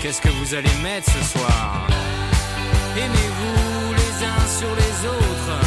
Qu'est-ce 0.00 0.22
que 0.22 0.30
vous 0.30 0.54
allez 0.54 0.72
mettre 0.82 1.12
ce 1.12 1.38
soir? 1.38 1.86
Aimez-vous 2.96 3.94
les 3.94 4.24
uns 4.24 4.46
sur 4.58 4.74
les 4.74 5.06
autres? 5.06 5.58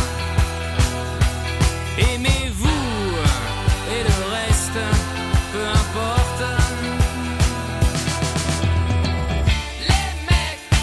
Aimez-vous 1.99 3.17
et 3.91 4.03
le 4.03 4.17
reste, 4.34 4.79
peu 5.53 5.65
importe? 5.67 6.43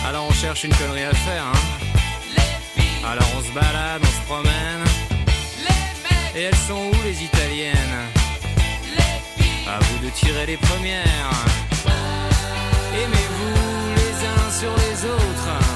Alors 0.06 0.26
on 0.28 0.32
cherche 0.32 0.62
une 0.62 0.74
connerie 0.74 1.02
à 1.02 1.14
faire, 1.14 1.46
hein. 1.46 1.58
Alors 3.04 3.28
on 3.36 3.42
se 3.42 3.50
balade, 3.52 4.02
on 4.02 4.06
se 4.06 4.26
promène. 4.26 4.84
Et 6.36 6.42
elles 6.42 6.62
sont 6.68 6.92
où 6.92 7.02
les 7.04 7.24
vous 7.24 7.39
de 10.10 10.14
tirer 10.14 10.46
les 10.46 10.56
premières. 10.56 11.30
Aimez-vous 12.94 13.94
les 13.96 14.26
uns 14.26 14.50
sur 14.50 14.74
les 14.76 15.04
autres. 15.04 15.69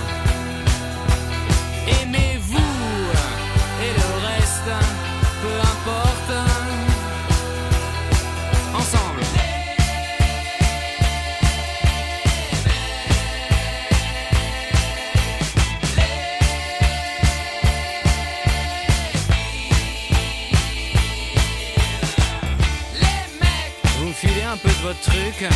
Votre 24.84 25.00
truc. 25.00 25.48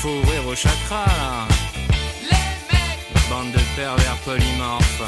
Faut 0.00 0.08
ouvrir 0.08 0.42
vos 0.42 0.54
chakras 0.54 1.04
là. 1.04 1.46
Bande 3.28 3.52
de 3.52 3.60
pervers 3.76 4.16
polymorphes. 4.24 5.02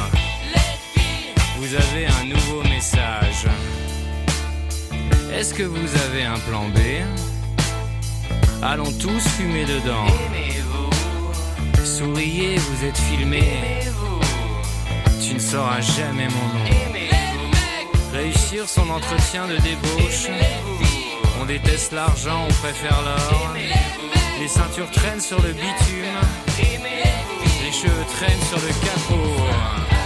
Vous 1.59 1.74
avez 1.74 2.07
un 2.07 2.24
nouveau 2.26 2.62
message. 2.64 3.47
Est-ce 5.32 5.55
que 5.55 5.62
vous 5.62 5.88
avez 6.05 6.24
un 6.24 6.38
plan 6.40 6.68
B? 6.68 6.78
Allons 8.62 8.92
tous 8.92 9.26
fumer 9.36 9.64
dedans. 9.64 10.07
Souriez, 11.82 12.57
vous 12.57 12.84
êtes 12.84 12.99
filmé. 12.99 13.45
Tu 15.26 15.34
ne 15.34 15.38
sauras 15.38 15.80
jamais 15.80 16.28
mon 16.28 16.47
nom. 16.55 16.70
Réussir 18.12 18.68
son 18.68 18.90
entretien 18.90 19.49
de 19.49 19.57
débauche. 19.57 20.28
On 21.45 21.47
déteste 21.47 21.92
l'argent, 21.92 22.47
on 22.49 22.53
préfère 22.55 23.03
l'or. 23.03 23.55
Les 24.40 24.49
ceintures 24.49 24.90
traînent 24.90 25.20
sur 25.20 25.42
le 25.42 25.53
bitume. 25.53 26.16
Les 26.57 27.70
cheveux 27.70 28.05
traînent 28.14 28.40
sur 28.49 28.57
le 28.57 28.68
capot. 28.68 30.03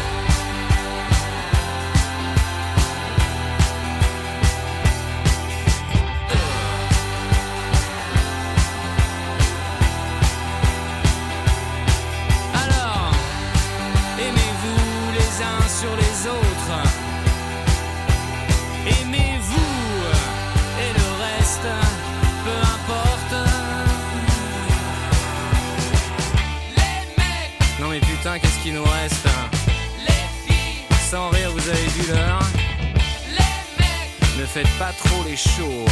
Faites 34.58 34.78
pas 34.78 34.92
trop 35.04 35.22
les 35.24 35.36
chauds. 35.36 35.86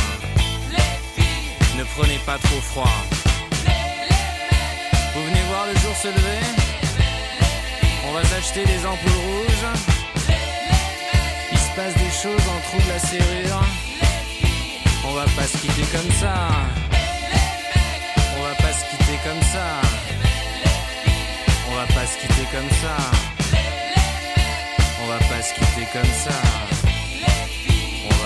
Ne 1.78 1.84
prenez 1.96 2.18
pas 2.26 2.38
trop 2.38 2.60
froid. 2.60 2.96
Vous 5.14 5.22
venez 5.28 5.42
voir 5.50 5.66
le 5.70 5.74
jour 5.80 5.94
se 6.02 6.08
lever? 6.08 6.42
On 8.08 8.12
va 8.12 8.24
s'acheter 8.24 8.64
des 8.64 8.80
ampoules 8.84 9.22
rouges. 9.28 9.68
Il 11.52 11.58
se 11.58 11.70
passe 11.76 11.94
des 11.94 12.12
choses 12.22 12.46
en 12.54 12.58
dessous 12.62 12.82
de 12.86 12.92
la 12.92 12.98
serrure. 12.98 13.64
On 15.08 15.12
va 15.12 15.26
pas 15.36 15.46
se 15.46 15.58
quitter 15.58 15.86
comme 15.94 16.12
ça. 16.22 16.34
On 18.36 18.42
va 18.42 18.54
pas 18.64 18.72
se 18.78 18.84
quitter 18.90 19.18
comme 19.26 19.42
ça. 19.54 19.66
On 21.68 21.74
va 21.74 21.86
pas 21.94 22.06
se 22.10 22.18
quitter 22.20 22.46
comme 22.54 22.70
ça. 22.82 22.96
On 25.02 25.06
va 25.06 25.18
pas 25.18 25.42
se 25.42 25.54
quitter 25.54 25.86
comme 25.92 26.14
ça. 26.24 26.85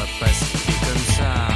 On 0.01 0.03
va 0.03 0.26
pas 0.26 0.32
se 0.32 0.44
quitter 0.57 0.72
comme 0.86 1.14
ça. 1.14 1.48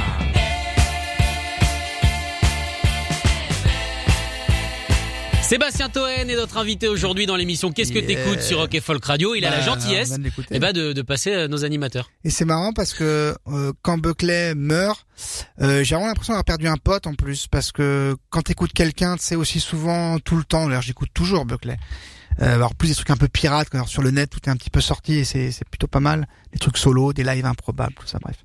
Sébastien 5.41 5.89
Toen 5.89 6.09
est 6.27 6.35
notre 6.35 6.57
invité 6.57 6.87
aujourd'hui 6.87 7.27
dans 7.27 7.35
l'émission 7.35 7.71
Qu'est-ce 7.71 7.91
que 7.91 7.99
Yeah. 7.99 8.07
t'écoutes 8.07 8.41
sur 8.41 8.57
Rock 8.57 8.73
et 8.73 8.81
Folk 8.81 9.05
Radio 9.05 9.35
Il 9.35 9.45
a 9.45 9.51
la 9.51 9.57
Bah, 9.57 9.61
gentillesse 9.63 10.13
eh 10.49 10.59
ben, 10.59 10.73
de, 10.73 10.91
de 10.91 11.01
passer 11.03 11.33
euh, 11.33 11.47
nos 11.47 11.63
animateurs. 11.63 12.09
Et 12.23 12.31
c'est 12.31 12.45
marrant 12.45 12.73
parce 12.73 12.93
que 12.95 13.35
euh, 13.47 13.71
quand 13.83 13.99
Buckley 13.99 14.55
meurt, 14.55 15.05
euh, 15.61 15.83
j'ai 15.83 15.93
vraiment 15.93 16.07
l'impression 16.07 16.33
d'avoir 16.33 16.45
perdu 16.45 16.67
un 16.67 16.77
pote 16.77 17.05
en 17.05 17.13
plus 17.13 17.45
parce 17.47 17.71
que 17.71 18.15
quand 18.31 18.41
t'écoutes 18.41 18.73
quelqu'un, 18.73 19.17
c'est 19.19 19.35
aussi 19.35 19.59
souvent 19.59 20.17
tout 20.17 20.35
le 20.35 20.43
temps. 20.43 20.65
D'ailleurs, 20.65 20.81
j'écoute 20.81 21.09
toujours 21.13 21.45
Buckley. 21.45 21.77
Euh, 22.41 22.55
alors 22.55 22.75
plus 22.75 22.89
des 22.89 22.95
trucs 22.95 23.09
un 23.09 23.17
peu 23.17 23.27
pirates, 23.27 23.73
alors 23.73 23.87
sur 23.87 24.01
le 24.01 24.11
net 24.11 24.29
tout 24.29 24.39
est 24.45 24.49
un 24.49 24.57
petit 24.57 24.69
peu 24.69 24.81
sorti 24.81 25.13
et 25.15 25.23
c'est 25.23 25.51
c'est 25.51 25.67
plutôt 25.67 25.87
pas 25.87 25.99
mal. 25.99 26.27
Des 26.51 26.59
trucs 26.59 26.77
solo, 26.77 27.13
des 27.13 27.23
lives 27.23 27.45
improbables, 27.45 27.93
tout 27.93 28.07
ça, 28.07 28.19
bref. 28.21 28.37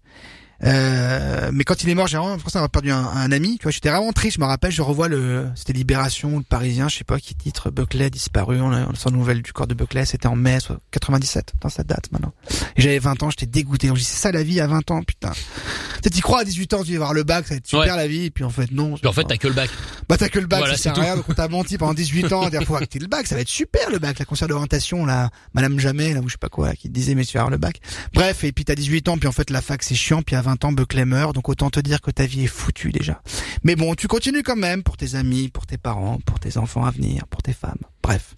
Euh, 0.64 1.50
mais 1.52 1.64
quand 1.64 1.82
il 1.82 1.88
est 1.88 1.94
mort, 1.94 2.06
j'ai 2.06 2.16
vraiment 2.18 2.32
l'impression 2.32 2.58
d'avoir 2.58 2.70
perdu 2.70 2.90
un, 2.90 2.98
un 3.04 3.32
ami. 3.32 3.56
Tu 3.58 3.62
vois, 3.64 3.72
j'étais 3.72 3.88
vraiment 3.90 4.12
triste. 4.12 4.36
Je 4.36 4.40
me 4.40 4.46
rappelle, 4.46 4.70
je 4.72 4.82
revois 4.82 5.08
le, 5.08 5.46
c'était 5.54 5.72
Libération, 5.72 6.38
le 6.38 6.44
Parisien, 6.44 6.88
je 6.88 6.98
sais 6.98 7.04
pas 7.04 7.18
qui 7.18 7.34
titre, 7.34 7.70
Buckley 7.70 8.10
disparu. 8.10 8.60
On 8.60 8.72
a, 8.72 8.86
on 8.88 8.94
sans 8.94 9.10
nouvelles 9.10 9.42
du 9.42 9.52
corps 9.52 9.66
de 9.66 9.74
Buckley. 9.74 10.04
C'était 10.04 10.26
en 10.28 10.36
mai 10.36 10.60
soit 10.60 10.78
97, 10.90 11.54
dans 11.60 11.68
cette 11.68 11.86
date 11.86 12.12
maintenant. 12.12 12.32
Et 12.76 12.82
j'avais 12.82 12.98
20 12.98 13.22
ans, 13.22 13.30
j'étais 13.30 13.46
dégoûté. 13.46 13.90
On 13.90 13.94
dit 13.94 14.04
c'est 14.04 14.18
ça 14.20 14.32
la 14.32 14.42
vie 14.42 14.60
à 14.60 14.66
20 14.66 14.90
ans, 14.90 15.02
putain. 15.02 15.32
Tu 16.02 16.10
t'y 16.10 16.20
crois 16.20 16.40
à 16.40 16.44
18 16.44 16.74
ans, 16.74 16.84
tu 16.84 16.92
vas 16.92 16.98
voir 16.98 17.14
le 17.14 17.22
bac, 17.24 17.46
ça 17.46 17.54
va 17.54 17.58
être 17.58 17.66
super 17.66 17.80
Ouais. 17.80 17.96
la 17.96 18.06
vie. 18.06 18.26
Et 18.26 18.30
puis 18.30 18.44
en 18.44 18.50
fait 18.50 18.70
non. 18.70 18.94
Puis 18.96 19.06
en 19.06 19.12
fait, 19.12 19.24
t'as 19.24 19.36
que 19.38 19.48
le 19.48 19.54
bac. 19.54 19.70
Bah 20.08 20.16
t'as 20.18 20.28
que 20.28 20.38
le 20.38 20.46
bac, 20.46 20.60
Voilà, 20.60 20.76
ça 20.76 20.82
sert 20.82 20.98
à 20.98 21.02
rien. 21.02 21.16
Donc 21.16 21.24
on 21.28 21.34
t'a 21.34 21.48
menti 21.48 21.78
pendant 21.78 21.94
18 21.94 22.32
ans, 22.32 22.42
à 22.42 22.50
dire 22.50 22.62
faut 22.64 22.76
acter 22.76 22.98
le 22.98 23.06
bac, 23.06 23.26
ça 23.26 23.34
va 23.34 23.40
être 23.40 23.48
super 23.48 23.88
le 23.90 23.98
bac, 23.98 24.18
la 24.18 24.24
concert 24.24 24.48
d'orientation, 24.48 25.06
là, 25.06 25.30
Madame 25.54 25.78
Jamais, 25.78 26.12
là, 26.14 26.20
ou 26.20 26.28
je 26.28 26.32
sais 26.32 26.38
pas 26.38 26.48
quoi, 26.48 26.68
là, 26.68 26.74
qui 26.76 26.88
te 26.88 26.92
disait 26.94 27.14
mais 27.14 27.24
tu 27.24 27.34
vas 27.34 27.40
avoir 27.40 27.50
le 27.50 27.58
bac. 27.58 27.80
Bref, 28.12 28.44
et 28.44 28.52
puis 28.52 28.64
t'as 28.64 28.74
18 28.74 29.08
ans, 29.08 29.18
puis 29.18 29.28
en 29.28 29.32
fait 29.32 29.50
la 29.50 29.62
fac 29.62 29.82
c'est 29.82 29.94
chiant, 29.94 30.22
puis 30.22 30.36
à 30.36 30.42
20 30.42 30.49
ans 30.64 30.72
Buckley 30.72 31.04
meurt, 31.04 31.34
donc 31.34 31.48
autant 31.48 31.70
te 31.70 31.80
dire 31.80 32.00
que 32.00 32.10
ta 32.10 32.26
vie 32.26 32.44
est 32.44 32.48
foutue 32.48 32.92
déjà. 32.92 33.22
Mais 33.64 33.76
bon, 33.76 33.94
tu 33.94 34.08
continues 34.08 34.42
quand 34.42 34.56
même 34.56 34.82
pour 34.82 34.96
tes 34.96 35.14
amis, 35.14 35.48
pour 35.48 35.66
tes 35.66 35.78
parents, 35.78 36.18
pour 36.24 36.38
tes 36.40 36.56
enfants 36.56 36.84
à 36.84 36.90
venir, 36.90 37.26
pour 37.28 37.42
tes 37.42 37.52
femmes. 37.52 37.78
Bref. 38.02 38.34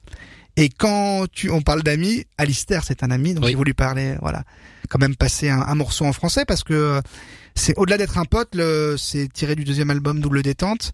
Et 0.56 0.68
quand 0.68 1.24
tu, 1.32 1.50
on 1.50 1.62
parle 1.62 1.82
d'amis, 1.82 2.24
Alistair 2.36 2.82
c'est 2.84 3.02
un 3.02 3.10
ami, 3.10 3.32
donc 3.34 3.44
Oui. 3.44 3.50
j'ai 3.52 3.56
voulu 3.56 3.72
parler, 3.74 4.16
voilà, 4.20 4.42
quand 4.90 4.98
même 4.98 5.16
passer 5.16 5.48
un, 5.48 5.60
un 5.62 5.74
morceau 5.74 6.04
en 6.04 6.12
français 6.12 6.44
parce 6.46 6.62
que 6.62 6.74
euh, 6.74 7.00
c'est 7.54 7.74
au-delà 7.78 7.96
d'être 7.96 8.18
un 8.18 8.24
pote, 8.26 8.54
le, 8.54 8.96
c'est 8.98 9.32
tiré 9.32 9.54
du 9.56 9.64
deuxième 9.64 9.88
album 9.90 10.20
Double 10.20 10.42
Détente, 10.42 10.92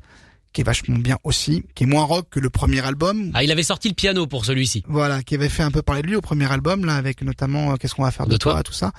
qui 0.53 0.61
est 0.62 0.64
vachement 0.64 0.97
bien 0.97 1.19
aussi, 1.25 1.64
qui 1.75 1.85
est 1.85 1.87
moins 1.87 2.05
rock 2.05 2.29
que 2.31 2.41
le 2.41 2.51
premier 2.51 2.81
album. 2.85 3.31
Ah, 3.35 3.43
il 3.45 3.51
avait 3.51 3.62
sorti 3.62 3.89
le 3.89 3.95
piano 3.95 4.27
pour 4.27 4.45
celui-ci. 4.45 4.83
Voilà, 4.89 5.23
qui 5.23 5.35
avait 5.35 5.49
fait 5.51 5.62
un 5.62 5.71
peu 5.71 5.83
parler 5.83 6.03
de 6.03 6.07
lui 6.07 6.16
au 6.16 6.21
premier 6.21 6.51
album, 6.51 6.85
là, 6.85 6.95
avec 6.95 7.23
notamment 7.23 7.73
euh, 7.73 7.77
Qu'est-ce 7.77 7.95
qu'on 7.95 8.03
va 8.05 8.11
faire 8.12 8.27
de, 8.27 8.33
De 8.33 8.37
toi, 8.39 8.53
toi. 8.55 8.62
tout 8.62 8.73
ça. 8.73 8.93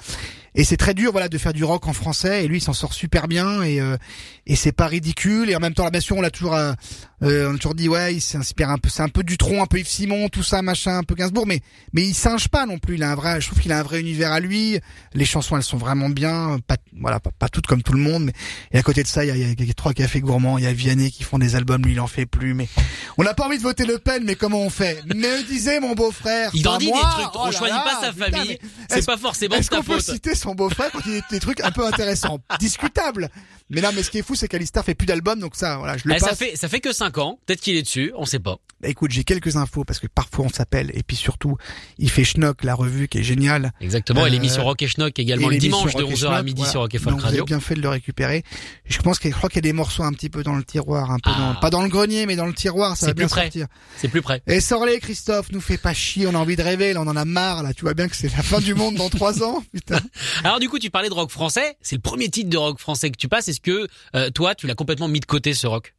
Et 0.56 0.64
c'est 0.64 0.78
très 0.78 0.94
dur, 0.94 1.12
voilà, 1.12 1.30
de 1.30 1.38
faire 1.38 1.54
du 1.54 1.64
rock 1.64 1.88
en 1.88 1.94
français. 1.94 2.44
Et 2.44 2.48
lui, 2.48 2.58
il 2.58 2.62
s'en 2.62 2.74
sort 2.74 2.94
super 2.94 3.28
bien. 3.28 3.62
Et 3.64 3.80
euh, 3.80 3.98
et 4.48 4.56
c'est 4.56 4.72
pas 4.72 4.88
ridicule. 4.88 5.50
Et 5.50 5.56
en 5.56 5.60
même 5.60 5.74
temps, 5.74 5.84
la 5.84 5.92
bien 5.92 6.00
sûr, 6.02 6.18
on 6.18 6.22
l'a 6.22 6.32
toujours, 6.32 6.56
euh, 6.56 6.74
euh, 7.24 7.50
on 7.52 7.54
a 7.56 7.58
toujours 7.58 7.76
dit, 7.76 7.88
ouais, 7.88 8.16
il 8.16 8.22
s'inspire 8.22 8.70
un 8.70 8.78
peu, 8.78 8.90
c'est 8.90 9.04
un 9.04 9.10
peu 9.10 9.22
du 9.24 9.38
tronc, 9.38 9.62
un 9.62 9.68
peu 9.68 9.78
Yves 9.80 9.88
Simon, 9.88 10.28
tout 10.30 10.42
ça, 10.44 10.62
machin, 10.62 10.98
un 10.98 11.04
peu 11.04 11.14
Gainsbourg. 11.16 11.46
Mais 11.46 11.62
mais 11.94 12.02
il 12.04 12.14
singe 12.16 12.48
pas 12.48 12.66
non 12.66 12.78
plus. 12.80 12.96
Il 12.96 13.04
a 13.04 13.12
un 13.12 13.16
vrai, 13.16 13.40
je 13.42 13.48
trouve 13.48 13.60
qu'il 13.60 13.72
a 13.72 13.80
un 13.80 13.84
vrai 13.84 14.00
univers 14.00 14.32
à 14.32 14.40
lui. 14.40 14.80
Les 15.14 15.26
chansons, 15.26 15.56
elles 15.58 15.64
sont 15.64 15.78
vraiment 15.78 16.10
bien. 16.10 16.58
Pas, 16.66 16.78
voilà, 17.00 17.20
pas, 17.20 17.32
pas 17.38 17.48
toutes 17.50 17.68
comme 17.68 17.84
tout 17.84 17.94
le 17.94 18.00
monde. 18.00 18.24
Mais 18.26 18.34
et 18.72 18.78
à 18.80 18.84
côté 18.84 19.04
de 19.04 19.08
ça, 19.08 19.24
il 19.24 19.28
y 19.28 19.32
a, 19.32 19.36
il 19.36 19.42
y 19.42 19.46
a- 19.46 19.54
il 19.60 19.66
y 19.68 19.72
a 19.72 19.74
trois 19.74 19.94
cafés 19.94 20.20
gourmands. 20.22 20.58
Il 20.58 20.64
y 20.64 20.68
a 20.68 20.74
Vianney 20.74 21.12
qui 21.12 21.24
font 21.24 21.38
des 21.38 21.56
albums. 21.56 21.84
Lui, 21.84 21.92
il 21.94 22.00
en 22.00 22.08
fait 22.08 22.26
plus. 22.26 22.54
Mais 22.56 22.68
on 23.18 23.24
n'a 23.24 23.34
pas 23.34 23.46
envie 23.46 23.58
de 23.58 23.64
voter 23.64 23.86
Le 23.86 24.00
Pen. 24.00 24.24
Mais 24.26 24.36
comment 24.36 24.62
on 24.62 24.70
fait? 24.70 25.04
Me 25.14 25.46
disait 25.48 25.80
mon 25.80 25.94
beau-frère. 25.94 26.50
Il 26.54 26.68
en 26.68 26.74
pas 26.74 26.78
dit 26.80 26.88
moi. 26.88 26.98
des 27.18 27.24
trucs. 27.24 27.36
Oh 27.36 27.40
on 27.44 27.46
là 27.46 27.52
choisit 27.52 27.76
là, 27.76 27.84
pas 27.84 28.02
sa 28.08 28.14
putain, 28.14 28.38
famille. 28.38 28.58
C'est 28.90 29.06
pas 29.06 29.18
forcément 29.18 29.56
Est-ce 29.56 29.70
ta 29.70 29.78
qu'on 29.78 29.84
peut 29.84 30.00
faute. 30.00 30.06
Son 30.40 30.56
beau-frère 30.56 30.92
quand 30.92 31.00
il 31.06 31.14
dit 31.14 31.22
des 31.30 31.40
trucs 31.40 31.62
un 31.62 31.72
peu 31.72 31.86
intéressants, 31.86 32.40
discutables. 32.60 33.30
Mais 33.72 33.82
là, 33.82 33.92
mais 33.94 34.02
ce 34.02 34.10
qui 34.10 34.18
est 34.18 34.24
fou, 34.24 34.34
c'est 34.34 34.48
qu'Alistar 34.48 34.84
fait 34.84 34.96
plus 34.96 35.06
d'albums, 35.06 35.40
donc 35.40 35.56
ça, 35.56 35.78
voilà, 35.78 35.96
je 35.96 36.08
le 36.08 36.16
Eh, 36.16 36.20
ça 36.20 36.30
passe. 36.30 36.40
fait 36.40 36.56
ça 36.56 36.68
fait 36.68 36.80
que 36.80 36.92
5 36.92 37.20
ans. 37.20 37.40
Peut-être 37.46 37.62
qu'il 37.62 37.76
est 37.78 37.84
dessus. 37.84 38.12
On 38.18 38.26
sait 38.26 38.40
pas. 38.40 38.58
Bah, 38.82 38.88
écoute, 38.88 39.12
j'ai 39.12 39.24
quelques 39.24 39.58
infos 39.58 39.84
parce 39.84 40.00
que 40.00 40.08
parfois 40.08 40.46
on 40.46 40.50
s'appelle 40.50 40.90
et 40.96 41.04
puis 41.04 41.16
surtout, 41.18 41.58
il 42.00 42.10
fait 42.10 42.24
Schnock, 42.24 42.64
la 42.64 42.74
revue 42.74 43.08
qui 43.08 43.20
est 43.20 43.24
géniale. 43.24 43.74
Exactement. 43.82 44.22
Et 44.26 44.30
Euh, 44.30 44.32
l'émission 44.32 44.64
Rock 44.64 44.82
et 44.82 44.88
Schnock 44.88 45.20
également 45.20 45.52
Et 45.52 45.56
le 45.56 45.60
dimanche 45.60 45.94
de 45.94 46.02
Rock 46.04 46.12
et 46.12 46.16
11h 46.16 46.32
à 46.32 46.42
midi 46.42 46.56
voilà. 46.58 46.72
sur 46.72 46.80
Rock 46.82 46.96
et 46.96 46.98
Folk 46.98 47.12
Donc, 47.12 47.20
Vous 47.20 47.26
Radio. 47.26 47.42
avez 47.44 47.46
bien 47.46 47.60
fait 47.60 47.76
de 47.76 47.82
le 47.82 47.90
récupérer. 47.90 48.44
Je 48.86 48.98
pense 49.00 49.20
qu'il 49.20 49.32
je 49.32 49.36
crois 49.38 49.50
qu'il 49.50 49.58
y 49.58 49.60
a 49.68 49.70
des 49.70 49.74
morceaux 49.74 50.04
un 50.04 50.14
petit 50.14 50.30
peu 50.30 50.42
dans 50.44 50.56
le 50.56 50.64
tiroir, 50.64 51.12
un 51.12 51.20
peu 51.20 51.30
Ah. 51.32 51.54
dans, 51.56 51.60
pas 51.60 51.70
dans 51.70 51.84
le 51.84 51.90
grenier, 51.90 52.26
mais 52.26 52.36
dans 52.38 52.48
le 52.48 52.54
tiroir, 52.54 52.92
ça 52.96 53.02
C'est 53.02 53.06
va 53.08 53.14
bien 53.14 53.26
plus 53.26 53.32
près. 53.32 53.42
sortir. 53.44 53.68
C'est 53.98 54.08
plus 54.08 54.22
près. 54.22 54.42
Et 54.48 54.62
sors-les, 54.62 55.00
Christophe, 55.00 55.52
nous 55.52 55.62
fais 55.62 55.78
pas 55.78 55.94
chier, 55.94 56.26
on 56.26 56.34
a 56.34 56.38
envie 56.40 56.56
de 56.56 56.64
rêver, 56.64 56.94
là, 56.94 57.02
on 57.02 57.08
en 57.08 57.18
a 57.18 57.26
marre, 57.26 57.62
là, 57.64 57.74
tu 57.74 57.82
vois 57.82 57.94
bien 57.94 58.08
que 58.08 58.16
c'est 58.16 58.32
la 58.36 58.42
fin 58.42 58.62
du 58.62 58.74
monde 58.74 58.96
dans 58.96 59.10
trois 59.10 59.44
ans, 59.44 59.62
putain. 59.74 60.00
Alors 60.44 60.60
du 60.60 60.70
coup, 60.70 60.80
tu 60.80 60.90
parlais 60.90 61.10
de 61.10 61.14
rock 61.14 61.32
français. 61.32 61.78
C'est 61.82 61.96
le 61.96 62.02
premier 62.02 62.30
titre 62.30 62.50
de 62.50 62.58
rock 62.58 62.80
français 62.80 63.10
que 63.10 63.18
tu 63.18 63.28
passes. 63.28 63.48
Est-ce 63.48 63.62
que 63.62 63.88
euh, 64.16 64.30
toi, 64.30 64.56
tu 64.56 64.68
l'as 64.68 64.76
complètement 64.76 65.08
mis 65.08 65.20
de 65.20 65.26
côté 65.26 65.54
ce 65.54 65.68
rock? 65.68 65.94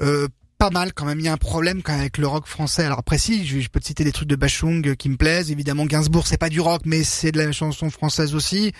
Euh, 0.00 0.28
pas 0.58 0.70
mal 0.70 0.92
quand 0.92 1.04
même, 1.04 1.20
il 1.20 1.24
y 1.24 1.28
a 1.28 1.32
un 1.32 1.36
problème 1.36 1.82
quand 1.82 1.92
même 1.92 2.00
avec 2.00 2.18
le 2.18 2.26
rock 2.26 2.46
français. 2.46 2.84
Alors 2.84 2.98
après 2.98 3.16
si, 3.16 3.46
je, 3.46 3.60
je 3.60 3.68
peux 3.68 3.78
te 3.78 3.86
citer 3.86 4.02
des 4.02 4.12
trucs 4.12 4.28
de 4.28 4.36
Bachung 4.36 4.86
euh, 4.88 4.94
qui 4.94 5.08
me 5.08 5.16
plaisent, 5.16 5.52
évidemment 5.52 5.86
Gainsbourg 5.86 6.26
c'est 6.26 6.36
pas 6.36 6.48
du 6.48 6.60
rock 6.60 6.82
mais 6.84 7.04
c'est 7.04 7.30
de 7.30 7.38
la 7.38 7.52
chanson 7.52 7.90
française 7.90 8.34
aussi. 8.34 8.72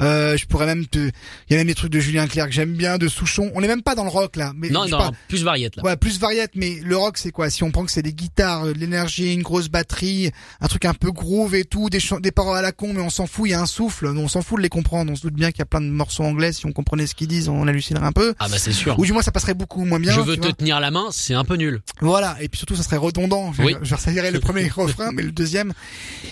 Euh, 0.00 0.36
je 0.36 0.46
pourrais 0.46 0.66
même 0.66 0.86
te, 0.86 0.98
il 0.98 1.12
y 1.50 1.54
a 1.54 1.58
même 1.58 1.66
des 1.66 1.74
trucs 1.74 1.92
de 1.92 2.00
Julien 2.00 2.26
Clerc 2.26 2.46
que 2.46 2.52
j'aime 2.52 2.72
bien, 2.74 2.98
de 2.98 3.06
Souchon. 3.08 3.50
On 3.54 3.60
n'est 3.60 3.68
même 3.68 3.82
pas 3.82 3.94
dans 3.94 4.04
le 4.04 4.10
rock 4.10 4.36
là, 4.36 4.52
mais 4.56 4.70
Non, 4.70 4.86
je 4.86 4.90
non, 4.92 4.98
parle- 4.98 5.14
plus 5.28 5.44
variette 5.44 5.76
là. 5.76 5.82
Ouais, 5.84 5.96
plus 5.96 6.18
variette, 6.18 6.52
mais 6.54 6.80
le 6.82 6.96
rock 6.96 7.18
c'est 7.18 7.30
quoi? 7.32 7.50
Si 7.50 7.62
on 7.62 7.70
prend 7.70 7.84
que 7.84 7.90
c'est 7.90 8.02
des 8.02 8.12
guitares, 8.14 8.64
euh, 8.66 8.72
de 8.72 8.78
l'énergie, 8.78 9.32
une 9.34 9.42
grosse 9.42 9.68
batterie, 9.68 10.30
un 10.60 10.68
truc 10.68 10.84
un 10.84 10.94
peu 10.94 11.10
groove 11.12 11.54
et 11.54 11.64
tout, 11.64 11.90
des, 11.90 12.00
des 12.20 12.32
paroles 12.32 12.56
à 12.58 12.62
la 12.62 12.72
con, 12.72 12.92
mais 12.94 13.00
on 13.02 13.10
s'en 13.10 13.26
fout, 13.26 13.48
il 13.48 13.52
y 13.52 13.54
a 13.54 13.60
un 13.60 13.66
souffle, 13.66 14.06
on 14.06 14.28
s'en 14.28 14.42
fout 14.42 14.58
de 14.58 14.62
les 14.62 14.68
comprendre. 14.68 15.12
On 15.12 15.16
se 15.16 15.22
doute 15.22 15.34
bien 15.34 15.50
qu'il 15.50 15.58
y 15.60 15.62
a 15.62 15.66
plein 15.66 15.80
de 15.80 15.86
morceaux 15.90 16.24
anglais, 16.24 16.52
si 16.52 16.66
on 16.66 16.72
comprenait 16.72 17.06
ce 17.06 17.14
qu'ils 17.14 17.28
disent, 17.28 17.48
on 17.48 17.66
hallucinerait 17.66 18.06
un 18.06 18.12
peu. 18.12 18.34
Ah 18.38 18.48
bah 18.48 18.58
c'est 18.58 18.72
sûr. 18.72 18.98
Ou 18.98 19.04
du 19.04 19.12
moins 19.12 19.22
ça 19.22 19.32
passerait 19.32 19.54
beaucoup 19.54 19.84
moins 19.84 20.00
bien. 20.00 20.12
Je 20.14 20.20
veux 20.20 20.36
te 20.36 20.42
vois. 20.46 20.52
tenir 20.52 20.80
la 20.80 20.90
main, 20.90 21.08
c'est 21.10 21.34
un 21.34 21.44
peu 21.44 21.56
nul. 21.56 21.82
Voilà, 22.00 22.36
et 22.40 22.48
puis 22.48 22.58
surtout 22.58 22.76
ça 22.76 22.82
serait 22.82 22.96
redondant. 22.96 23.52
Oui. 23.58 23.74
Je, 23.82 23.94
je 23.96 24.30
le 24.30 24.40
premier 24.40 24.68
refrain, 24.74 25.10
mais 25.12 25.22
le 25.22 25.32
deuxième. 25.32 25.72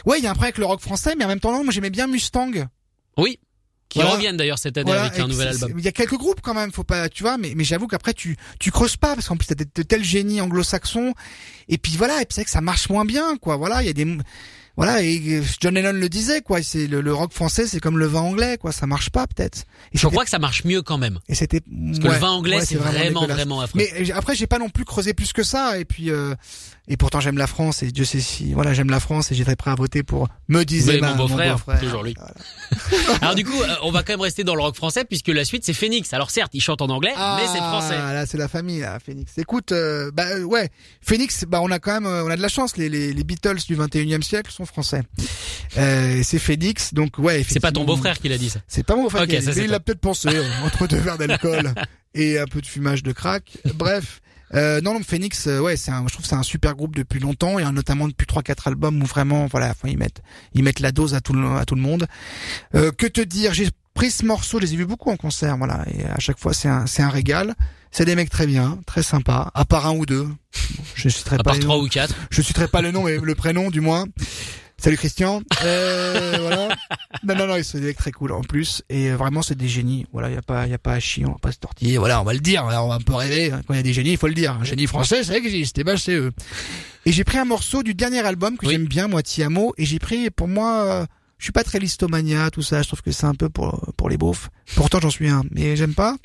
Ouais, 0.06 0.18
il 0.18 0.24
y 0.24 0.26
a 0.26 0.30
un 0.30 0.34
problème 0.34 0.48
avec 0.48 0.58
le 0.58 0.64
rock 0.66 0.80
français, 0.80 1.14
mais 1.18 1.24
en 1.24 1.28
même 1.28 1.40
temps 1.40 1.52
non, 1.52 1.64
moi 1.64 1.72
j'aimais 1.72 1.90
bien 1.90 2.06
Mustang. 2.06 2.66
Oui. 3.16 3.38
Qui 3.89 4.01
Voilà. 4.01 4.14
reviennent 4.14 4.36
d'ailleurs 4.36 4.59
cette 4.59 4.76
année 4.76 4.91
Voilà, 4.91 5.05
avec 5.07 5.18
un 5.18 5.26
nouvel 5.26 5.49
album. 5.49 5.72
Il 5.78 5.84
y 5.84 5.89
a 5.89 5.93
quelques 5.93 6.16
groupes 6.18 6.41
quand 6.43 6.55
même, 6.55 6.72
faut 6.72 6.84
pas, 6.84 7.09
tu 7.09 7.22
vois, 7.22 7.39
mais, 7.39 7.55
mais 7.57 7.64
j'avoue 7.64 7.86
qu'après 7.86 8.12
tu, 8.12 8.36
tu 8.61 8.70
creuses 8.70 8.97
pas 8.97 9.14
parce 9.14 9.28
qu'en 9.28 9.36
plus 9.36 9.47
t'as 9.47 9.55
de, 9.55 9.64
de 9.74 9.82
tels 9.82 10.05
génies 10.05 10.41
anglo-saxons. 10.43 11.14
Et 11.68 11.78
puis 11.78 11.97
voilà, 11.97 12.16
et 12.20 12.26
puis 12.26 12.34
c'est 12.34 12.41
vrai 12.41 12.45
que 12.45 12.51
ça 12.51 12.61
marche 12.61 12.89
moins 12.91 13.05
bien, 13.05 13.36
quoi. 13.39 13.57
Voilà, 13.57 13.82
il 13.82 13.86
y 13.86 13.91
a 13.91 13.93
des, 13.95 14.07
voilà, 14.76 15.03
et 15.03 15.20
euh, 15.28 15.43
John 15.61 15.74
Lennon 15.74 15.93
le 15.93 16.09
disait, 16.09 16.41
quoi. 16.41 16.62
C'est 16.62 16.86
le, 16.86 17.01
le 17.01 17.12
rock 17.12 17.32
français, 17.32 17.66
c'est 17.66 17.80
comme 17.80 17.99
le 17.99 18.07
vin 18.07 18.20
anglais, 18.20 18.59
quoi. 18.59 18.70
Ça 18.72 18.86
marche 18.86 19.11
pas 19.11 19.26
peut-être. 19.26 19.64
Et 19.93 19.99
Je 19.99 20.07
crois 20.07 20.22
que 20.22 20.30
ça 20.30 20.39
marche 20.39 20.64
mieux 20.64 20.82
quand 20.82 20.99
même. 20.99 21.18
Et 21.28 21.34
c'était. 21.34 21.61
Parce 21.62 21.99
que 21.99 22.07
le 22.07 22.12
vin 22.18 22.30
anglais, 22.30 22.61
c'est 22.64 22.76
vraiment, 22.76 23.26
vraiment 23.26 23.61
affreux. 23.61 23.80
Mais 23.80 23.91
euh, 24.11 24.14
après, 24.14 24.36
j'ai 24.36 24.47
pas 24.47 24.59
non 24.61 24.68
plus 24.68 24.84
creusé 24.84 25.14
plus 25.14 25.32
que 25.32 25.43
ça. 25.43 25.78
Et 25.80 25.84
puis, 25.84 26.11
euh, 26.11 26.34
et 26.89 26.97
pourtant, 26.97 27.20
j'aime 27.20 27.39
la 27.39 27.47
France. 27.47 27.82
Et 27.82 27.91
Dieu 27.93 28.05
sait 28.05 28.20
si, 28.20 28.53
voilà, 28.55 28.72
j'aime 28.74 28.91
la 28.91 29.01
France 29.01 29.30
et 29.30 29.34
j'étais 29.34 29.57
prêt 29.57 29.70
à 29.70 29.74
voter 29.74 30.03
pour. 30.03 30.28
Me 30.49 30.64
disait 30.64 30.99
ma- 31.01 31.12
mon 31.14 31.26
beau-frère, 31.26 31.55
beau-frère. 31.57 31.80
toujours 31.80 32.03
lui. 32.03 32.14
Alors 33.20 33.34
du 33.34 33.45
coup, 33.45 33.61
euh, 33.61 33.66
on 33.82 33.91
va 33.91 34.03
quand 34.03 34.12
même 34.14 34.20
rester 34.20 34.45
dans 34.45 34.55
le 34.55 34.62
rock 34.62 34.74
français 34.76 35.05
puisque 35.05 35.28
la 35.28 35.45
suite 35.45 35.64
c'est 35.64 35.72
Phoenix. 35.74 36.12
Alors 36.12 36.30
certes, 36.30 36.51
il 36.55 36.61
chante 36.61 36.80
en 36.82 36.89
anglais, 36.89 37.12
mais 37.16 37.47
c'est 37.53 37.59
français. 37.59 37.97
Ah, 37.99 38.12
là, 38.12 38.26
c'est 38.26 38.39
la 38.39 38.49
famille, 38.49 38.80
là, 38.80 38.99
Phoenix. 39.05 39.32
Écoute, 39.39 39.72
euh, 39.72 40.11
bah 40.12 40.24
euh, 40.28 40.43
ouais, 40.45 40.70
Phoenix, 41.03 41.45
bah 41.47 41.61
on 41.62 41.70
a 41.70 41.78
quand 41.78 41.93
même, 42.01 42.07
on 42.07 42.30
a 42.30 42.36
de 42.36 42.43
la 42.43 42.49
chance. 42.49 42.76
Les, 42.76 42.89
les, 42.89 43.12
les 43.12 43.24
Beatles 43.24 43.59
du 43.66 43.76
21e 43.76 44.22
siècle 44.22 44.51
sont 44.51 44.66
français. 44.66 45.03
Euh, 45.76 46.20
c'est 46.24 46.39
Phoenix, 46.39 46.95
donc 46.95 47.18
ouais. 47.18 47.45
C'est 47.49 47.61
pas 47.61 47.72
ton 47.72 47.84
beau-frère 47.84 48.18
qui 48.18 48.28
l'a 48.28 48.39
dit 48.39 48.51
ça. 48.51 48.61
C'est 48.66 48.82
pas 48.84 48.97
mon 48.97 49.05
beau-frère. 49.05 49.22
Ok, 49.22 49.28
qui 49.28 49.36
a 49.36 49.41
ça, 49.43 49.47
dit, 49.51 49.53
c'est 49.55 49.61
mais 49.61 49.66
il 49.66 49.70
l'a 49.70 49.80
peut-être 49.80 50.01
pensé 50.01 50.28
entre 50.64 50.86
deux 50.86 50.97
verres 50.99 51.18
d'alcool 51.18 51.72
et 52.14 52.39
un 52.39 52.47
peu 52.47 52.61
de 52.61 52.66
fumage 52.66 53.03
de 53.03 53.12
crack. 53.12 53.59
Bref. 53.74 54.20
Euh, 54.55 54.80
non, 54.80 54.94
non, 54.94 55.01
Phoenix, 55.03 55.46
euh, 55.46 55.61
ouais, 55.61 55.76
c'est 55.76 55.90
un, 55.90 56.05
je 56.07 56.12
trouve 56.12 56.22
que 56.22 56.28
c'est 56.28 56.36
un 56.36 56.42
super 56.42 56.74
groupe 56.74 56.96
depuis 56.96 57.20
longtemps 57.20 57.59
et 57.59 57.70
notamment 57.72 58.09
depuis 58.09 58.26
trois 58.26 58.42
quatre 58.42 58.68
albums 58.68 59.03
où 59.03 59.07
vraiment, 59.07 59.46
voilà, 59.46 59.70
enfin, 59.70 59.88
ils 59.88 59.99
mettent, 59.99 60.22
ils 60.55 60.62
mettent 60.62 60.80
la 60.80 60.92
dose 60.92 61.14
à 61.14 61.20
tout 61.20 61.32
le, 61.32 61.46
à 61.57 61.64
tout 61.64 61.74
le 61.74 61.82
monde. 61.82 62.07
Euh, 62.74 62.90
que 62.90 63.07
te 63.07 63.20
dire, 63.20 63.53
j'ai 63.53 63.68
pris 63.94 64.11
ce 64.11 64.24
morceau, 64.24 64.59
je 64.59 64.64
les 64.64 64.74
ai 64.74 64.76
vus 64.76 64.86
beaucoup 64.86 65.11
en 65.11 65.16
concert, 65.16 65.57
voilà, 65.59 65.84
et 65.92 66.05
à 66.05 66.18
chaque 66.18 66.38
fois 66.38 66.55
c'est 66.55 66.68
un, 66.68 66.86
c'est 66.86 67.03
un 67.03 67.11
régal. 67.11 67.55
C'est 67.90 68.05
des 68.05 68.14
mecs 68.14 68.28
très 68.28 68.46
bien, 68.46 68.78
très 68.86 69.03
sympas, 69.03 69.51
à 69.55 69.64
part 69.64 69.86
un 69.86 69.94
ou 69.94 70.05
deux. 70.05 70.28
Je 70.94 71.09
citerai 71.09 71.36
À 71.36 71.38
pas 71.38 71.53
part 71.53 71.59
trois 71.59 71.78
ou 71.78 71.88
quatre. 71.88 72.14
Je 72.30 72.42
citerai 72.42 72.68
pas 72.68 72.82
le 72.82 72.90
nom, 72.90 73.05
mais 73.05 73.16
le 73.16 73.34
prénom 73.34 73.70
du 73.70 73.80
moins. 73.80 74.05
Salut 74.81 74.97
Christian. 74.97 75.43
Euh, 75.64 76.37
voilà. 76.41 76.68
Non, 77.24 77.35
non, 77.35 77.47
non, 77.49 77.57
ils 77.57 77.64
sont 77.64 77.79
des 77.79 77.87
mecs 77.87 77.97
très 77.97 78.12
cool 78.12 78.31
en 78.33 78.43
plus. 78.43 78.83
Et 78.89 79.11
euh, 79.11 79.16
vraiment, 79.16 79.43
c'est 79.43 79.57
des 79.57 79.68
génies. 79.68 80.07
Voilà, 80.12 80.29
il 80.31 80.35
y 80.35 80.39
a 80.39 80.43
pas, 80.43 80.66
y 80.68 80.72
a 80.74 80.79
pas 80.79 80.93
à 80.93 81.01
chier, 81.01 81.26
on 81.26 81.33
va 81.33 81.39
pas 81.39 81.51
se 81.51 81.59
tortiller. 81.59 81.99
Voilà, 81.99 82.20
on 82.20 82.24
va 82.24 82.33
le 82.33 82.39
dire. 82.39 82.62
On 82.64 82.68
va 82.68 82.95
un 82.95 83.01
peu 83.01 83.14
rêver. 83.14 83.51
Quand 83.66 83.74
il 83.74 83.76
y 83.76 83.81
a 83.81 83.83
des 83.83 83.93
génies, 83.93 84.12
il 84.12 84.16
faut 84.18 84.29
le 84.29 84.35
dire. 84.35 84.53
Un 84.61 84.64
génie 84.64 84.87
français, 84.87 85.24
ça 85.24 85.37
existe. 85.37 85.79
Et 85.79 85.85
ben, 85.85 85.97
c'est 85.97 86.12
eux. 86.14 86.33
Et 87.07 87.12
j'ai 87.12 87.24
pris 87.24 87.39
un 87.39 87.45
morceau 87.45 87.83
du 87.83 87.95
dernier 87.95 88.20
album 88.20 88.57
que 88.57 88.66
Oui. 88.66 88.72
j'aime 88.72 88.87
bien, 88.87 89.09
moi, 89.09 89.22
Tiamo. 89.22 89.74
Et 89.79 89.85
j'ai 89.85 89.99
pris, 89.99 90.31
pour 90.31 90.47
moi, 90.47 90.85
euh, 90.85 91.07
je 91.39 91.45
suis 91.47 91.53
pas 91.53 91.64
très 91.64 91.81
listomania, 91.81 92.51
tout 92.51 92.62
ça. 92.62 92.81
Je 92.83 92.87
trouve 92.87 93.03
que 93.03 93.11
c'est 93.11 93.26
un 93.26 93.35
peu 93.35 93.49
pour, 93.49 93.93
pour 93.97 94.09
les 94.09 94.16
beaufs. 94.16 94.49
Pourtant, 94.76 95.01
j'en 95.01 95.11
suis 95.11 95.29
un. 95.29 95.43
Mais 95.51 95.74
j'aime 95.74 95.95
pas. 95.95 96.16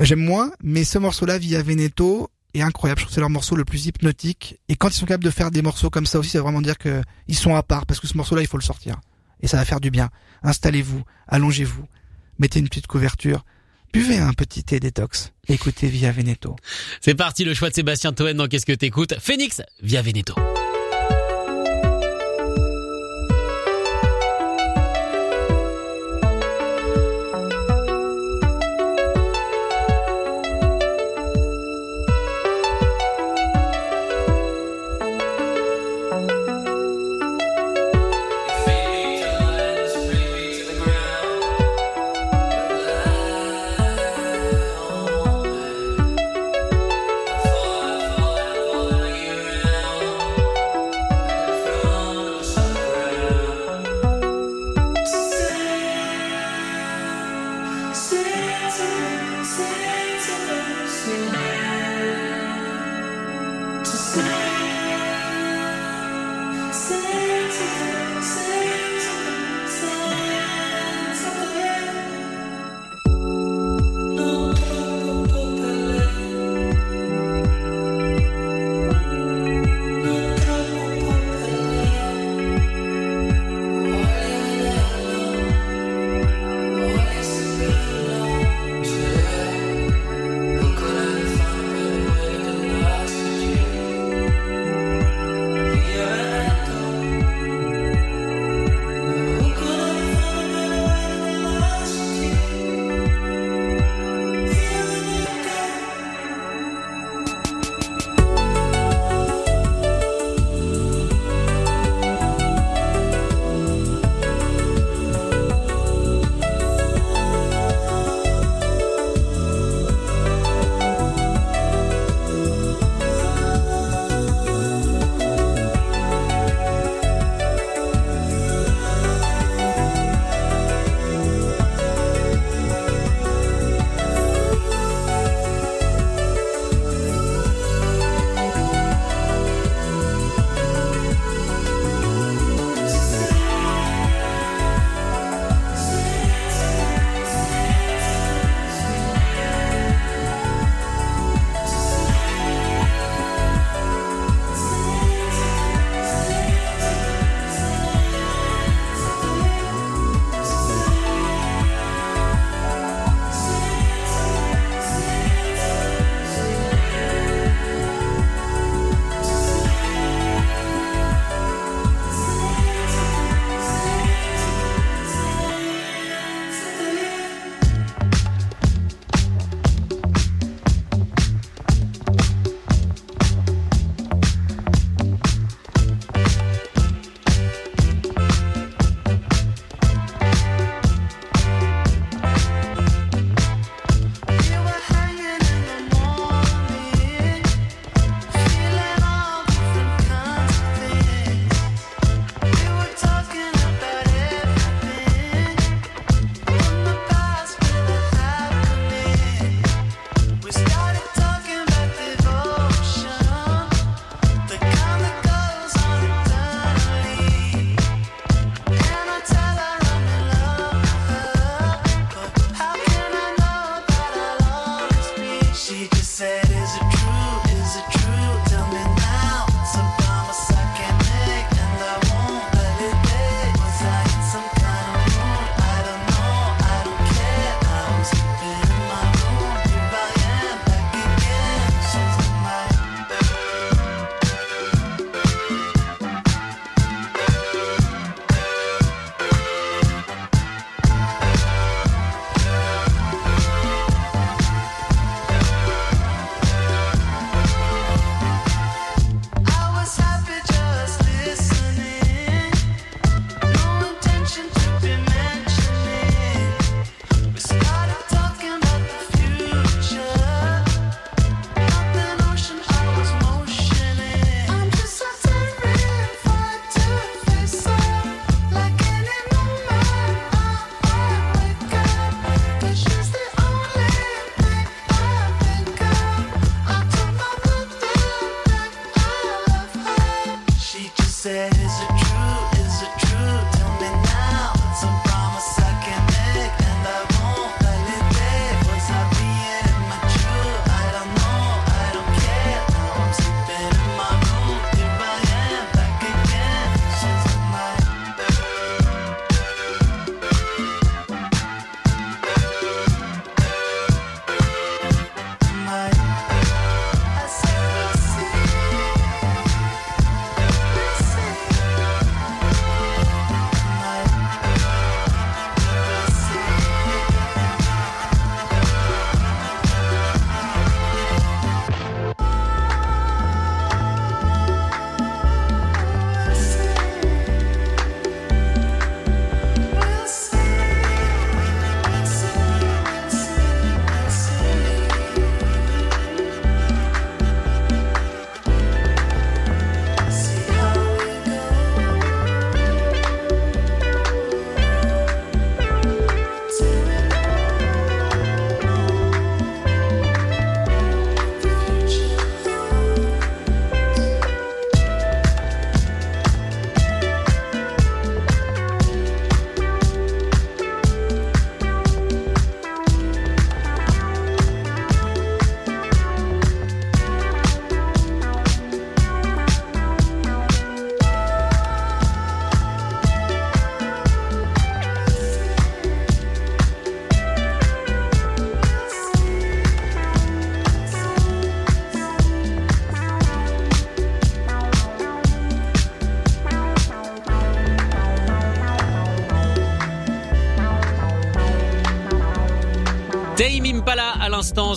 J'aime 0.00 0.20
moins. 0.24 0.50
Mais 0.62 0.84
ce 0.84 0.98
morceau-là, 0.98 1.36
Via 1.36 1.62
Veneto, 1.62 2.30
est 2.54 2.62
incroyable. 2.62 3.00
Je 3.00 3.04
trouve 3.04 3.10
que 3.10 3.14
c'est 3.14 3.20
leur 3.20 3.30
morceau 3.30 3.56
le 3.56 3.64
plus 3.64 3.86
hypnotique. 3.86 4.58
Et 4.68 4.76
quand 4.76 4.88
ils 4.88 4.94
sont 4.94 5.06
capables 5.06 5.24
de 5.24 5.30
faire 5.30 5.50
des 5.50 5.62
morceaux 5.62 5.90
comme 5.90 6.06
ça 6.06 6.18
aussi, 6.18 6.30
ça 6.30 6.38
veut 6.38 6.44
vraiment 6.44 6.62
dire 6.62 6.78
que 6.78 7.02
ils 7.28 7.36
sont 7.36 7.54
à 7.54 7.62
part. 7.62 7.86
Parce 7.86 8.00
que 8.00 8.06
ce 8.06 8.16
morceau-là, 8.16 8.42
il 8.42 8.48
faut 8.48 8.58
le 8.58 8.62
sortir. 8.62 9.00
Et 9.40 9.48
ça 9.48 9.56
va 9.56 9.64
faire 9.64 9.80
du 9.80 9.90
bien. 9.90 10.10
Installez-vous. 10.42 11.02
Allongez-vous. 11.28 11.84
Mettez 12.38 12.60
une 12.60 12.68
petite 12.68 12.86
couverture. 12.86 13.44
Buvez 13.92 14.18
un 14.18 14.32
petit 14.32 14.64
thé 14.64 14.80
détox. 14.80 15.32
Écoutez 15.48 15.88
Via 15.88 16.12
Veneto. 16.12 16.56
C'est 17.00 17.14
parti, 17.14 17.44
le 17.44 17.52
choix 17.52 17.68
de 17.68 17.74
Sébastien 17.74 18.12
Toen 18.12 18.32
dans 18.32 18.48
Qu'est-ce 18.48 18.66
que 18.66 18.72
t'écoutes? 18.72 19.18
Phoenix 19.18 19.60
via 19.82 20.00
Veneto. 20.00 20.34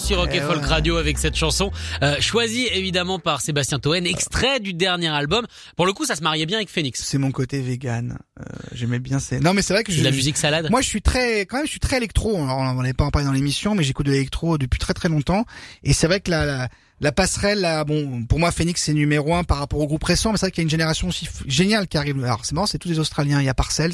Sur 0.05 0.17
Rock 0.17 0.29
Eh 0.33 0.39
Folk 0.39 0.61
ouais. 0.61 0.67
Radio 0.67 0.97
avec 0.97 1.17
cette 1.17 1.35
chanson 1.35 1.71
euh, 2.03 2.21
choisie 2.21 2.67
évidemment 2.71 3.17
par 3.17 3.41
Sébastien 3.41 3.79
Toen, 3.79 4.05
extrait 4.05 4.59
du 4.59 4.73
dernier 4.73 5.07
album. 5.07 5.47
Pour 5.75 5.87
le 5.87 5.93
coup, 5.93 6.05
ça 6.05 6.15
se 6.15 6.21
mariait 6.21 6.45
bien 6.45 6.57
avec 6.57 6.69
Phoenix. 6.69 7.01
C'est 7.03 7.17
mon 7.17 7.31
côté 7.31 7.59
vegan. 7.59 8.19
Euh, 8.39 8.43
J'aimais 8.73 8.99
bien 8.99 9.17
ces. 9.17 9.39
Non 9.39 9.55
mais 9.55 9.63
c'est 9.63 9.73
vrai 9.73 9.83
que 9.83 9.91
je, 9.91 9.97
de 9.99 10.03
la 10.03 10.11
musique 10.11 10.37
salade. 10.37 10.69
Moi, 10.69 10.81
je 10.81 10.87
suis 10.87 11.01
très, 11.01 11.41
quand 11.47 11.57
même, 11.57 11.65
je 11.65 11.71
suis 11.71 11.79
très 11.79 11.97
électro. 11.97 12.35
Alors, 12.35 12.59
on 12.59 12.63
n'en 12.65 12.79
avait 12.79 12.93
pas 12.93 13.05
en 13.05 13.09
parlé 13.09 13.25
dans 13.25 13.33
l'émission, 13.33 13.73
mais 13.73 13.83
j'écoute 13.83 14.05
de 14.05 14.11
l'électro 14.11 14.59
depuis 14.59 14.77
très 14.77 14.93
très 14.93 15.09
longtemps. 15.09 15.43
Et 15.83 15.91
c'est 15.93 16.05
vrai 16.05 16.19
que 16.19 16.29
la, 16.29 16.45
la, 16.45 16.69
la 17.01 17.11
passerelle, 17.11 17.61
là, 17.61 17.83
bon, 17.83 18.25
pour 18.25 18.37
moi, 18.37 18.51
Phoenix 18.51 18.83
c'est 18.83 18.93
numéro 18.93 19.33
un 19.33 19.43
par 19.43 19.57
rapport 19.57 19.79
au 19.79 19.87
groupe 19.87 20.03
récent, 20.03 20.31
mais 20.31 20.37
c'est 20.37 20.45
vrai 20.45 20.51
qu'il 20.51 20.61
y 20.61 20.65
a 20.65 20.67
une 20.67 20.69
génération 20.69 21.07
aussi 21.07 21.27
géniale 21.47 21.87
qui 21.87 21.97
arrive. 21.97 22.23
Alors, 22.23 22.45
c'est 22.45 22.53
marrant, 22.53 22.67
c'est 22.67 22.77
tous 22.77 22.89
les 22.89 22.99
Australiens. 22.99 23.41
Il 23.41 23.45
y 23.45 23.49
a 23.49 23.55
Parcells. 23.55 23.93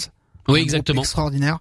oui, 0.50 0.60
exactement. 0.60 1.04
Extraordinaire. 1.04 1.60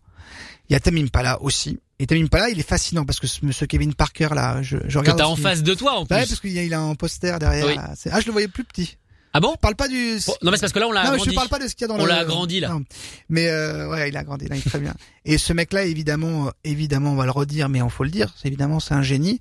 Il 0.68 0.72
y 0.72 0.76
a 0.76 0.80
Tamim 0.80 1.04
Impala 1.04 1.40
aussi. 1.40 1.78
Et 2.02 2.06
Tamim 2.06 2.24
Impala, 2.24 2.48
il 2.48 2.58
est 2.58 2.66
fascinant 2.68 3.04
parce 3.04 3.20
que 3.20 3.26
ce 3.26 3.44
monsieur 3.44 3.66
Kevin 3.66 3.94
Parker 3.94 4.30
là, 4.34 4.62
je, 4.62 4.78
je 4.88 4.94
Que 4.94 4.98
regarde. 5.00 5.18
t'as 5.18 5.26
en 5.26 5.36
face 5.36 5.62
de 5.62 5.74
toi 5.74 5.92
en 5.98 6.06
plus. 6.06 6.08
Bah 6.08 6.16
ouais, 6.22 6.26
parce 6.26 6.40
qu'il 6.40 6.50
y 6.52 6.58
a, 6.58 6.62
il 6.64 6.72
a 6.74 6.80
un 6.80 6.94
poster 6.94 7.38
derrière. 7.38 7.66
Oui. 7.66 7.76
là. 7.76 7.92
C'est- 7.94 8.08
Ah, 8.12 8.20
je 8.20 8.26
le 8.26 8.32
voyais 8.32 8.48
plus 8.48 8.64
petit. 8.64 8.96
Ah 9.32 9.38
bon 9.38 9.52
Je 9.54 9.60
parle 9.60 9.76
pas 9.76 9.86
du. 9.86 10.18
Non 10.42 10.50
mais 10.50 10.56
c'est 10.56 10.62
parce 10.62 10.72
que 10.72 10.78
là 10.80 10.88
on 10.88 10.92
l'a 10.92 11.04
Non, 11.04 11.12
mais 11.12 11.18
je 11.24 11.30
parle 11.30 11.48
pas 11.48 11.60
de 11.60 11.68
ce 11.68 11.74
qu'il 11.76 11.82
y 11.82 11.84
a 11.84 11.88
dans 11.94 12.02
On 12.02 12.06
l'a 12.06 12.16
agrandi, 12.18 12.58
là. 12.58 12.70
Non. 12.70 12.82
Mais 13.28 13.46
euh, 13.48 13.88
ouais, 13.88 14.08
il 14.08 14.16
a 14.16 14.20
agrandi 14.20 14.48
là, 14.48 14.56
il 14.56 14.58
est 14.58 14.68
très 14.68 14.80
bien. 14.80 14.94
Et 15.24 15.38
ce 15.38 15.52
mec-là, 15.52 15.84
évidemment, 15.84 16.48
euh, 16.48 16.50
évidemment, 16.64 17.12
on 17.12 17.16
va 17.16 17.26
le 17.26 17.30
redire, 17.30 17.68
mais 17.68 17.80
on 17.80 17.88
faut 17.90 18.02
le 18.02 18.10
dire, 18.10 18.34
c'est 18.36 18.48
évidemment, 18.48 18.80
c'est 18.80 18.94
un 18.94 19.02
génie. 19.02 19.40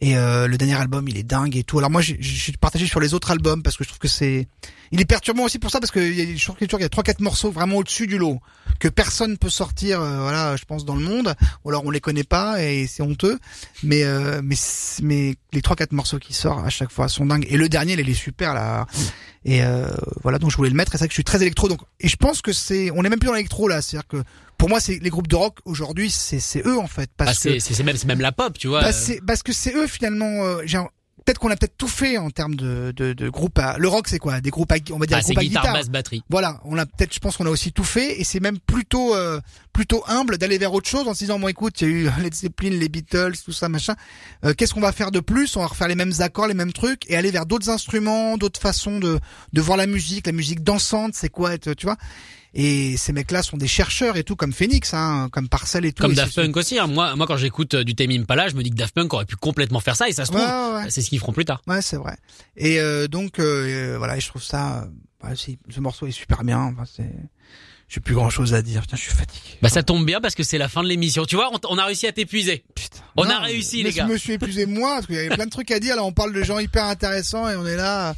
Et 0.00 0.16
euh, 0.16 0.46
le 0.46 0.56
dernier 0.56 0.74
album, 0.74 1.08
il 1.08 1.18
est 1.18 1.22
dingue 1.22 1.56
et 1.56 1.64
tout. 1.64 1.78
Alors 1.78 1.90
moi, 1.90 2.00
je 2.00 2.14
suis 2.22 2.52
partagé 2.52 2.86
sur 2.86 3.00
les 3.00 3.12
autres 3.12 3.30
albums 3.30 3.62
parce 3.62 3.76
que 3.76 3.84
je 3.84 3.88
trouve 3.88 3.98
que 3.98 4.08
c'est, 4.08 4.48
il 4.92 5.00
est 5.00 5.04
perturbant 5.04 5.44
aussi 5.44 5.58
pour 5.58 5.70
ça 5.70 5.78
parce 5.78 5.90
que 5.90 6.00
y 6.00 6.22
a, 6.22 6.36
je 6.36 6.42
trouve 6.42 6.56
qu'il 6.56 6.80
y 6.80 6.84
a 6.84 6.88
trois 6.88 7.04
quatre 7.04 7.20
morceaux 7.20 7.50
vraiment 7.50 7.76
au-dessus 7.76 8.06
du 8.06 8.16
lot 8.16 8.40
que 8.80 8.88
personne 8.88 9.36
peut 9.36 9.50
sortir, 9.50 10.00
euh, 10.00 10.22
voilà, 10.22 10.56
je 10.56 10.64
pense 10.64 10.84
dans 10.84 10.96
le 10.96 11.04
monde. 11.04 11.34
Ou 11.64 11.68
alors 11.68 11.84
on 11.84 11.90
les 11.90 12.00
connaît 12.00 12.24
pas 12.24 12.62
et 12.62 12.86
c'est 12.86 13.02
honteux. 13.02 13.38
Mais 13.82 14.02
euh, 14.04 14.40
mais 14.42 14.56
mais 15.02 15.34
les 15.52 15.62
trois 15.62 15.76
quatre 15.76 15.92
morceaux 15.92 16.18
qui 16.18 16.32
sortent 16.32 16.66
à 16.66 16.70
chaque 16.70 16.90
fois 16.90 17.08
sont 17.08 17.26
dingues. 17.26 17.46
Et 17.48 17.56
le 17.56 17.68
dernier, 17.68 17.92
il 17.92 18.08
est 18.08 18.14
super 18.14 18.54
là. 18.54 18.86
Et 19.44 19.62
euh, 19.62 19.90
voilà, 20.22 20.38
donc 20.38 20.50
je 20.50 20.56
voulais 20.56 20.70
le 20.70 20.76
mettre. 20.76 20.94
Et 20.94 20.98
c'est 20.98 21.02
vrai 21.02 21.08
que 21.08 21.12
je 21.12 21.16
suis 21.16 21.24
très 21.24 21.42
électro. 21.42 21.68
Donc 21.68 21.80
et 22.00 22.08
je 22.08 22.16
pense 22.16 22.40
que 22.40 22.52
c'est, 22.52 22.90
on 22.90 23.04
est 23.04 23.10
même 23.10 23.18
plus 23.18 23.28
dans 23.28 23.34
l'électro 23.34 23.68
là. 23.68 23.82
C'est-à-dire 23.82 24.08
que 24.08 24.22
pour 24.60 24.68
moi, 24.68 24.78
c'est 24.78 24.98
les 25.02 25.10
groupes 25.10 25.26
de 25.26 25.36
rock 25.36 25.58
aujourd'hui, 25.64 26.10
c'est 26.10 26.38
c'est 26.38 26.64
eux 26.66 26.78
en 26.78 26.86
fait 26.86 27.10
parce 27.16 27.30
Ah, 27.30 27.34
que 27.34 27.40
c'est 27.40 27.60
c'est- 27.60 27.74
c'est 27.74 27.82
même 27.82 27.96
c'est 27.96 28.06
même 28.06 28.20
la 28.20 28.30
pop, 28.30 28.56
tu 28.58 28.68
vois. 28.68 28.82
bah, 28.82 28.92
c'est 28.92 29.20
parce 29.26 29.42
que 29.42 29.52
c'est 29.52 29.74
eux 29.74 29.86
finalement. 29.86 30.44
Euh, 30.44 30.62
Peut-être 31.26 31.38
qu'on 31.38 31.50
a 31.50 31.56
peut-être 31.56 31.76
tout 31.76 31.86
fait 31.86 32.16
en 32.16 32.30
termes 32.30 32.54
de, 32.54 32.92
de, 32.96 33.12
de 33.12 33.28
groupes. 33.28 33.58
À... 33.58 33.76
Le 33.78 33.86
rock, 33.88 34.08
c'est 34.08 34.18
quoi? 34.18 34.40
Des 34.40 34.48
groupes 34.48 34.72
à, 34.72 34.76
on 34.90 34.98
va 34.98 35.04
dire 35.04 35.18
Ah, 35.18 35.22
c'est 35.22 35.34
groupes 35.34 35.38
à 35.38 35.42
guitare, 35.44 35.62
guitare. 35.64 35.74
basse, 35.76 35.88
batterie. 35.90 36.22
Voilà, 36.30 36.60
on 36.64 36.78
a 36.78 36.86
peut-être, 36.86 37.12
je 37.14 37.20
pense 37.20 37.36
qu'on 37.36 37.44
a 37.44 37.50
aussi 37.50 37.72
tout 37.72 37.84
fait, 37.84 38.18
et 38.18 38.24
c'est 38.24 38.40
même 38.40 38.58
plutôt 38.58 39.14
euh, 39.14 39.38
plutôt 39.72 40.02
humble 40.08 40.38
d'aller 40.38 40.56
vers 40.56 40.72
autre 40.72 40.88
chose 40.88 41.06
en 41.06 41.12
se 41.14 41.18
disant 41.20 41.38
bon 41.38 41.48
écoute, 41.48 41.80
il 41.82 41.88
y 41.88 41.90
a 41.90 41.94
eu 41.94 42.10
Led 42.22 42.34
Zeppelin, 42.34 42.70
les 42.70 42.88
Beatles, 42.88 43.34
tout 43.44 43.52
ça 43.52 43.68
machin. 43.68 43.94
Euh, 44.44 44.54
Qu'est-ce 44.56 44.72
qu'on 44.74 44.80
va 44.80 44.92
faire 44.92 45.10
de 45.10 45.20
plus? 45.20 45.56
On 45.56 45.60
va 45.60 45.66
refaire 45.66 45.88
les 45.88 45.94
mêmes 45.94 46.14
accords, 46.20 46.46
les 46.48 46.54
mêmes 46.54 46.72
trucs, 46.72 47.08
et 47.10 47.16
aller 47.16 47.30
vers 47.30 47.44
d'autres 47.46 47.68
instruments, 47.68 48.36
d'autres 48.38 48.60
façons 48.60 48.98
de 48.98 49.20
de 49.52 49.60
voir 49.60 49.76
la 49.76 49.86
musique, 49.86 50.26
la 50.26 50.32
musique 50.32 50.62
dansante, 50.64 51.12
c'est 51.14 51.28
quoi 51.30 51.58
tu 51.58 51.70
vois? 51.84 51.96
Et 52.52 52.96
ces 52.96 53.12
mecs-là 53.12 53.42
sont 53.44 53.56
des 53.56 53.68
chercheurs 53.68 54.16
et 54.16 54.24
tout, 54.24 54.34
comme 54.34 54.52
Phoenix, 54.52 54.92
hein, 54.92 55.28
comme 55.30 55.48
Parcel 55.48 55.84
et 55.84 55.92
tout. 55.92 56.02
Comme 56.02 56.12
et 56.12 56.16
Daft 56.16 56.34
Punk 56.34 56.56
aussi. 56.56 56.78
hein. 56.78 56.88
Moi, 56.88 57.14
moi, 57.14 57.26
quand 57.28 57.36
j'écoute 57.36 57.74
euh, 57.74 57.84
du 57.84 57.94
Tame 57.94 58.10
Impala, 58.10 58.48
je 58.48 58.54
me 58.56 58.62
dis 58.64 58.70
que 58.70 58.74
Daft 58.76 58.94
Punk 58.94 59.14
aurait 59.14 59.24
pu 59.24 59.36
complètement 59.36 59.78
faire 59.80 59.94
ça, 59.94 60.08
et 60.08 60.12
ça 60.12 60.24
se 60.24 60.32
trouve, 60.32 60.42
ouais, 60.42 60.74
ouais. 60.82 60.90
c'est 60.90 61.00
ce 61.02 61.10
qu'ils 61.10 61.20
feront 61.20 61.32
plus 61.32 61.44
tard. 61.44 61.62
Ouais, 61.68 61.80
c'est 61.80 61.96
vrai. 61.96 62.16
Et 62.56 62.80
euh, 62.80 63.06
donc 63.06 63.38
euh, 63.38 63.92
euh, 63.94 63.98
voilà, 63.98 64.18
je 64.18 64.26
trouve 64.26 64.42
ça, 64.42 64.88
si, 65.36 65.58
ce 65.68 65.78
morceau 65.80 66.06
est 66.08 66.10
super 66.12 66.42
bien. 66.42 66.58
Enfin, 66.58 66.82
c'est, 66.92 67.08
j'ai 67.88 68.00
plus 68.00 68.14
grand 68.14 68.30
chose 68.30 68.52
à 68.54 68.62
dire. 68.62 68.80
Putain, 68.82 68.96
je 68.96 69.02
suis 69.02 69.12
fatigué. 69.12 69.58
Bah, 69.62 69.68
ça 69.68 69.82
tombe 69.84 70.04
bien 70.04 70.20
parce 70.20 70.34
que 70.34 70.42
c'est 70.42 70.58
la 70.58 70.68
fin 70.68 70.82
de 70.82 70.88
l'émission. 70.88 71.24
Tu 71.26 71.36
vois, 71.36 71.50
on, 71.52 71.58
on 71.68 71.78
a 71.78 71.84
réussi 71.84 72.06
à 72.08 72.12
t'épuiser. 72.12 72.64
Putain. 72.74 72.98
On 73.16 73.24
Non, 73.24 73.30
a 73.30 73.38
réussi, 73.40 73.78
mais 73.84 73.90
les 73.90 73.94
gars. 73.96 74.06
Je 74.08 74.12
me 74.12 74.18
suis 74.18 74.32
épuisé 74.34 74.66
moi 74.66 74.94
parce 74.94 75.06
qu'il 75.06 75.16
y 75.16 75.18
avait 75.18 75.28
plein 75.34 75.46
de 75.46 75.50
trucs 75.50 75.70
à 75.70 75.78
dire. 75.80 75.94
Là, 75.96 76.04
on 76.04 76.12
parle 76.12 76.32
de 76.32 76.42
gens 76.42 76.58
hyper 76.58 76.84
intéressants 76.84 77.48
et 77.48 77.54
on 77.56 77.66
est 77.66 77.76
là. 77.76 78.14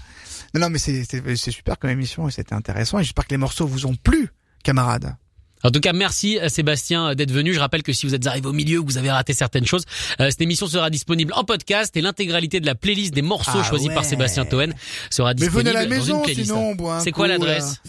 Non, 0.54 0.60
non, 0.60 0.70
mais 0.70 0.78
c'est 0.78 1.50
super 1.50 1.78
comme 1.78 1.90
émission 1.90 2.28
et 2.28 2.30
c'était 2.30 2.54
intéressant. 2.54 2.98
Et 2.98 3.04
j'espère 3.04 3.26
que 3.26 3.32
les 3.32 3.38
morceaux 3.38 3.66
vous 3.66 3.86
ont 3.86 3.94
plu, 3.94 4.28
camarades. 4.62 5.16
En 5.64 5.70
tout 5.70 5.80
cas, 5.80 5.92
merci 5.92 6.38
à 6.40 6.48
Sébastien 6.48 7.10
euh, 7.10 7.14
d'être 7.14 7.30
venu. 7.30 7.54
Je 7.54 7.60
rappelle 7.60 7.82
que 7.82 7.92
si 7.92 8.06
vous 8.06 8.14
êtes 8.14 8.26
arrivé 8.26 8.48
au 8.48 8.52
milieu, 8.52 8.80
que 8.80 8.86
vous 8.86 8.98
avez 8.98 9.10
raté 9.10 9.32
certaines 9.32 9.66
choses, 9.66 9.84
euh, 10.20 10.28
cette 10.28 10.40
émission 10.40 10.66
sera 10.66 10.90
disponible 10.90 11.32
en 11.36 11.44
podcast 11.44 11.96
et 11.96 12.00
l'intégralité 12.00 12.58
de 12.60 12.66
la 12.66 12.74
playlist 12.74 13.14
des 13.14 13.22
morceaux 13.22 13.60
Ah 13.60 13.62
choisis 13.62 13.88
par. 13.88 14.04
Sébastien 14.04 14.44
Toen 14.44 14.74
sera 15.10 15.30
Mais 15.30 15.34
disponible 15.36 15.68
venez 15.68 15.70
à 15.70 15.82
la 15.82 15.88
dans 15.88 15.94
maison 15.94 16.16
une 16.18 16.24
playlist. 16.24 16.46
sinon 16.50 16.76
C'est 17.00 17.12
quoi 17.12 17.28
l'adresse 17.28 17.80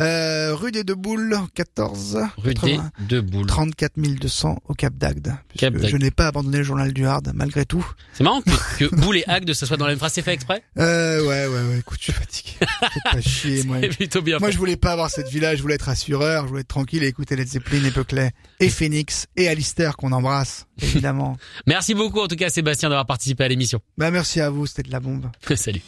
euh, 0.00 0.54
Rue 0.54 0.72
des 0.72 0.84
Deux 0.84 0.94
Boules, 0.94 1.36
14. 1.54 2.18
Rue 2.38 2.54
des 2.54 2.60
80, 2.60 2.90
Deux 3.00 3.20
Boules. 3.20 3.46
34 3.46 3.92
200 3.98 4.58
au 4.68 4.74
Cap 4.74 4.94
d'Agde. 4.94 5.34
puisque 5.48 5.60
Cap 5.60 5.74
d'Agde. 5.74 5.86
Je 5.90 5.96
n'ai 5.96 6.10
pas 6.10 6.26
abandonné 6.28 6.58
le 6.58 6.64
journal 6.64 6.92
du 6.92 7.06
Hard 7.06 7.30
malgré 7.34 7.64
tout. 7.64 7.86
C'est 8.12 8.24
marrant 8.24 8.40
que, 8.42 8.50
que 8.84 8.94
Boule 8.96 9.18
et 9.18 9.24
Agde, 9.26 9.52
ça 9.52 9.66
soit 9.66 9.76
dans 9.76 9.86
la 9.86 9.92
même 9.92 9.98
phrase. 9.98 10.12
C'est 10.12 10.22
fait 10.22 10.32
exprès? 10.34 10.62
Euh, 10.78 11.20
ouais, 11.26 11.46
ouais, 11.46 11.68
ouais. 11.72 11.78
Écoute, 11.80 11.98
je 11.98 12.04
suis 12.04 12.12
fatigué. 12.12 12.50
Faites 12.58 13.02
pas 13.12 13.20
chier, 13.20 13.62
moi. 13.66 13.78
Plutôt 13.80 14.22
bien 14.22 14.38
Moi, 14.38 14.48
fait. 14.48 14.52
je 14.54 14.58
voulais 14.58 14.76
pas 14.76 14.92
avoir 14.92 15.10
cette 15.10 15.28
vie-là. 15.28 15.54
Je 15.54 15.62
voulais 15.62 15.74
être 15.74 15.88
assureur. 15.88 16.44
Je 16.44 16.48
voulais 16.48 16.60
être 16.62 16.68
tranquille 16.68 17.02
et 17.02 17.06
écouter 17.08 17.36
Led 17.36 17.48
Zeppelin 17.48 17.84
et 17.84 17.90
Buckley 17.90 18.30
et 18.60 18.68
Phoenix 18.68 19.26
et 19.36 19.48
Alistair 19.48 19.96
qu'on 19.96 20.12
embrasse, 20.12 20.66
évidemment. 20.80 21.36
Merci 21.66 21.94
beaucoup 21.94 22.20
en 22.20 22.28
tout 22.28 22.36
cas 22.36 22.48
Sébastien 22.50 22.88
d'avoir 22.88 23.06
participé 23.06 23.44
à 23.44 23.48
l'émission. 23.48 23.80
bah, 23.98 24.10
merci 24.10 24.40
à 24.40 24.50
vous. 24.50 24.66
C'était 24.66 24.82
de 24.82 24.92
la 24.92 25.00
bombe. 25.00 25.26
Salut. 25.56 25.82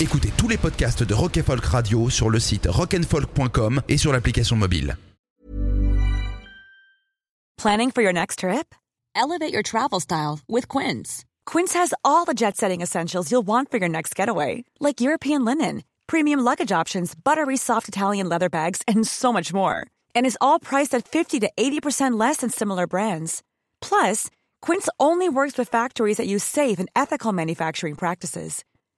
Écoutez 0.00 0.32
tous 0.36 0.48
les 0.48 0.56
podcasts 0.56 1.04
de 1.04 1.14
Rock 1.14 1.40
Folk 1.40 1.64
Radio 1.66 2.10
sur 2.10 2.28
le 2.28 2.40
site 2.40 2.66
rockandfolk.com 2.68 3.80
et 3.88 3.96
sur 3.96 4.12
l'application 4.12 4.56
mobile. 4.56 4.96
Planning 7.56 7.92
for 7.92 8.02
your 8.02 8.12
next 8.12 8.40
trip? 8.40 8.74
Elevate 9.14 9.52
your 9.52 9.62
travel 9.62 10.00
style 10.00 10.40
with 10.48 10.66
Quince. 10.66 11.24
Quince 11.46 11.74
has 11.74 11.94
all 12.04 12.24
the 12.24 12.34
jet 12.34 12.56
setting 12.56 12.82
essentials 12.82 13.30
you'll 13.30 13.46
want 13.46 13.70
for 13.70 13.78
your 13.78 13.88
next 13.88 14.16
getaway, 14.16 14.64
like 14.80 15.00
European 15.00 15.44
linen, 15.44 15.84
premium 16.08 16.40
luggage 16.40 16.72
options, 16.72 17.14
buttery 17.14 17.56
soft 17.56 17.86
Italian 17.86 18.28
leather 18.28 18.48
bags, 18.48 18.82
and 18.88 19.06
so 19.06 19.32
much 19.32 19.54
more. 19.54 19.86
And 20.16 20.26
is 20.26 20.36
all 20.40 20.58
priced 20.58 20.92
at 20.96 21.06
50 21.06 21.38
to 21.38 21.50
80% 21.56 22.18
less 22.18 22.38
than 22.38 22.50
similar 22.50 22.88
brands. 22.88 23.44
Plus, 23.80 24.28
Quince 24.60 24.88
only 24.98 25.28
works 25.28 25.56
with 25.56 25.68
factories 25.68 26.16
that 26.16 26.26
use 26.26 26.42
safe 26.42 26.80
and 26.80 26.88
ethical 26.96 27.32
manufacturing 27.32 27.94
practices. 27.94 28.64